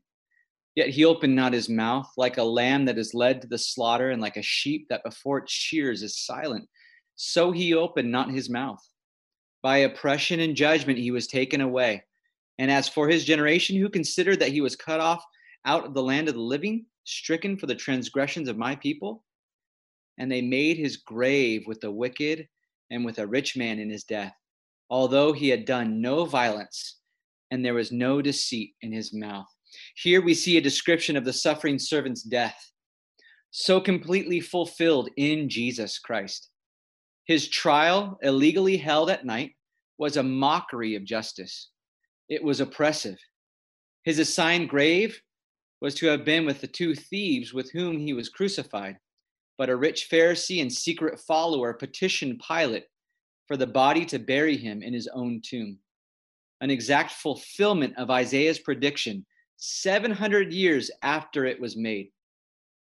yet 0.78 0.90
he 0.90 1.06
opened 1.06 1.36
not 1.36 1.54
his 1.54 1.70
mouth, 1.70 2.08
like 2.18 2.38
a 2.38 2.44
lamb 2.44 2.86
that 2.86 3.00
is 3.00 3.16
led 3.16 3.42
to 3.42 3.48
the 3.48 3.58
slaughter, 3.58 4.12
and 4.12 4.22
like 4.22 4.38
a 4.38 4.44
sheep 4.44 4.86
that 4.90 5.04
before 5.04 5.40
its 5.40 5.52
shears 5.52 6.04
is 6.04 6.24
silent. 6.24 6.70
So 7.16 7.52
he 7.52 7.74
opened 7.74 8.12
not 8.12 8.30
his 8.30 8.48
mouth. 8.48 8.88
By 9.64 9.78
oppression 9.78 10.40
and 10.40 10.56
judgment 10.56 11.00
he 11.00 11.10
was 11.10 11.26
taken 11.26 11.62
away. 11.62 12.04
And 12.60 12.70
as 12.70 12.88
for 12.88 13.10
his 13.10 13.26
generation, 13.26 13.76
who 13.76 13.90
considered 13.90 14.40
that 14.40 14.52
he 14.52 14.62
was 14.62 14.76
cut 14.76 15.00
off 15.00 15.26
out 15.66 15.84
of 15.84 15.96
the 15.96 16.04
land 16.04 16.28
of 16.28 16.36
the 16.36 16.42
living, 16.42 16.86
stricken 17.06 17.58
for 17.58 17.66
the 17.66 17.74
transgressions 17.74 18.48
of 18.48 18.56
my 18.56 18.76
people? 18.76 19.24
And 20.20 20.32
they 20.32 20.44
made 20.44 20.78
his 20.78 20.98
grave 20.98 21.64
with 21.66 21.82
the 21.82 21.90
wicked 21.90 22.48
and 22.92 23.04
with 23.04 23.18
a 23.18 23.26
rich 23.26 23.58
man 23.58 23.80
in 23.80 23.90
his 23.90 24.04
death, 24.04 24.36
although 24.92 25.34
he 25.34 25.50
had 25.50 25.66
done 25.66 26.02
no 26.02 26.26
violence 26.26 26.98
and 27.50 27.66
there 27.66 27.74
was 27.74 27.92
no 27.92 28.22
deceit 28.22 28.76
in 28.84 28.92
his 28.92 29.12
mouth. 29.12 29.48
Here 29.96 30.22
we 30.22 30.34
see 30.34 30.58
a 30.58 30.62
description 30.62 31.16
of 31.16 31.26
the 31.26 31.34
suffering 31.34 31.80
servant's 31.80 32.24
death, 32.24 32.72
so 33.52 33.80
completely 33.82 34.40
fulfilled 34.40 35.10
in 35.18 35.50
Jesus 35.50 36.00
Christ. 36.00 36.50
His 37.26 37.50
trial, 37.50 38.18
illegally 38.22 38.78
held 38.78 39.10
at 39.10 39.26
night, 39.26 39.52
was 39.98 40.18
a 40.18 40.24
mockery 40.24 40.96
of 40.96 41.04
justice. 41.04 41.70
It 42.30 42.44
was 42.44 42.60
oppressive. 42.60 43.18
His 44.04 44.20
assigned 44.20 44.70
grave 44.70 45.22
was 45.82 45.96
to 45.96 46.08
have 46.08 46.26
been 46.26 46.46
with 46.46 46.62
the 46.62 46.68
two 46.68 46.96
thieves 46.96 47.54
with 47.54 47.72
whom 47.72 48.00
he 48.00 48.14
was 48.14 48.30
crucified. 48.30 48.98
But 49.58 49.70
a 49.70 49.76
rich 49.76 50.08
Pharisee 50.10 50.62
and 50.62 50.72
secret 50.72 51.20
follower 51.20 51.74
petitioned 51.74 52.42
Pilate 52.48 52.86
for 53.48 53.58
the 53.58 53.68
body 53.68 54.06
to 54.06 54.20
bury 54.20 54.56
him 54.56 54.82
in 54.82 54.94
his 54.94 55.08
own 55.08 55.42
tomb. 55.44 55.80
An 56.62 56.70
exact 56.70 57.12
fulfillment 57.12 57.98
of 57.98 58.10
Isaiah's 58.10 58.60
prediction 58.60 59.26
700 59.58 60.54
years 60.54 60.90
after 61.02 61.46
it 61.46 61.60
was 61.60 61.76
made. 61.76 62.12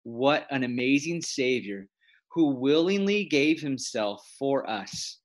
What 0.04 0.46
an 0.50 0.62
amazing 0.62 1.22
Savior 1.22 1.88
who 2.28 2.50
willingly 2.50 3.24
gave 3.24 3.60
himself 3.60 4.30
for 4.38 4.68
us. 4.68 5.18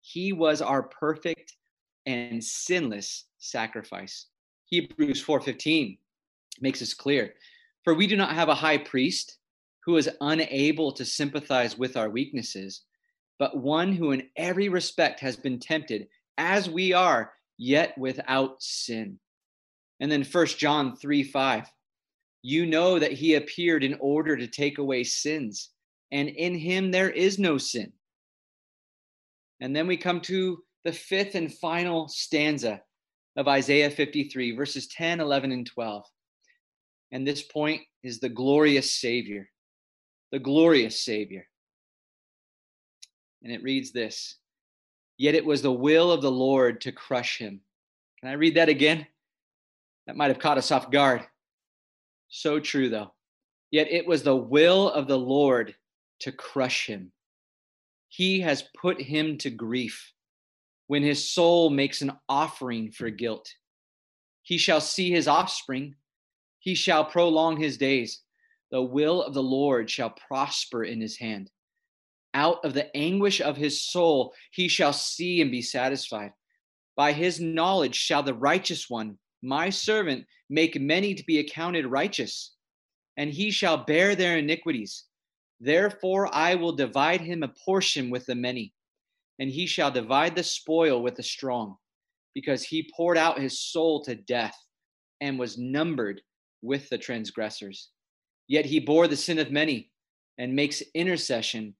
He 0.00 0.32
was 0.32 0.60
our 0.60 0.82
perfect 0.82 1.54
and 2.04 2.42
sinless 2.42 3.26
sacrifice. 3.38 4.26
Hebrews 4.64 5.22
4:15 5.22 5.98
makes 6.60 6.80
this 6.80 6.94
clear. 6.94 7.34
For 7.84 7.94
we 7.94 8.06
do 8.06 8.16
not 8.16 8.34
have 8.34 8.48
a 8.48 8.54
high 8.54 8.78
priest 8.78 9.38
who 9.84 9.96
is 9.96 10.10
unable 10.20 10.92
to 10.92 11.04
sympathize 11.04 11.78
with 11.78 11.96
our 11.96 12.10
weaknesses, 12.10 12.82
but 13.38 13.56
one 13.56 13.92
who 13.92 14.10
in 14.10 14.28
every 14.36 14.68
respect 14.68 15.20
has 15.20 15.36
been 15.36 15.58
tempted 15.58 16.08
as 16.36 16.68
we 16.68 16.92
are, 16.92 17.32
yet 17.56 17.96
without 17.96 18.62
sin. 18.62 19.18
And 20.00 20.10
then 20.10 20.24
First 20.24 20.58
John 20.58 20.96
3 20.96 21.22
5. 21.24 21.70
You 22.42 22.66
know 22.66 22.98
that 22.98 23.12
he 23.12 23.34
appeared 23.34 23.82
in 23.82 23.96
order 24.00 24.36
to 24.36 24.46
take 24.46 24.78
away 24.78 25.04
sins, 25.04 25.70
and 26.12 26.28
in 26.28 26.54
him 26.54 26.90
there 26.90 27.10
is 27.10 27.38
no 27.38 27.58
sin. 27.58 27.92
And 29.60 29.74
then 29.74 29.86
we 29.86 29.96
come 29.96 30.20
to 30.22 30.62
the 30.84 30.92
fifth 30.92 31.34
and 31.34 31.52
final 31.52 32.08
stanza 32.08 32.80
of 33.36 33.48
Isaiah 33.48 33.90
53, 33.90 34.56
verses 34.56 34.86
10, 34.88 35.20
11, 35.20 35.52
and 35.52 35.66
12. 35.66 36.04
And 37.12 37.26
this 37.26 37.42
point 37.42 37.82
is 38.02 38.20
the 38.20 38.28
glorious 38.28 38.94
Savior, 38.94 39.48
the 40.30 40.38
glorious 40.38 41.02
Savior. 41.04 41.46
And 43.42 43.52
it 43.52 43.62
reads 43.62 43.92
this 43.92 44.36
Yet 45.16 45.34
it 45.34 45.44
was 45.44 45.62
the 45.62 45.72
will 45.72 46.12
of 46.12 46.22
the 46.22 46.30
Lord 46.30 46.80
to 46.82 46.92
crush 46.92 47.38
him. 47.38 47.60
Can 48.20 48.30
I 48.30 48.34
read 48.34 48.56
that 48.56 48.68
again? 48.68 49.06
That 50.08 50.16
might 50.16 50.32
have 50.32 50.40
caught 50.40 50.58
us 50.58 50.72
off 50.72 50.90
guard. 50.90 51.24
So 52.28 52.58
true, 52.58 52.88
though. 52.88 53.12
Yet 53.70 53.86
it 53.92 54.08
was 54.08 54.24
the 54.24 54.34
will 54.34 54.90
of 54.90 55.06
the 55.06 55.18
Lord 55.18 55.76
to 56.22 56.32
crush 56.32 56.86
him. 56.86 57.12
He 58.08 58.40
has 58.40 58.64
put 58.76 59.00
him 59.00 59.38
to 59.38 59.50
grief 59.50 60.12
when 60.88 61.04
his 61.04 61.30
soul 61.30 61.70
makes 61.70 62.02
an 62.02 62.12
offering 62.28 62.90
for 62.90 63.10
guilt. 63.10 63.48
He 64.42 64.58
shall 64.58 64.80
see 64.80 65.12
his 65.12 65.28
offspring 65.28 65.94
he 66.58 66.74
shall 66.74 67.04
prolong 67.04 67.56
his 67.56 67.78
days. 67.78 68.20
The 68.70 68.82
will 68.82 69.22
of 69.22 69.34
the 69.34 69.42
Lord 69.42 69.90
shall 69.90 70.10
prosper 70.10 70.84
in 70.84 71.00
his 71.00 71.16
hand. 71.16 71.50
Out 72.34 72.64
of 72.64 72.74
the 72.74 72.94
anguish 72.94 73.40
of 73.40 73.56
his 73.56 73.80
soul, 73.80 74.34
he 74.50 74.68
shall 74.68 74.92
see 74.92 75.40
and 75.40 75.50
be 75.50 75.62
satisfied. 75.62 76.32
By 76.96 77.12
his 77.12 77.40
knowledge 77.40 77.94
shall 77.94 78.22
the 78.22 78.34
righteous 78.34 78.90
one, 78.90 79.18
my 79.42 79.70
servant, 79.70 80.26
make 80.50 80.80
many 80.80 81.14
to 81.14 81.24
be 81.24 81.38
accounted 81.38 81.86
righteous, 81.86 82.54
and 83.16 83.30
he 83.30 83.50
shall 83.50 83.84
bear 83.84 84.14
their 84.14 84.38
iniquities. 84.38 85.04
Therefore, 85.60 86.32
I 86.32 86.54
will 86.54 86.72
divide 86.72 87.20
him 87.20 87.42
a 87.42 87.52
portion 87.64 88.10
with 88.10 88.26
the 88.26 88.34
many, 88.34 88.74
and 89.38 89.50
he 89.50 89.66
shall 89.66 89.90
divide 89.90 90.36
the 90.36 90.42
spoil 90.42 91.02
with 91.02 91.16
the 91.16 91.22
strong, 91.22 91.76
because 92.34 92.62
he 92.62 92.90
poured 92.96 93.18
out 93.18 93.40
his 93.40 93.60
soul 93.60 94.02
to 94.04 94.14
death 94.14 94.56
and 95.20 95.38
was 95.38 95.58
numbered 95.58 96.20
with 96.62 96.88
the 96.88 96.98
transgressors. 96.98 97.90
Yet 98.46 98.64
he 98.64 98.80
bore 98.80 99.08
the 99.08 99.16
sin 99.16 99.38
of 99.38 99.50
many 99.50 99.90
and 100.38 100.54
makes 100.54 100.82
intercession 100.94 101.74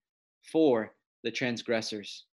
for 0.53 0.95
the 1.23 1.31
transgressors. 1.31 2.25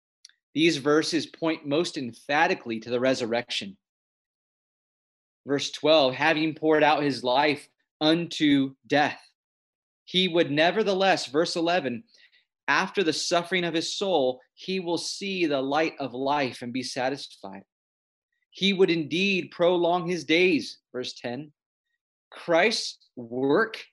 These 0.54 0.78
verses 0.78 1.26
point 1.26 1.68
most 1.68 1.98
emphatically 1.98 2.80
to 2.80 2.90
the 2.90 3.00
resurrection. 3.00 3.78
Verse 5.46 5.72
12, 5.72 6.16
having 6.16 6.56
poured 6.56 6.84
out 6.84 7.04
his 7.04 7.24
life 7.24 7.68
unto 8.02 8.74
death, 8.88 9.20
he 10.06 10.28
would 10.28 10.52
nevertheless, 10.52 11.28
verse 11.28 11.56
11, 11.56 12.04
after 12.68 13.04
the 13.04 13.14
suffering 13.14 13.64
of 13.64 13.74
his 13.74 13.96
soul, 13.96 14.40
he 14.54 14.80
will 14.80 14.98
see 14.98 15.46
the 15.46 15.62
light 15.62 15.94
of 16.00 16.14
life 16.14 16.62
and 16.62 16.74
be 16.74 16.84
satisfied. 16.84 17.64
He 18.50 18.74
would 18.74 18.90
indeed 18.90 19.52
prolong 19.52 20.08
his 20.08 20.24
days, 20.24 20.80
verse 20.92 21.14
10, 21.14 21.52
Christ's 22.32 23.10
work 23.16 23.84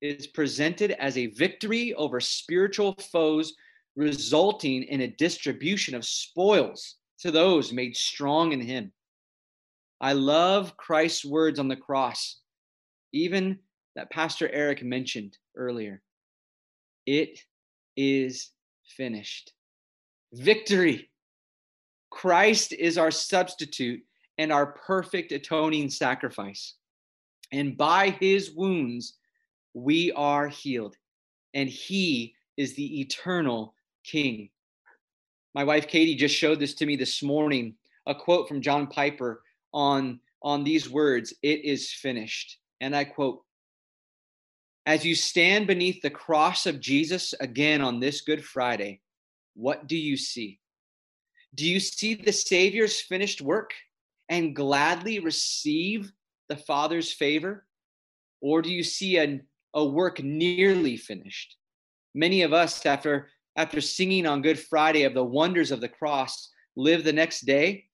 is 0.00 0.26
presented 0.26 0.92
as 0.92 1.16
a 1.16 1.26
victory 1.28 1.94
over 1.94 2.20
spiritual 2.20 2.94
foes, 2.94 3.54
resulting 3.96 4.82
in 4.84 5.00
a 5.02 5.08
distribution 5.08 5.94
of 5.94 6.04
spoils 6.04 6.96
to 7.20 7.30
those 7.30 7.72
made 7.72 7.96
strong 7.96 8.52
in 8.52 8.60
Him. 8.60 8.92
I 10.00 10.12
love 10.12 10.76
Christ's 10.76 11.24
words 11.24 11.58
on 11.58 11.68
the 11.68 11.76
cross, 11.76 12.40
even 13.12 13.58
that 13.94 14.10
Pastor 14.10 14.48
Eric 14.52 14.82
mentioned 14.82 15.38
earlier. 15.56 16.02
It 17.06 17.40
is 17.96 18.50
finished. 18.96 19.52
Victory. 20.32 21.08
Christ 22.10 22.72
is 22.72 22.98
our 22.98 23.10
substitute 23.10 24.02
and 24.38 24.52
our 24.52 24.66
perfect 24.66 25.32
atoning 25.32 25.90
sacrifice. 25.90 26.74
And 27.52 27.76
by 27.76 28.10
his 28.10 28.52
wounds, 28.52 29.14
we 29.74 30.12
are 30.12 30.48
healed. 30.48 30.96
And 31.54 31.68
he 31.68 32.34
is 32.56 32.74
the 32.74 33.00
eternal 33.00 33.74
king. 34.04 34.50
My 35.54 35.64
wife 35.64 35.88
Katie 35.88 36.16
just 36.16 36.34
showed 36.34 36.58
this 36.58 36.74
to 36.74 36.86
me 36.86 36.96
this 36.96 37.22
morning 37.22 37.74
a 38.06 38.14
quote 38.14 38.48
from 38.48 38.60
John 38.60 38.86
Piper 38.86 39.42
on, 39.72 40.20
on 40.42 40.64
these 40.64 40.88
words 40.88 41.34
It 41.42 41.64
is 41.64 41.92
finished. 41.92 42.58
And 42.80 42.94
I 42.94 43.04
quote, 43.04 43.42
as 44.86 45.04
you 45.04 45.16
stand 45.16 45.66
beneath 45.66 46.00
the 46.00 46.10
cross 46.10 46.64
of 46.64 46.80
Jesus 46.80 47.34
again 47.40 47.80
on 47.80 47.98
this 47.98 48.20
Good 48.20 48.44
Friday, 48.44 49.00
what 49.54 49.88
do 49.88 49.96
you 49.96 50.16
see? 50.16 50.60
Do 51.56 51.66
you 51.66 51.80
see 51.80 52.14
the 52.14 52.32
Savior's 52.32 53.00
finished 53.00 53.40
work 53.40 53.72
and 54.28 54.54
gladly 54.54 55.18
receive 55.18 56.12
the 56.48 56.56
Father's 56.56 57.12
favor? 57.12 57.66
Or 58.40 58.62
do 58.62 58.70
you 58.70 58.84
see 58.84 59.18
a, 59.18 59.40
a 59.74 59.84
work 59.84 60.22
nearly 60.22 60.96
finished? 60.96 61.56
Many 62.14 62.42
of 62.42 62.52
us, 62.52 62.86
after, 62.86 63.30
after 63.56 63.80
singing 63.80 64.26
on 64.26 64.42
Good 64.42 64.58
Friday 64.58 65.02
of 65.02 65.14
the 65.14 65.24
wonders 65.24 65.72
of 65.72 65.80
the 65.80 65.88
cross, 65.88 66.50
live 66.76 67.02
the 67.02 67.12
next 67.12 67.40
day 67.40 67.85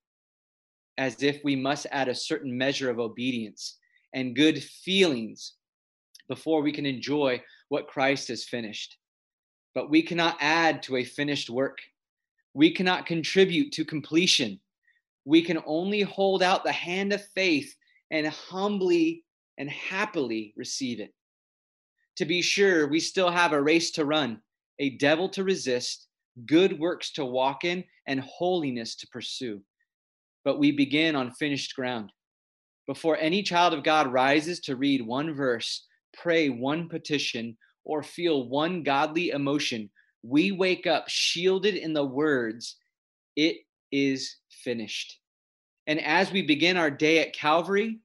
as 0.98 1.22
if 1.22 1.40
we 1.44 1.56
must 1.56 1.86
add 1.90 2.08
a 2.08 2.14
certain 2.14 2.56
measure 2.56 2.90
of 2.90 2.98
obedience 2.98 3.78
and 4.14 4.36
good 4.36 4.62
feelings 4.62 5.54
before 6.28 6.62
we 6.62 6.72
can 6.72 6.86
enjoy 6.86 7.42
what 7.68 7.88
Christ 7.88 8.28
has 8.28 8.44
finished. 8.44 8.98
But 9.74 9.90
we 9.90 10.02
cannot 10.02 10.36
add 10.40 10.82
to 10.84 10.96
a 10.96 11.04
finished 11.04 11.48
work. 11.48 11.78
We 12.54 12.70
cannot 12.70 13.06
contribute 13.06 13.72
to 13.72 13.84
completion. 13.84 14.60
We 15.24 15.42
can 15.42 15.58
only 15.66 16.02
hold 16.02 16.42
out 16.42 16.64
the 16.64 16.72
hand 16.72 17.12
of 17.12 17.24
faith 17.28 17.74
and 18.10 18.26
humbly 18.26 19.24
and 19.56 19.70
happily 19.70 20.52
receive 20.56 21.00
it. 21.00 21.14
To 22.16 22.26
be 22.26 22.42
sure, 22.42 22.86
we 22.88 23.00
still 23.00 23.30
have 23.30 23.52
a 23.52 23.62
race 23.62 23.90
to 23.92 24.04
run, 24.04 24.40
a 24.78 24.90
devil 24.98 25.28
to 25.30 25.44
resist, 25.44 26.08
good 26.44 26.78
works 26.78 27.12
to 27.12 27.24
walk 27.24 27.64
in, 27.64 27.84
and 28.06 28.20
holiness 28.20 28.94
to 28.96 29.06
pursue. 29.08 29.62
But 30.44 30.58
we 30.58 30.72
begin 30.72 31.14
on 31.16 31.32
finished 31.32 31.74
ground. 31.74 32.10
Before 32.86 33.16
any 33.16 33.42
child 33.42 33.74
of 33.74 33.84
God 33.84 34.12
rises 34.12 34.60
to 34.60 34.76
read 34.76 35.06
one 35.06 35.34
verse, 35.34 35.86
pray 36.12 36.48
one 36.48 36.88
petition, 36.88 37.56
or 37.84 38.02
feel 38.02 38.48
one 38.48 38.82
godly 38.82 39.30
emotion, 39.30 39.90
we 40.22 40.52
wake 40.52 40.86
up 40.86 41.08
shielded 41.08 41.74
in 41.74 41.92
the 41.92 42.04
words, 42.04 42.76
It 43.36 43.58
is 43.90 44.36
finished. 44.50 45.18
And 45.86 46.00
as 46.00 46.30
we 46.30 46.42
begin 46.42 46.76
our 46.76 46.90
day 46.90 47.18
at 47.20 47.32
Calvary, 47.32 47.98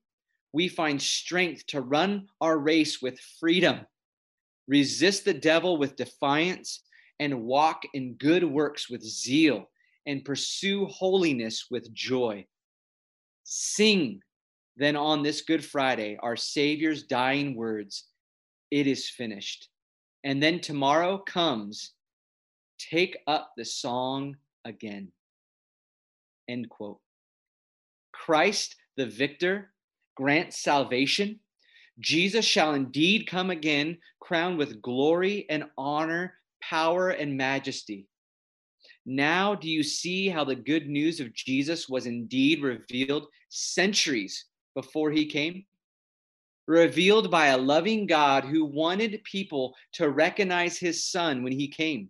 we 0.51 0.67
find 0.67 1.01
strength 1.01 1.65
to 1.67 1.81
run 1.81 2.27
our 2.41 2.57
race 2.57 3.01
with 3.01 3.19
freedom, 3.39 3.81
resist 4.67 5.25
the 5.25 5.33
devil 5.33 5.77
with 5.77 5.95
defiance, 5.95 6.81
and 7.19 7.43
walk 7.43 7.83
in 7.93 8.15
good 8.15 8.43
works 8.43 8.89
with 8.89 9.03
zeal, 9.03 9.69
and 10.07 10.25
pursue 10.25 10.85
holiness 10.87 11.67
with 11.69 11.93
joy. 11.93 12.45
Sing 13.43 14.21
then 14.77 14.95
on 14.95 15.23
this 15.23 15.41
Good 15.41 15.65
Friday 15.65 16.17
our 16.21 16.35
Savior's 16.35 17.03
dying 17.03 17.55
words, 17.55 18.05
It 18.71 18.87
is 18.87 19.09
finished. 19.09 19.69
And 20.23 20.41
then 20.41 20.59
tomorrow 20.59 21.17
comes, 21.17 21.93
take 22.77 23.17
up 23.27 23.51
the 23.57 23.65
song 23.65 24.35
again. 24.65 25.11
End 26.47 26.69
quote. 26.69 26.99
Christ, 28.13 28.75
the 28.97 29.05
victor, 29.05 29.71
grants 30.15 30.61
salvation. 30.61 31.39
Jesus 31.99 32.45
shall 32.45 32.73
indeed 32.73 33.27
come 33.27 33.49
again, 33.49 33.97
crowned 34.19 34.57
with 34.57 34.81
glory 34.81 35.45
and 35.49 35.65
honor, 35.77 36.35
power 36.61 37.09
and 37.09 37.35
majesty. 37.35 38.07
Now, 39.09 39.55
do 39.55 39.69
you 39.69 39.83
see 39.83 40.27
how 40.27 40.43
the 40.43 40.53
good 40.53 40.89
news 40.89 41.21
of 41.21 41.33
Jesus 41.33 41.87
was 41.87 42.07
indeed 42.07 42.61
revealed 42.61 43.27
centuries 43.47 44.43
before 44.75 45.11
he 45.11 45.25
came? 45.25 45.65
Revealed 46.67 47.31
by 47.31 47.47
a 47.47 47.57
loving 47.57 48.05
God 48.05 48.43
who 48.43 48.65
wanted 48.65 49.23
people 49.23 49.73
to 49.93 50.09
recognize 50.09 50.77
his 50.77 51.09
son 51.09 51.41
when 51.41 51.53
he 51.53 51.69
came. 51.69 52.09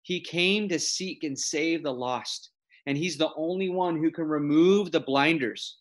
He 0.00 0.18
came 0.18 0.66
to 0.70 0.78
seek 0.78 1.24
and 1.24 1.38
save 1.38 1.82
the 1.82 1.92
lost, 1.92 2.52
and 2.86 2.96
he's 2.96 3.18
the 3.18 3.34
only 3.36 3.68
one 3.68 4.02
who 4.02 4.10
can 4.10 4.24
remove 4.24 4.90
the 4.90 5.00
blinders 5.00 5.76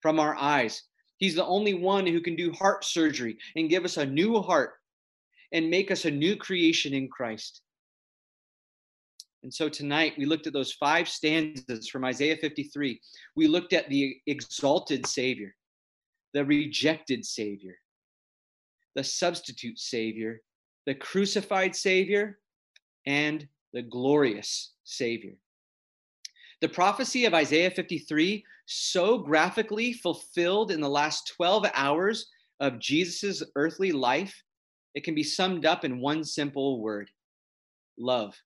from 0.00 0.20
our 0.20 0.36
eyes. 0.36 0.80
He's 1.16 1.34
the 1.34 1.44
only 1.44 1.74
one 1.74 2.06
who 2.06 2.20
can 2.20 2.36
do 2.36 2.52
heart 2.52 2.84
surgery 2.84 3.36
and 3.56 3.68
give 3.68 3.84
us 3.84 3.96
a 3.96 4.06
new 4.06 4.40
heart 4.42 4.74
and 5.50 5.68
make 5.68 5.90
us 5.90 6.04
a 6.04 6.10
new 6.12 6.36
creation 6.36 6.94
in 6.94 7.08
Christ. 7.08 7.61
And 9.42 9.52
so 9.52 9.68
tonight 9.68 10.14
we 10.16 10.24
looked 10.24 10.46
at 10.46 10.52
those 10.52 10.72
five 10.72 11.08
stanzas 11.08 11.88
from 11.88 12.04
Isaiah 12.04 12.36
53. 12.36 13.00
We 13.34 13.46
looked 13.48 13.72
at 13.72 13.88
the 13.88 14.16
exalted 14.26 15.06
Savior, 15.06 15.54
the 16.32 16.44
rejected 16.44 17.24
Savior, 17.24 17.74
the 18.94 19.02
substitute 19.02 19.80
Savior, 19.80 20.40
the 20.86 20.94
crucified 20.94 21.74
Savior, 21.74 22.38
and 23.06 23.46
the 23.72 23.82
glorious 23.82 24.74
Savior. 24.84 25.34
The 26.60 26.68
prophecy 26.68 27.24
of 27.24 27.34
Isaiah 27.34 27.70
53 27.70 28.44
so 28.66 29.18
graphically 29.18 29.92
fulfilled 29.92 30.70
in 30.70 30.80
the 30.80 30.88
last 30.88 31.32
12 31.36 31.66
hours 31.74 32.30
of 32.60 32.78
Jesus' 32.78 33.42
earthly 33.56 33.90
life, 33.90 34.44
it 34.94 35.02
can 35.02 35.16
be 35.16 35.24
summed 35.24 35.66
up 35.66 35.84
in 35.84 36.00
one 36.00 36.22
simple 36.22 36.80
word 36.80 37.10
love. 37.98 38.40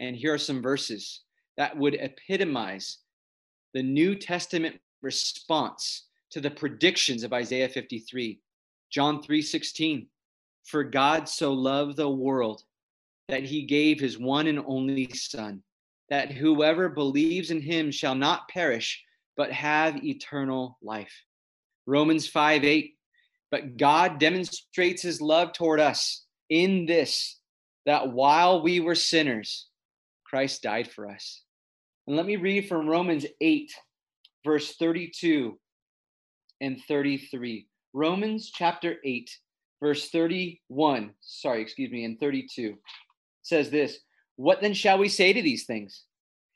And 0.00 0.16
here 0.16 0.34
are 0.34 0.38
some 0.38 0.62
verses 0.62 1.20
that 1.56 1.76
would 1.76 1.94
epitomize 1.94 2.98
the 3.74 3.82
New 3.82 4.14
Testament 4.14 4.80
response 5.02 6.06
to 6.30 6.40
the 6.40 6.50
predictions 6.50 7.22
of 7.22 7.32
Isaiah 7.32 7.68
53. 7.68 8.40
John 8.90 9.22
3:16 9.22 10.08
For 10.64 10.82
God 10.82 11.28
so 11.28 11.52
loved 11.52 11.96
the 11.96 12.10
world 12.10 12.64
that 13.28 13.44
he 13.44 13.62
gave 13.62 14.00
his 14.00 14.18
one 14.18 14.46
and 14.46 14.58
only 14.66 15.08
son 15.12 15.62
that 16.08 16.32
whoever 16.32 16.88
believes 16.88 17.50
in 17.50 17.60
him 17.60 17.92
shall 17.92 18.16
not 18.16 18.48
perish 18.48 19.04
but 19.36 19.52
have 19.52 20.04
eternal 20.04 20.76
life. 20.82 21.24
Romans 21.86 22.26
5 22.26 22.64
8. 22.64 22.96
But 23.50 23.76
God 23.76 24.18
demonstrates 24.18 25.02
his 25.02 25.20
love 25.20 25.52
toward 25.52 25.80
us 25.80 26.24
in 26.48 26.86
this, 26.86 27.38
that 27.86 28.12
while 28.12 28.62
we 28.62 28.80
were 28.80 28.94
sinners, 28.94 29.69
Christ 30.30 30.62
died 30.62 30.88
for 30.90 31.10
us. 31.10 31.42
And 32.06 32.16
let 32.16 32.24
me 32.24 32.36
read 32.36 32.68
from 32.68 32.88
Romans 32.88 33.26
8, 33.40 33.74
verse 34.44 34.76
32 34.76 35.58
and 36.60 36.80
33. 36.86 37.66
Romans 37.92 38.52
chapter 38.54 38.96
8, 39.04 39.28
verse 39.80 40.08
31, 40.10 41.10
sorry, 41.20 41.60
excuse 41.60 41.90
me, 41.90 42.04
and 42.04 42.20
32 42.20 42.76
says 43.42 43.70
this 43.70 43.98
What 44.36 44.60
then 44.60 44.72
shall 44.72 44.98
we 44.98 45.08
say 45.08 45.32
to 45.32 45.42
these 45.42 45.66
things? 45.66 46.04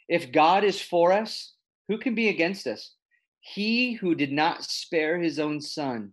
If 0.08 0.30
God 0.30 0.62
is 0.62 0.80
for 0.80 1.12
us, 1.12 1.54
who 1.88 1.98
can 1.98 2.14
be 2.14 2.28
against 2.28 2.68
us? 2.68 2.92
He 3.40 3.94
who 3.94 4.14
did 4.14 4.30
not 4.30 4.62
spare 4.62 5.18
his 5.18 5.40
own 5.40 5.60
son, 5.60 6.12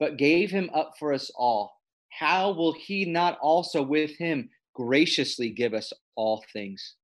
but 0.00 0.16
gave 0.18 0.50
him 0.50 0.68
up 0.74 0.94
for 0.98 1.12
us 1.12 1.30
all, 1.36 1.76
how 2.10 2.50
will 2.50 2.72
he 2.72 3.04
not 3.04 3.38
also 3.40 3.82
with 3.82 4.16
him 4.16 4.50
graciously 4.74 5.50
give 5.50 5.74
us 5.74 5.92
all 6.18 6.44
things. 6.52 6.96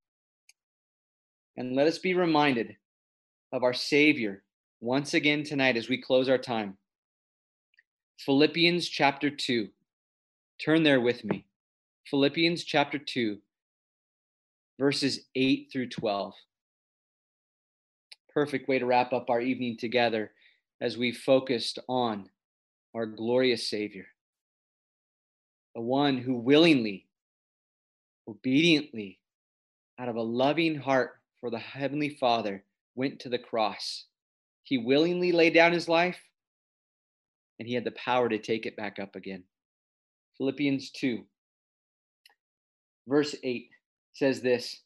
And 1.55 1.73
let 1.73 1.87
us 1.87 1.97
be 1.97 2.13
reminded 2.13 2.75
of 3.53 3.63
our 3.63 3.73
Savior 3.73 4.43
once 4.81 5.13
again 5.13 5.43
tonight 5.43 5.77
as 5.77 5.87
we 5.87 6.01
close 6.01 6.27
our 6.27 6.37
time. 6.37 6.77
Philippians 8.19 8.89
chapter 8.89 9.29
2. 9.29 9.69
Turn 10.63 10.83
there 10.83 10.99
with 10.99 11.23
me. 11.23 11.45
Philippians 12.07 12.65
chapter 12.65 12.99
2, 12.99 13.37
verses 14.77 15.21
8 15.33 15.69
through 15.71 15.89
12. 15.89 16.33
Perfect 18.33 18.67
way 18.67 18.79
to 18.79 18.85
wrap 18.85 19.13
up 19.13 19.29
our 19.29 19.39
evening 19.39 19.77
together 19.77 20.31
as 20.81 20.97
we 20.97 21.13
focused 21.13 21.79
on 21.87 22.29
our 22.93 23.05
glorious 23.05 23.69
Savior, 23.69 24.07
the 25.73 25.81
one 25.81 26.17
who 26.17 26.35
willingly 26.35 27.04
obediently, 28.27 29.19
out 29.99 30.09
of 30.09 30.15
a 30.15 30.21
loving 30.21 30.75
heart 30.75 31.11
for 31.39 31.49
the 31.49 31.59
Heavenly 31.59 32.09
Father, 32.09 32.63
went 32.95 33.19
to 33.21 33.29
the 33.29 33.37
cross. 33.37 34.05
He 34.63 34.77
willingly 34.77 35.31
laid 35.31 35.53
down 35.53 35.73
his 35.73 35.87
life 35.87 36.19
and 37.59 37.67
he 37.67 37.73
had 37.73 37.83
the 37.83 37.91
power 37.91 38.27
to 38.29 38.37
take 38.37 38.65
it 38.65 38.75
back 38.75 38.99
up 38.99 39.15
again. 39.15 39.43
Philippians 40.37 40.91
2, 40.91 41.23
verse 43.07 43.35
8 43.43 43.69
says 44.13 44.41
this 44.41 44.81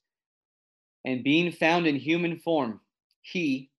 And 1.06 1.24
being 1.24 1.52
found 1.52 1.88
in 1.88 1.96
human 1.96 2.38
form, 2.38 2.82
he, 3.22 3.72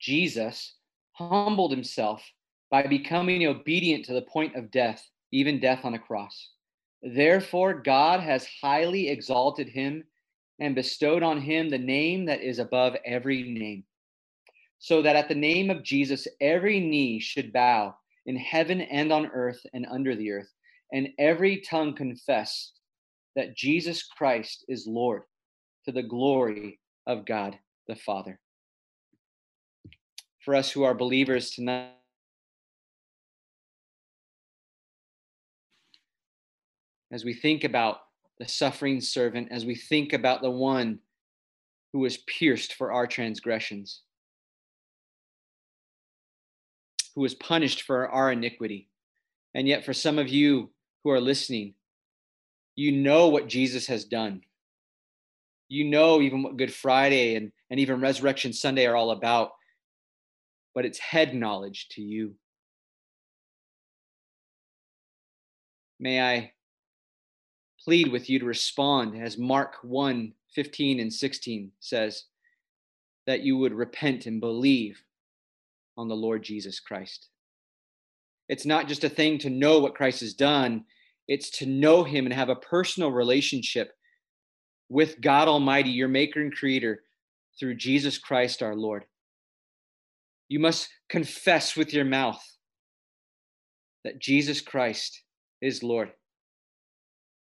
Jesus, 0.00 0.74
humbled 1.12 1.70
himself 1.70 2.22
by 2.70 2.86
becoming 2.86 3.46
obedient 3.46 4.04
to 4.06 4.14
the 4.14 4.22
point 4.22 4.56
of 4.56 4.70
death, 4.70 5.06
even 5.32 5.60
death 5.60 5.84
on 5.84 5.94
a 5.94 5.98
cross. 5.98 6.50
Therefore, 7.02 7.74
God 7.74 8.20
has 8.20 8.46
highly 8.60 9.08
exalted 9.08 9.68
him 9.68 10.04
and 10.58 10.74
bestowed 10.74 11.22
on 11.22 11.40
him 11.40 11.70
the 11.70 11.78
name 11.78 12.26
that 12.26 12.42
is 12.42 12.58
above 12.58 12.96
every 13.04 13.42
name, 13.42 13.84
so 14.78 15.00
that 15.02 15.16
at 15.16 15.28
the 15.28 15.34
name 15.34 15.70
of 15.70 15.82
Jesus 15.82 16.28
every 16.40 16.78
knee 16.78 17.18
should 17.18 17.52
bow 17.52 17.94
in 18.26 18.36
heaven 18.36 18.82
and 18.82 19.12
on 19.12 19.26
earth 19.26 19.64
and 19.72 19.86
under 19.90 20.14
the 20.14 20.30
earth, 20.30 20.52
and 20.92 21.08
every 21.18 21.62
tongue 21.62 21.94
confess 21.94 22.72
that 23.34 23.56
Jesus 23.56 24.02
Christ 24.02 24.64
is 24.68 24.86
Lord 24.86 25.22
to 25.86 25.92
the 25.92 26.02
glory 26.02 26.78
of 27.06 27.24
God 27.24 27.58
the 27.88 27.96
Father. 27.96 28.38
For 30.44 30.54
us 30.54 30.70
who 30.70 30.82
are 30.82 30.94
believers 30.94 31.50
tonight, 31.50 31.92
as 37.12 37.24
we 37.24 37.34
think 37.34 37.64
about 37.64 37.98
the 38.38 38.48
suffering 38.48 39.00
servant, 39.00 39.48
as 39.50 39.64
we 39.64 39.74
think 39.74 40.12
about 40.12 40.42
the 40.42 40.50
one 40.50 40.98
who 41.92 41.98
was 41.98 42.18
pierced 42.18 42.74
for 42.74 42.92
our 42.92 43.06
transgressions, 43.06 44.02
who 47.14 47.20
was 47.20 47.34
punished 47.34 47.82
for 47.82 48.08
our 48.08 48.32
iniquity. 48.32 48.88
And 49.54 49.66
yet, 49.66 49.84
for 49.84 49.92
some 49.92 50.18
of 50.18 50.28
you 50.28 50.70
who 51.02 51.10
are 51.10 51.20
listening, 51.20 51.74
you 52.76 52.92
know 52.92 53.28
what 53.28 53.48
Jesus 53.48 53.86
has 53.88 54.04
done. 54.04 54.42
You 55.68 55.84
know 55.84 56.20
even 56.20 56.42
what 56.42 56.56
Good 56.56 56.72
Friday 56.72 57.34
and, 57.34 57.52
and 57.68 57.78
even 57.78 58.00
Resurrection 58.00 58.52
Sunday 58.52 58.86
are 58.86 58.96
all 58.96 59.10
about, 59.10 59.50
but 60.74 60.84
it's 60.84 60.98
head 60.98 61.34
knowledge 61.34 61.88
to 61.90 62.02
you. 62.02 62.34
May 65.98 66.22
I 66.22 66.52
plead 67.84 68.10
with 68.12 68.28
you 68.28 68.38
to 68.38 68.44
respond 68.44 69.20
as 69.20 69.38
Mark 69.38 69.76
1 69.82 70.32
15 70.54 70.98
and 70.98 71.12
16 71.12 71.70
says, 71.78 72.24
that 73.26 73.42
you 73.42 73.56
would 73.56 73.72
repent 73.72 74.26
and 74.26 74.40
believe 74.40 75.00
on 75.96 76.08
the 76.08 76.16
Lord 76.16 76.42
Jesus 76.42 76.80
Christ. 76.80 77.28
It's 78.48 78.66
not 78.66 78.88
just 78.88 79.04
a 79.04 79.08
thing 79.08 79.38
to 79.38 79.50
know 79.50 79.78
what 79.78 79.94
Christ 79.94 80.20
has 80.20 80.34
done, 80.34 80.84
it's 81.28 81.50
to 81.58 81.66
know 81.66 82.02
him 82.02 82.26
and 82.26 82.34
have 82.34 82.48
a 82.48 82.56
personal 82.56 83.12
relationship 83.12 83.92
with 84.88 85.20
God 85.20 85.46
Almighty, 85.46 85.90
your 85.90 86.08
maker 86.08 86.40
and 86.40 86.52
creator, 86.52 87.04
through 87.58 87.76
Jesus 87.76 88.18
Christ 88.18 88.62
our 88.62 88.74
Lord. 88.74 89.04
You 90.48 90.58
must 90.58 90.88
confess 91.08 91.76
with 91.76 91.94
your 91.94 92.04
mouth 92.04 92.42
that 94.02 94.18
Jesus 94.18 94.60
Christ 94.60 95.22
is 95.62 95.84
Lord 95.84 96.10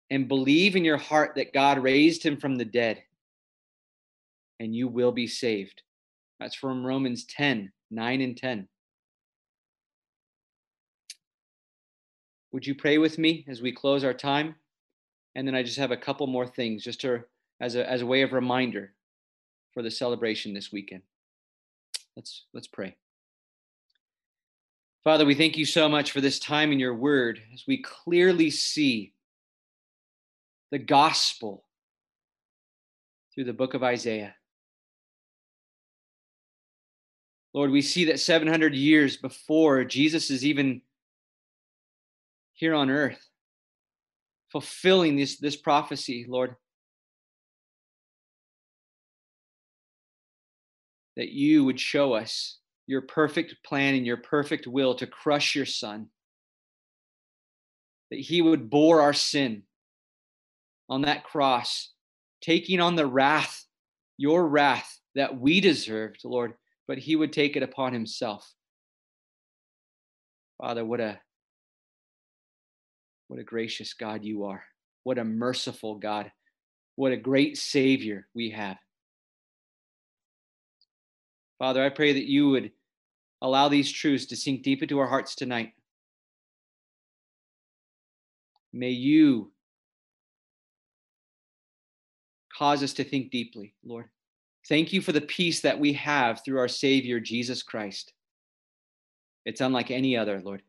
and 0.10 0.28
believe 0.28 0.76
in 0.76 0.86
your 0.86 0.98
heart 0.98 1.34
that 1.36 1.54
God 1.54 1.80
raised 1.80 2.24
him 2.24 2.38
from 2.38 2.56
the 2.56 2.66
dead, 2.66 3.04
and 4.60 4.76
you 4.76 4.88
will 4.88 5.12
be 5.12 5.28
saved. 5.28 5.82
That's 6.40 6.56
from 6.56 6.86
Romans 6.86 7.26
10 7.26 7.72
9 7.92 8.22
and 8.22 8.36
10. 8.36 8.68
Would 12.52 12.68
you 12.68 12.76
pray 12.76 12.98
with 12.98 13.18
me 13.18 13.46
as 13.48 13.62
we 13.62 13.72
close 13.72 14.04
our 14.04 14.14
time? 14.14 14.56
And 15.36 15.48
then 15.48 15.56
I 15.56 15.64
just 15.64 15.78
have 15.78 15.92
a 15.92 15.98
couple 15.98 16.28
more 16.28 16.48
things 16.48 16.84
just 16.84 17.02
to, 17.02 17.24
as, 17.60 17.76
a, 17.76 17.90
as 17.90 18.02
a 18.02 18.06
way 18.06 18.22
of 18.22 18.34
reminder 18.34 18.94
for 19.74 19.82
the 19.82 19.90
celebration 19.90 20.54
this 20.54 20.72
weekend. 20.72 21.02
Let's, 22.16 22.46
let's 22.54 22.68
pray. 22.68 22.96
Father, 25.04 25.26
we 25.26 25.36
thank 25.36 25.58
you 25.58 25.66
so 25.66 25.90
much 25.90 26.12
for 26.12 26.22
this 26.22 26.40
time 26.40 26.72
in 26.72 26.80
your 26.80 26.94
word 26.94 27.42
as 27.54 27.64
we 27.68 27.82
clearly 27.82 28.50
see 28.50 29.13
the 30.74 30.80
gospel 30.80 31.64
through 33.32 33.44
the 33.44 33.54
book 33.54 33.76
of 33.76 33.84
Isaiah. 33.84 34.34
Lord, 37.54 37.70
we 37.70 37.84
see 37.84 38.06
that 38.06 38.20
700 38.20 38.74
years 38.74 39.16
before 39.16 39.84
Jesus 39.84 40.32
is 40.32 40.44
even 40.44 40.82
here 42.54 42.74
on 42.74 42.90
earth, 42.90 43.24
fulfilling 44.52 45.16
this, 45.16 45.38
this 45.38 45.56
prophecy, 45.56 46.26
Lord, 46.28 46.56
that 51.18 51.30
you 51.30 51.66
would 51.66 51.80
show 51.80 52.14
us 52.14 52.58
your 52.88 53.04
perfect 53.04 53.58
plan 53.64 53.94
and 53.94 54.08
your 54.08 54.18
perfect 54.18 54.66
will 54.66 54.96
to 54.96 55.06
crush 55.06 55.54
your 55.54 55.68
son, 55.68 56.08
that 58.10 58.20
he 58.20 58.42
would 58.42 58.72
bore 58.72 59.02
our 59.02 59.14
sin 59.14 59.62
on 60.90 61.02
that 61.04 61.24
cross, 61.24 61.92
taking 62.42 62.80
on 62.80 62.96
the 62.96 63.08
wrath, 63.08 63.66
your 64.18 64.48
wrath 64.48 65.00
that 65.16 65.40
we 65.40 65.62
deserved, 65.62 66.22
Lord, 66.24 66.54
but 66.88 66.98
he 66.98 67.16
would 67.16 67.34
take 67.34 67.56
it 67.56 67.64
upon 67.64 67.94
himself. 67.94 68.54
Father, 70.60 70.86
what 70.86 71.00
a 71.00 71.20
what 73.28 73.40
a 73.40 73.44
gracious 73.44 73.94
God 73.94 74.24
you 74.24 74.44
are. 74.44 74.64
What 75.04 75.18
a 75.18 75.24
merciful 75.24 75.96
God. 75.96 76.32
What 76.96 77.12
a 77.12 77.18
great 77.18 77.58
Savior 77.58 78.28
we 78.36 78.52
have. 78.52 78.78
Father, 81.58 81.84
I 81.84 81.90
pray 81.90 82.14
that 82.14 82.30
you 82.30 82.50
would 82.50 82.72
allow 83.42 83.70
these 83.70 83.92
truths 83.92 84.28
to 84.28 84.36
sink 84.36 84.64
deep 84.64 84.82
into 84.82 85.00
our 85.00 85.08
hearts 85.08 85.36
tonight. 85.36 85.72
May 88.72 88.90
you 88.90 89.53
cause 92.58 92.84
us 92.84 92.94
to 92.94 93.04
think 93.04 93.32
deeply, 93.32 93.74
Lord. 93.84 94.06
Thank 94.70 94.94
you 94.94 95.02
for 95.02 95.12
the 95.12 95.22
peace 95.22 95.62
that 95.62 95.80
we 95.80 95.94
have 95.94 96.44
through 96.44 96.60
our 96.60 96.68
Savior, 96.68 97.20
Jesus 97.20 97.64
Christ. 97.64 98.14
It's 99.46 99.62
unlike 99.62 99.92
any 99.92 100.16
other, 100.16 100.42
Lord. 100.42 100.62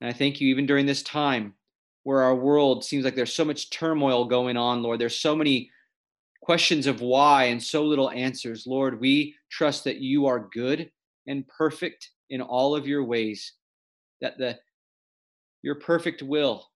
And 0.00 0.10
I 0.10 0.12
thank 0.12 0.40
you 0.40 0.48
even 0.48 0.66
during 0.66 0.86
this 0.86 1.02
time 1.02 1.54
where 2.02 2.22
our 2.22 2.34
world 2.34 2.84
seems 2.84 3.04
like 3.04 3.14
there's 3.14 3.32
so 3.32 3.44
much 3.44 3.70
turmoil 3.70 4.24
going 4.24 4.56
on, 4.56 4.82
Lord. 4.82 5.00
There's 5.00 5.18
so 5.18 5.36
many 5.36 5.70
questions 6.42 6.86
of 6.86 7.00
why 7.00 7.44
and 7.44 7.62
so 7.62 7.84
little 7.84 8.10
answers. 8.10 8.66
Lord, 8.66 9.00
we 9.00 9.34
trust 9.50 9.84
that 9.84 9.98
you 9.98 10.26
are 10.26 10.50
good 10.52 10.90
and 11.26 11.48
perfect 11.48 12.10
in 12.28 12.42
all 12.42 12.74
of 12.74 12.86
your 12.86 13.04
ways, 13.04 13.54
that 14.20 14.36
the 14.36 14.58
your 15.62 15.76
perfect 15.76 16.22
will 16.22 16.66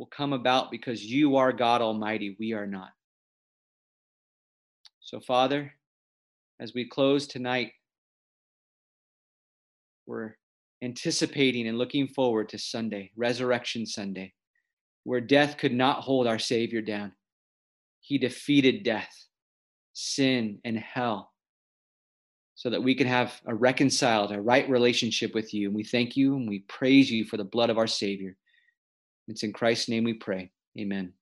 will 0.00 0.06
come 0.06 0.32
about 0.32 0.70
because 0.70 1.04
you 1.04 1.36
are 1.36 1.52
God 1.52 1.82
Almighty, 1.82 2.34
we 2.40 2.54
are 2.54 2.66
not. 2.66 2.88
So, 5.00 5.20
Father, 5.20 5.74
as 6.58 6.72
we 6.72 6.88
close 6.88 7.26
tonight, 7.26 7.72
we're 10.06 10.36
anticipating 10.80 11.68
and 11.68 11.76
looking 11.76 12.08
forward 12.08 12.48
to 12.48 12.58
Sunday, 12.58 13.10
Resurrection 13.14 13.84
Sunday, 13.84 14.32
where 15.04 15.20
death 15.20 15.58
could 15.58 15.74
not 15.74 16.00
hold 16.00 16.26
our 16.26 16.38
Savior 16.38 16.80
down. 16.80 17.12
He 18.00 18.16
defeated 18.16 18.84
death, 18.84 19.12
sin, 19.92 20.60
and 20.64 20.78
hell 20.78 21.30
so 22.54 22.70
that 22.70 22.82
we 22.82 22.94
can 22.94 23.06
have 23.06 23.38
a 23.44 23.54
reconciled, 23.54 24.32
a 24.32 24.40
right 24.40 24.66
relationship 24.70 25.34
with 25.34 25.52
you. 25.52 25.66
And 25.66 25.76
we 25.76 25.84
thank 25.84 26.16
you 26.16 26.36
and 26.36 26.48
we 26.48 26.60
praise 26.60 27.10
you 27.10 27.26
for 27.26 27.36
the 27.36 27.44
blood 27.44 27.68
of 27.68 27.76
our 27.76 27.86
Savior. 27.86 28.38
It's 29.30 29.44
in 29.44 29.52
Christ's 29.52 29.88
name 29.88 30.04
we 30.04 30.14
pray. 30.14 30.50
Amen. 30.78 31.12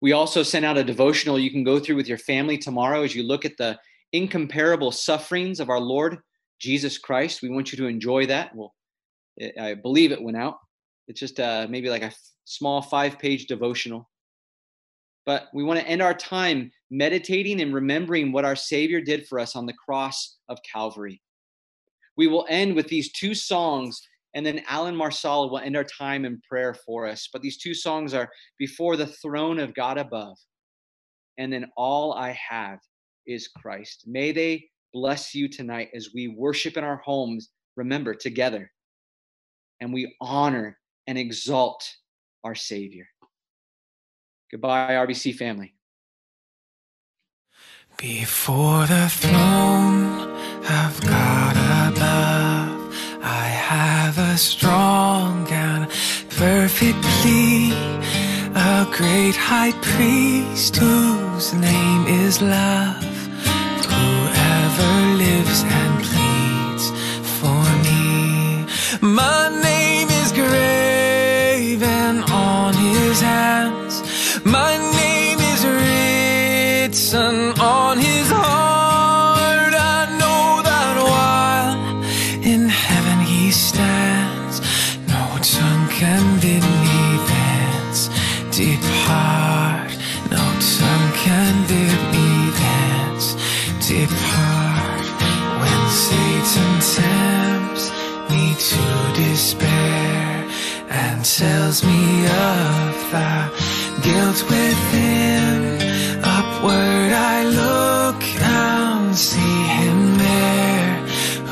We 0.00 0.12
also 0.12 0.42
sent 0.42 0.64
out 0.64 0.78
a 0.78 0.84
devotional 0.84 1.38
you 1.38 1.50
can 1.50 1.62
go 1.62 1.78
through 1.78 1.96
with 1.96 2.08
your 2.08 2.18
family 2.18 2.58
tomorrow 2.58 3.02
as 3.02 3.14
you 3.14 3.22
look 3.22 3.44
at 3.44 3.56
the 3.56 3.78
incomparable 4.12 4.90
sufferings 4.90 5.60
of 5.60 5.70
our 5.70 5.78
Lord 5.78 6.18
Jesus 6.58 6.98
Christ. 6.98 7.42
We 7.42 7.50
want 7.50 7.70
you 7.70 7.78
to 7.78 7.86
enjoy 7.86 8.26
that. 8.26 8.54
Well, 8.54 8.74
I 9.58 9.74
believe 9.74 10.10
it 10.10 10.22
went 10.22 10.36
out. 10.36 10.58
It's 11.06 11.20
just 11.20 11.38
uh, 11.38 11.66
maybe 11.70 11.88
like 11.88 12.02
a 12.02 12.12
small 12.44 12.82
five 12.82 13.18
page 13.18 13.46
devotional. 13.46 14.10
But 15.26 15.48
we 15.54 15.62
want 15.62 15.78
to 15.78 15.86
end 15.86 16.02
our 16.02 16.14
time 16.14 16.72
meditating 16.90 17.60
and 17.60 17.72
remembering 17.72 18.32
what 18.32 18.44
our 18.44 18.56
Savior 18.56 19.00
did 19.00 19.28
for 19.28 19.38
us 19.38 19.54
on 19.54 19.66
the 19.66 19.72
cross 19.74 20.38
of 20.48 20.58
Calvary. 20.62 21.20
We 22.16 22.26
will 22.26 22.46
end 22.48 22.74
with 22.74 22.88
these 22.88 23.12
two 23.12 23.34
songs 23.34 24.02
and 24.34 24.44
then 24.44 24.62
Alan 24.68 24.94
Marsala 24.96 25.48
will 25.48 25.58
end 25.58 25.76
our 25.76 25.84
time 25.84 26.24
in 26.24 26.40
prayer 26.48 26.74
for 26.74 27.06
us. 27.06 27.28
But 27.32 27.42
these 27.42 27.58
two 27.58 27.74
songs 27.74 28.14
are 28.14 28.30
Before 28.58 28.96
the 28.96 29.06
Throne 29.06 29.58
of 29.58 29.74
God 29.74 29.98
Above, 29.98 30.38
and 31.38 31.52
then 31.52 31.66
All 31.76 32.14
I 32.14 32.38
Have 32.48 32.78
is 33.26 33.48
Christ. 33.48 34.04
May 34.06 34.32
they 34.32 34.68
bless 34.92 35.34
you 35.34 35.48
tonight 35.48 35.88
as 35.94 36.10
we 36.14 36.28
worship 36.28 36.76
in 36.76 36.84
our 36.84 36.98
homes, 36.98 37.50
remember, 37.76 38.14
together, 38.14 38.70
and 39.80 39.92
we 39.92 40.14
honor 40.20 40.78
and 41.06 41.18
exalt 41.18 41.88
our 42.44 42.54
Savior. 42.54 43.06
Goodbye, 44.50 44.94
RBC 44.94 45.36
family. 45.36 45.74
Before 47.96 48.86
the 48.86 49.08
throne 49.08 50.30
of 50.64 51.00
God 51.02 51.92
above 51.92 52.94
I 53.22 53.59
have 53.70 54.18
a 54.18 54.36
strong 54.36 55.46
and 55.52 55.88
perfect 56.30 57.00
plea, 57.02 57.70
a 58.52 58.84
great 58.90 59.36
high 59.36 59.70
priest 59.80 60.74
whose 60.74 61.54
name 61.54 62.04
is 62.08 62.42
love, 62.42 63.04
whoever 63.86 64.92
lives 65.24 65.62
tempts 96.80 97.90
me 98.30 98.54
to 98.54 98.84
despair 99.12 100.48
and 100.88 101.22
tells 101.22 101.84
me 101.84 102.24
of 102.24 103.10
thy 103.12 103.50
guilt 104.02 104.40
within. 104.48 105.76
Upward 106.24 107.12
I 107.12 107.38
look 107.60 108.22
and 108.40 109.14
see 109.14 109.56
him 109.76 110.18
there 110.26 110.96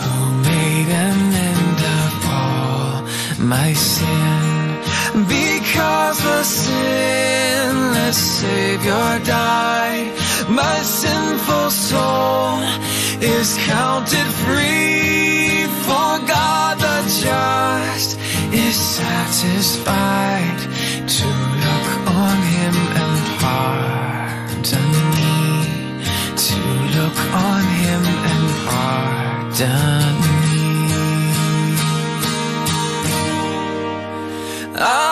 who 0.00 0.14
made 0.48 0.88
an 1.06 1.20
end 1.50 1.80
of 2.00 2.12
all 2.40 3.46
my 3.54 3.72
sin. 3.74 4.80
Because 5.28 6.18
the 6.22 6.42
sinless 6.42 8.16
Savior 8.40 9.20
died, 9.26 10.08
my 10.48 10.78
sinful 10.82 11.70
soul 11.70 12.60
is 13.20 13.58
counted 13.66 14.28
free. 14.44 14.97
For 15.88 16.12
God 16.34 16.74
the 16.84 16.96
just 17.24 18.10
is 18.52 18.76
satisfied 18.76 20.60
to 21.16 21.26
look 21.64 21.90
on 22.24 22.38
him 22.54 22.74
and 23.02 23.16
pardon 23.42 24.88
me. 25.16 25.36
To 26.46 26.58
look 26.96 27.18
on 27.48 27.64
him 27.82 28.02
and 28.32 28.46
pardon 28.68 30.12
me. 30.22 30.58
Alleluia. 34.76 35.07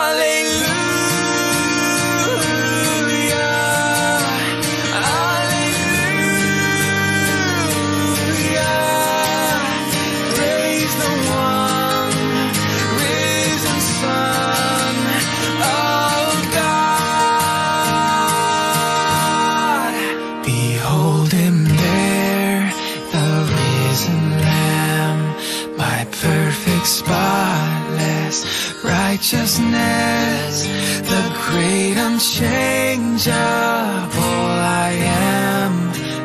Unchangeable 32.17 33.29
I 33.29 34.89
am, 34.89 35.73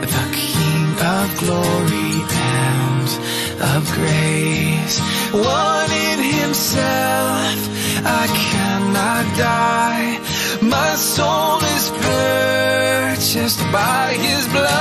the 0.01 0.25
King 0.33 0.89
of 1.17 1.27
glory 1.43 2.13
and 2.57 3.09
of 3.77 3.83
grace. 3.93 4.97
One 5.33 5.91
in 6.09 6.19
himself, 6.41 7.59
I 8.23 8.25
cannot 8.49 9.25
die. 9.37 10.19
My 10.63 10.95
soul 10.95 11.61
is 11.77 11.91
purchased 12.09 13.61
by 13.71 14.15
his 14.17 14.49
blood. 14.49 14.73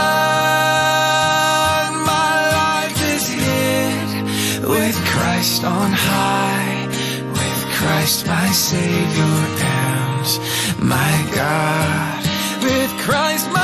My 2.15 2.35
life 2.63 2.99
is 3.15 3.27
hid 3.43 4.23
with 4.63 4.95
Christ 5.11 5.65
on 5.65 5.91
high, 5.91 6.87
with 7.37 7.65
Christ 7.75 8.27
my 8.27 8.49
Savior 8.51 9.35
and 9.59 9.81
my 10.81 11.29
God, 11.33 12.23
with 12.63 12.91
Christ 12.99 13.49
my 13.51 13.60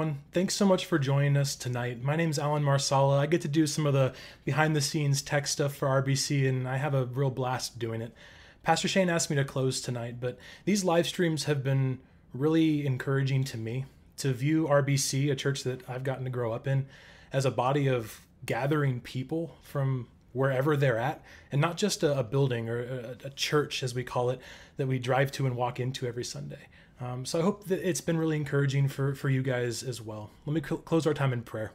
everyone. 0.00 0.22
Thanks 0.32 0.54
so 0.54 0.64
much 0.64 0.86
for 0.86 0.98
joining 0.98 1.36
us 1.36 1.54
tonight. 1.54 2.02
My 2.02 2.16
name 2.16 2.30
is 2.30 2.38
Alan 2.38 2.64
Marsala. 2.64 3.18
I 3.18 3.26
get 3.26 3.42
to 3.42 3.48
do 3.48 3.66
some 3.66 3.84
of 3.84 3.92
the 3.92 4.14
behind 4.46 4.74
the 4.74 4.80
scenes 4.80 5.20
tech 5.20 5.46
stuff 5.46 5.74
for 5.74 5.88
RBC, 5.88 6.48
and 6.48 6.66
I 6.66 6.78
have 6.78 6.94
a 6.94 7.04
real 7.04 7.28
blast 7.28 7.78
doing 7.78 8.00
it. 8.00 8.14
Pastor 8.62 8.88
Shane 8.88 9.10
asked 9.10 9.28
me 9.28 9.36
to 9.36 9.44
close 9.44 9.82
tonight, 9.82 10.16
but 10.18 10.38
these 10.64 10.84
live 10.84 11.06
streams 11.06 11.44
have 11.44 11.62
been 11.62 11.98
really 12.32 12.86
encouraging 12.86 13.44
to 13.44 13.58
me 13.58 13.84
to 14.16 14.32
view 14.32 14.66
RBC, 14.66 15.30
a 15.30 15.36
church 15.36 15.64
that 15.64 15.86
I've 15.86 16.02
gotten 16.02 16.24
to 16.24 16.30
grow 16.30 16.54
up 16.54 16.66
in, 16.66 16.86
as 17.30 17.44
a 17.44 17.50
body 17.50 17.86
of 17.86 18.22
gathering 18.46 19.02
people 19.02 19.58
from 19.60 20.08
wherever 20.32 20.78
they're 20.78 20.96
at, 20.96 21.22
and 21.52 21.60
not 21.60 21.76
just 21.76 22.02
a, 22.02 22.18
a 22.18 22.24
building 22.24 22.70
or 22.70 22.80
a, 22.80 23.26
a 23.26 23.30
church, 23.30 23.82
as 23.82 23.94
we 23.94 24.02
call 24.02 24.30
it, 24.30 24.40
that 24.78 24.86
we 24.86 24.98
drive 24.98 25.30
to 25.32 25.44
and 25.44 25.56
walk 25.56 25.78
into 25.78 26.06
every 26.06 26.24
Sunday. 26.24 26.68
Um, 27.00 27.24
so 27.24 27.38
I 27.38 27.42
hope 27.42 27.64
that 27.64 27.86
it's 27.86 28.02
been 28.02 28.18
really 28.18 28.36
encouraging 28.36 28.88
for, 28.88 29.14
for 29.14 29.30
you 29.30 29.42
guys 29.42 29.82
as 29.82 30.02
well. 30.02 30.30
Let 30.44 30.54
me 30.54 30.60
cl- 30.60 30.82
close 30.82 31.06
our 31.06 31.14
time 31.14 31.32
in 31.32 31.42
prayer. 31.42 31.72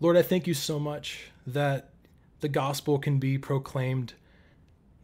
Lord, 0.00 0.16
I 0.16 0.22
thank 0.22 0.46
you 0.46 0.54
so 0.54 0.78
much 0.78 1.30
that 1.46 1.90
the 2.40 2.48
gospel 2.48 2.98
can 2.98 3.18
be 3.18 3.38
proclaimed 3.38 4.14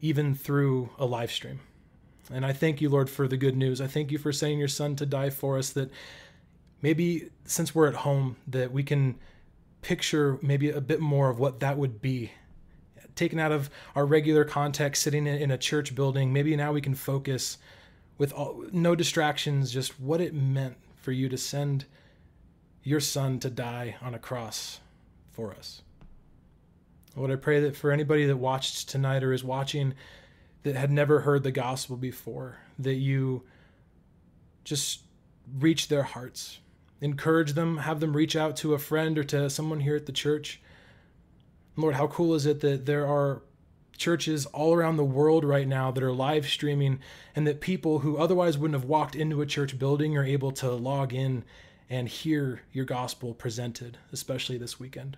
even 0.00 0.34
through 0.34 0.90
a 0.98 1.06
live 1.06 1.30
stream. 1.30 1.60
And 2.32 2.44
I 2.44 2.52
thank 2.52 2.80
you, 2.80 2.88
Lord, 2.88 3.08
for 3.08 3.28
the 3.28 3.36
good 3.36 3.56
news. 3.56 3.80
I 3.80 3.86
thank 3.86 4.10
you 4.10 4.18
for 4.18 4.32
sending 4.32 4.58
your 4.58 4.68
son 4.68 4.96
to 4.96 5.06
die 5.06 5.30
for 5.30 5.56
us 5.56 5.70
that 5.70 5.90
maybe 6.82 7.30
since 7.44 7.74
we're 7.74 7.88
at 7.88 7.94
home 7.94 8.36
that 8.48 8.72
we 8.72 8.82
can 8.82 9.16
picture 9.80 10.38
maybe 10.42 10.70
a 10.70 10.80
bit 10.80 11.00
more 11.00 11.30
of 11.30 11.38
what 11.38 11.60
that 11.60 11.78
would 11.78 12.02
be 12.02 12.32
taken 13.14 13.38
out 13.38 13.52
of 13.52 13.70
our 13.94 14.04
regular 14.04 14.44
context 14.44 15.02
sitting 15.02 15.26
in 15.26 15.50
a 15.50 15.56
church 15.56 15.94
building 15.94 16.32
maybe 16.32 16.54
now 16.54 16.72
we 16.72 16.80
can 16.80 16.94
focus 16.94 17.56
with 18.18 18.32
all, 18.32 18.64
no 18.72 18.94
distractions, 18.94 19.72
just 19.72 20.00
what 20.00 20.20
it 20.20 20.34
meant 20.34 20.76
for 20.96 21.12
you 21.12 21.28
to 21.28 21.36
send 21.36 21.84
your 22.82 23.00
son 23.00 23.38
to 23.40 23.50
die 23.50 23.96
on 24.00 24.14
a 24.14 24.18
cross 24.18 24.80
for 25.30 25.52
us. 25.52 25.82
Lord, 27.14 27.30
I 27.30 27.36
pray 27.36 27.60
that 27.60 27.76
for 27.76 27.90
anybody 27.90 28.26
that 28.26 28.36
watched 28.36 28.88
tonight 28.88 29.24
or 29.24 29.32
is 29.32 29.42
watching 29.42 29.94
that 30.62 30.76
had 30.76 30.90
never 30.90 31.20
heard 31.20 31.42
the 31.42 31.52
gospel 31.52 31.96
before, 31.96 32.58
that 32.78 32.94
you 32.94 33.44
just 34.64 35.00
reach 35.58 35.88
their 35.88 36.02
hearts, 36.02 36.58
encourage 37.00 37.52
them, 37.52 37.78
have 37.78 38.00
them 38.00 38.16
reach 38.16 38.36
out 38.36 38.56
to 38.56 38.74
a 38.74 38.78
friend 38.78 39.18
or 39.18 39.24
to 39.24 39.48
someone 39.48 39.80
here 39.80 39.96
at 39.96 40.06
the 40.06 40.12
church. 40.12 40.60
Lord, 41.76 41.94
how 41.94 42.06
cool 42.08 42.34
is 42.34 42.46
it 42.46 42.60
that 42.60 42.86
there 42.86 43.06
are 43.06 43.42
churches 43.96 44.46
all 44.46 44.74
around 44.74 44.96
the 44.96 45.04
world 45.04 45.44
right 45.44 45.66
now 45.66 45.90
that 45.90 46.02
are 46.02 46.12
live 46.12 46.46
streaming, 46.46 47.00
and 47.34 47.46
that 47.46 47.60
people 47.60 48.00
who 48.00 48.16
otherwise 48.16 48.58
wouldn't 48.58 48.80
have 48.80 48.88
walked 48.88 49.16
into 49.16 49.42
a 49.42 49.46
church 49.46 49.78
building 49.78 50.16
are 50.16 50.24
able 50.24 50.52
to 50.52 50.70
log 50.70 51.12
in 51.12 51.44
and 51.88 52.08
hear 52.08 52.62
your 52.72 52.84
gospel 52.84 53.34
presented, 53.34 53.98
especially 54.12 54.58
this 54.58 54.78
weekend. 54.80 55.16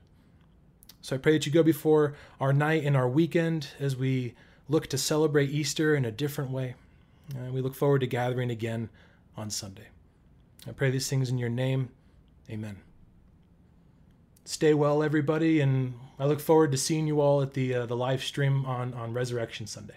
So 1.00 1.16
I 1.16 1.18
pray 1.18 1.32
that 1.32 1.46
you 1.46 1.52
go 1.52 1.62
before 1.62 2.14
our 2.40 2.52
night 2.52 2.84
and 2.84 2.96
our 2.96 3.08
weekend 3.08 3.68
as 3.78 3.96
we 3.96 4.34
look 4.68 4.88
to 4.88 4.98
celebrate 4.98 5.50
Easter 5.50 5.94
in 5.94 6.04
a 6.04 6.10
different 6.10 6.50
way. 6.50 6.74
And 7.34 7.52
we 7.52 7.60
look 7.60 7.74
forward 7.74 8.00
to 8.00 8.06
gathering 8.06 8.50
again 8.50 8.90
on 9.36 9.50
Sunday. 9.50 9.88
I 10.66 10.72
pray 10.72 10.90
these 10.90 11.08
things 11.08 11.30
in 11.30 11.38
your 11.38 11.48
name. 11.48 11.90
Amen 12.50 12.87
stay 14.48 14.72
well, 14.72 15.02
everybody, 15.02 15.60
and 15.60 15.94
I 16.18 16.24
look 16.24 16.40
forward 16.40 16.72
to 16.72 16.78
seeing 16.78 17.06
you 17.06 17.20
all 17.20 17.42
at 17.42 17.52
the 17.52 17.74
uh, 17.74 17.86
the 17.86 17.96
live 17.96 18.24
stream 18.24 18.64
on 18.64 18.94
on 18.94 19.12
Resurrection 19.12 19.66
Sunday. 19.66 19.96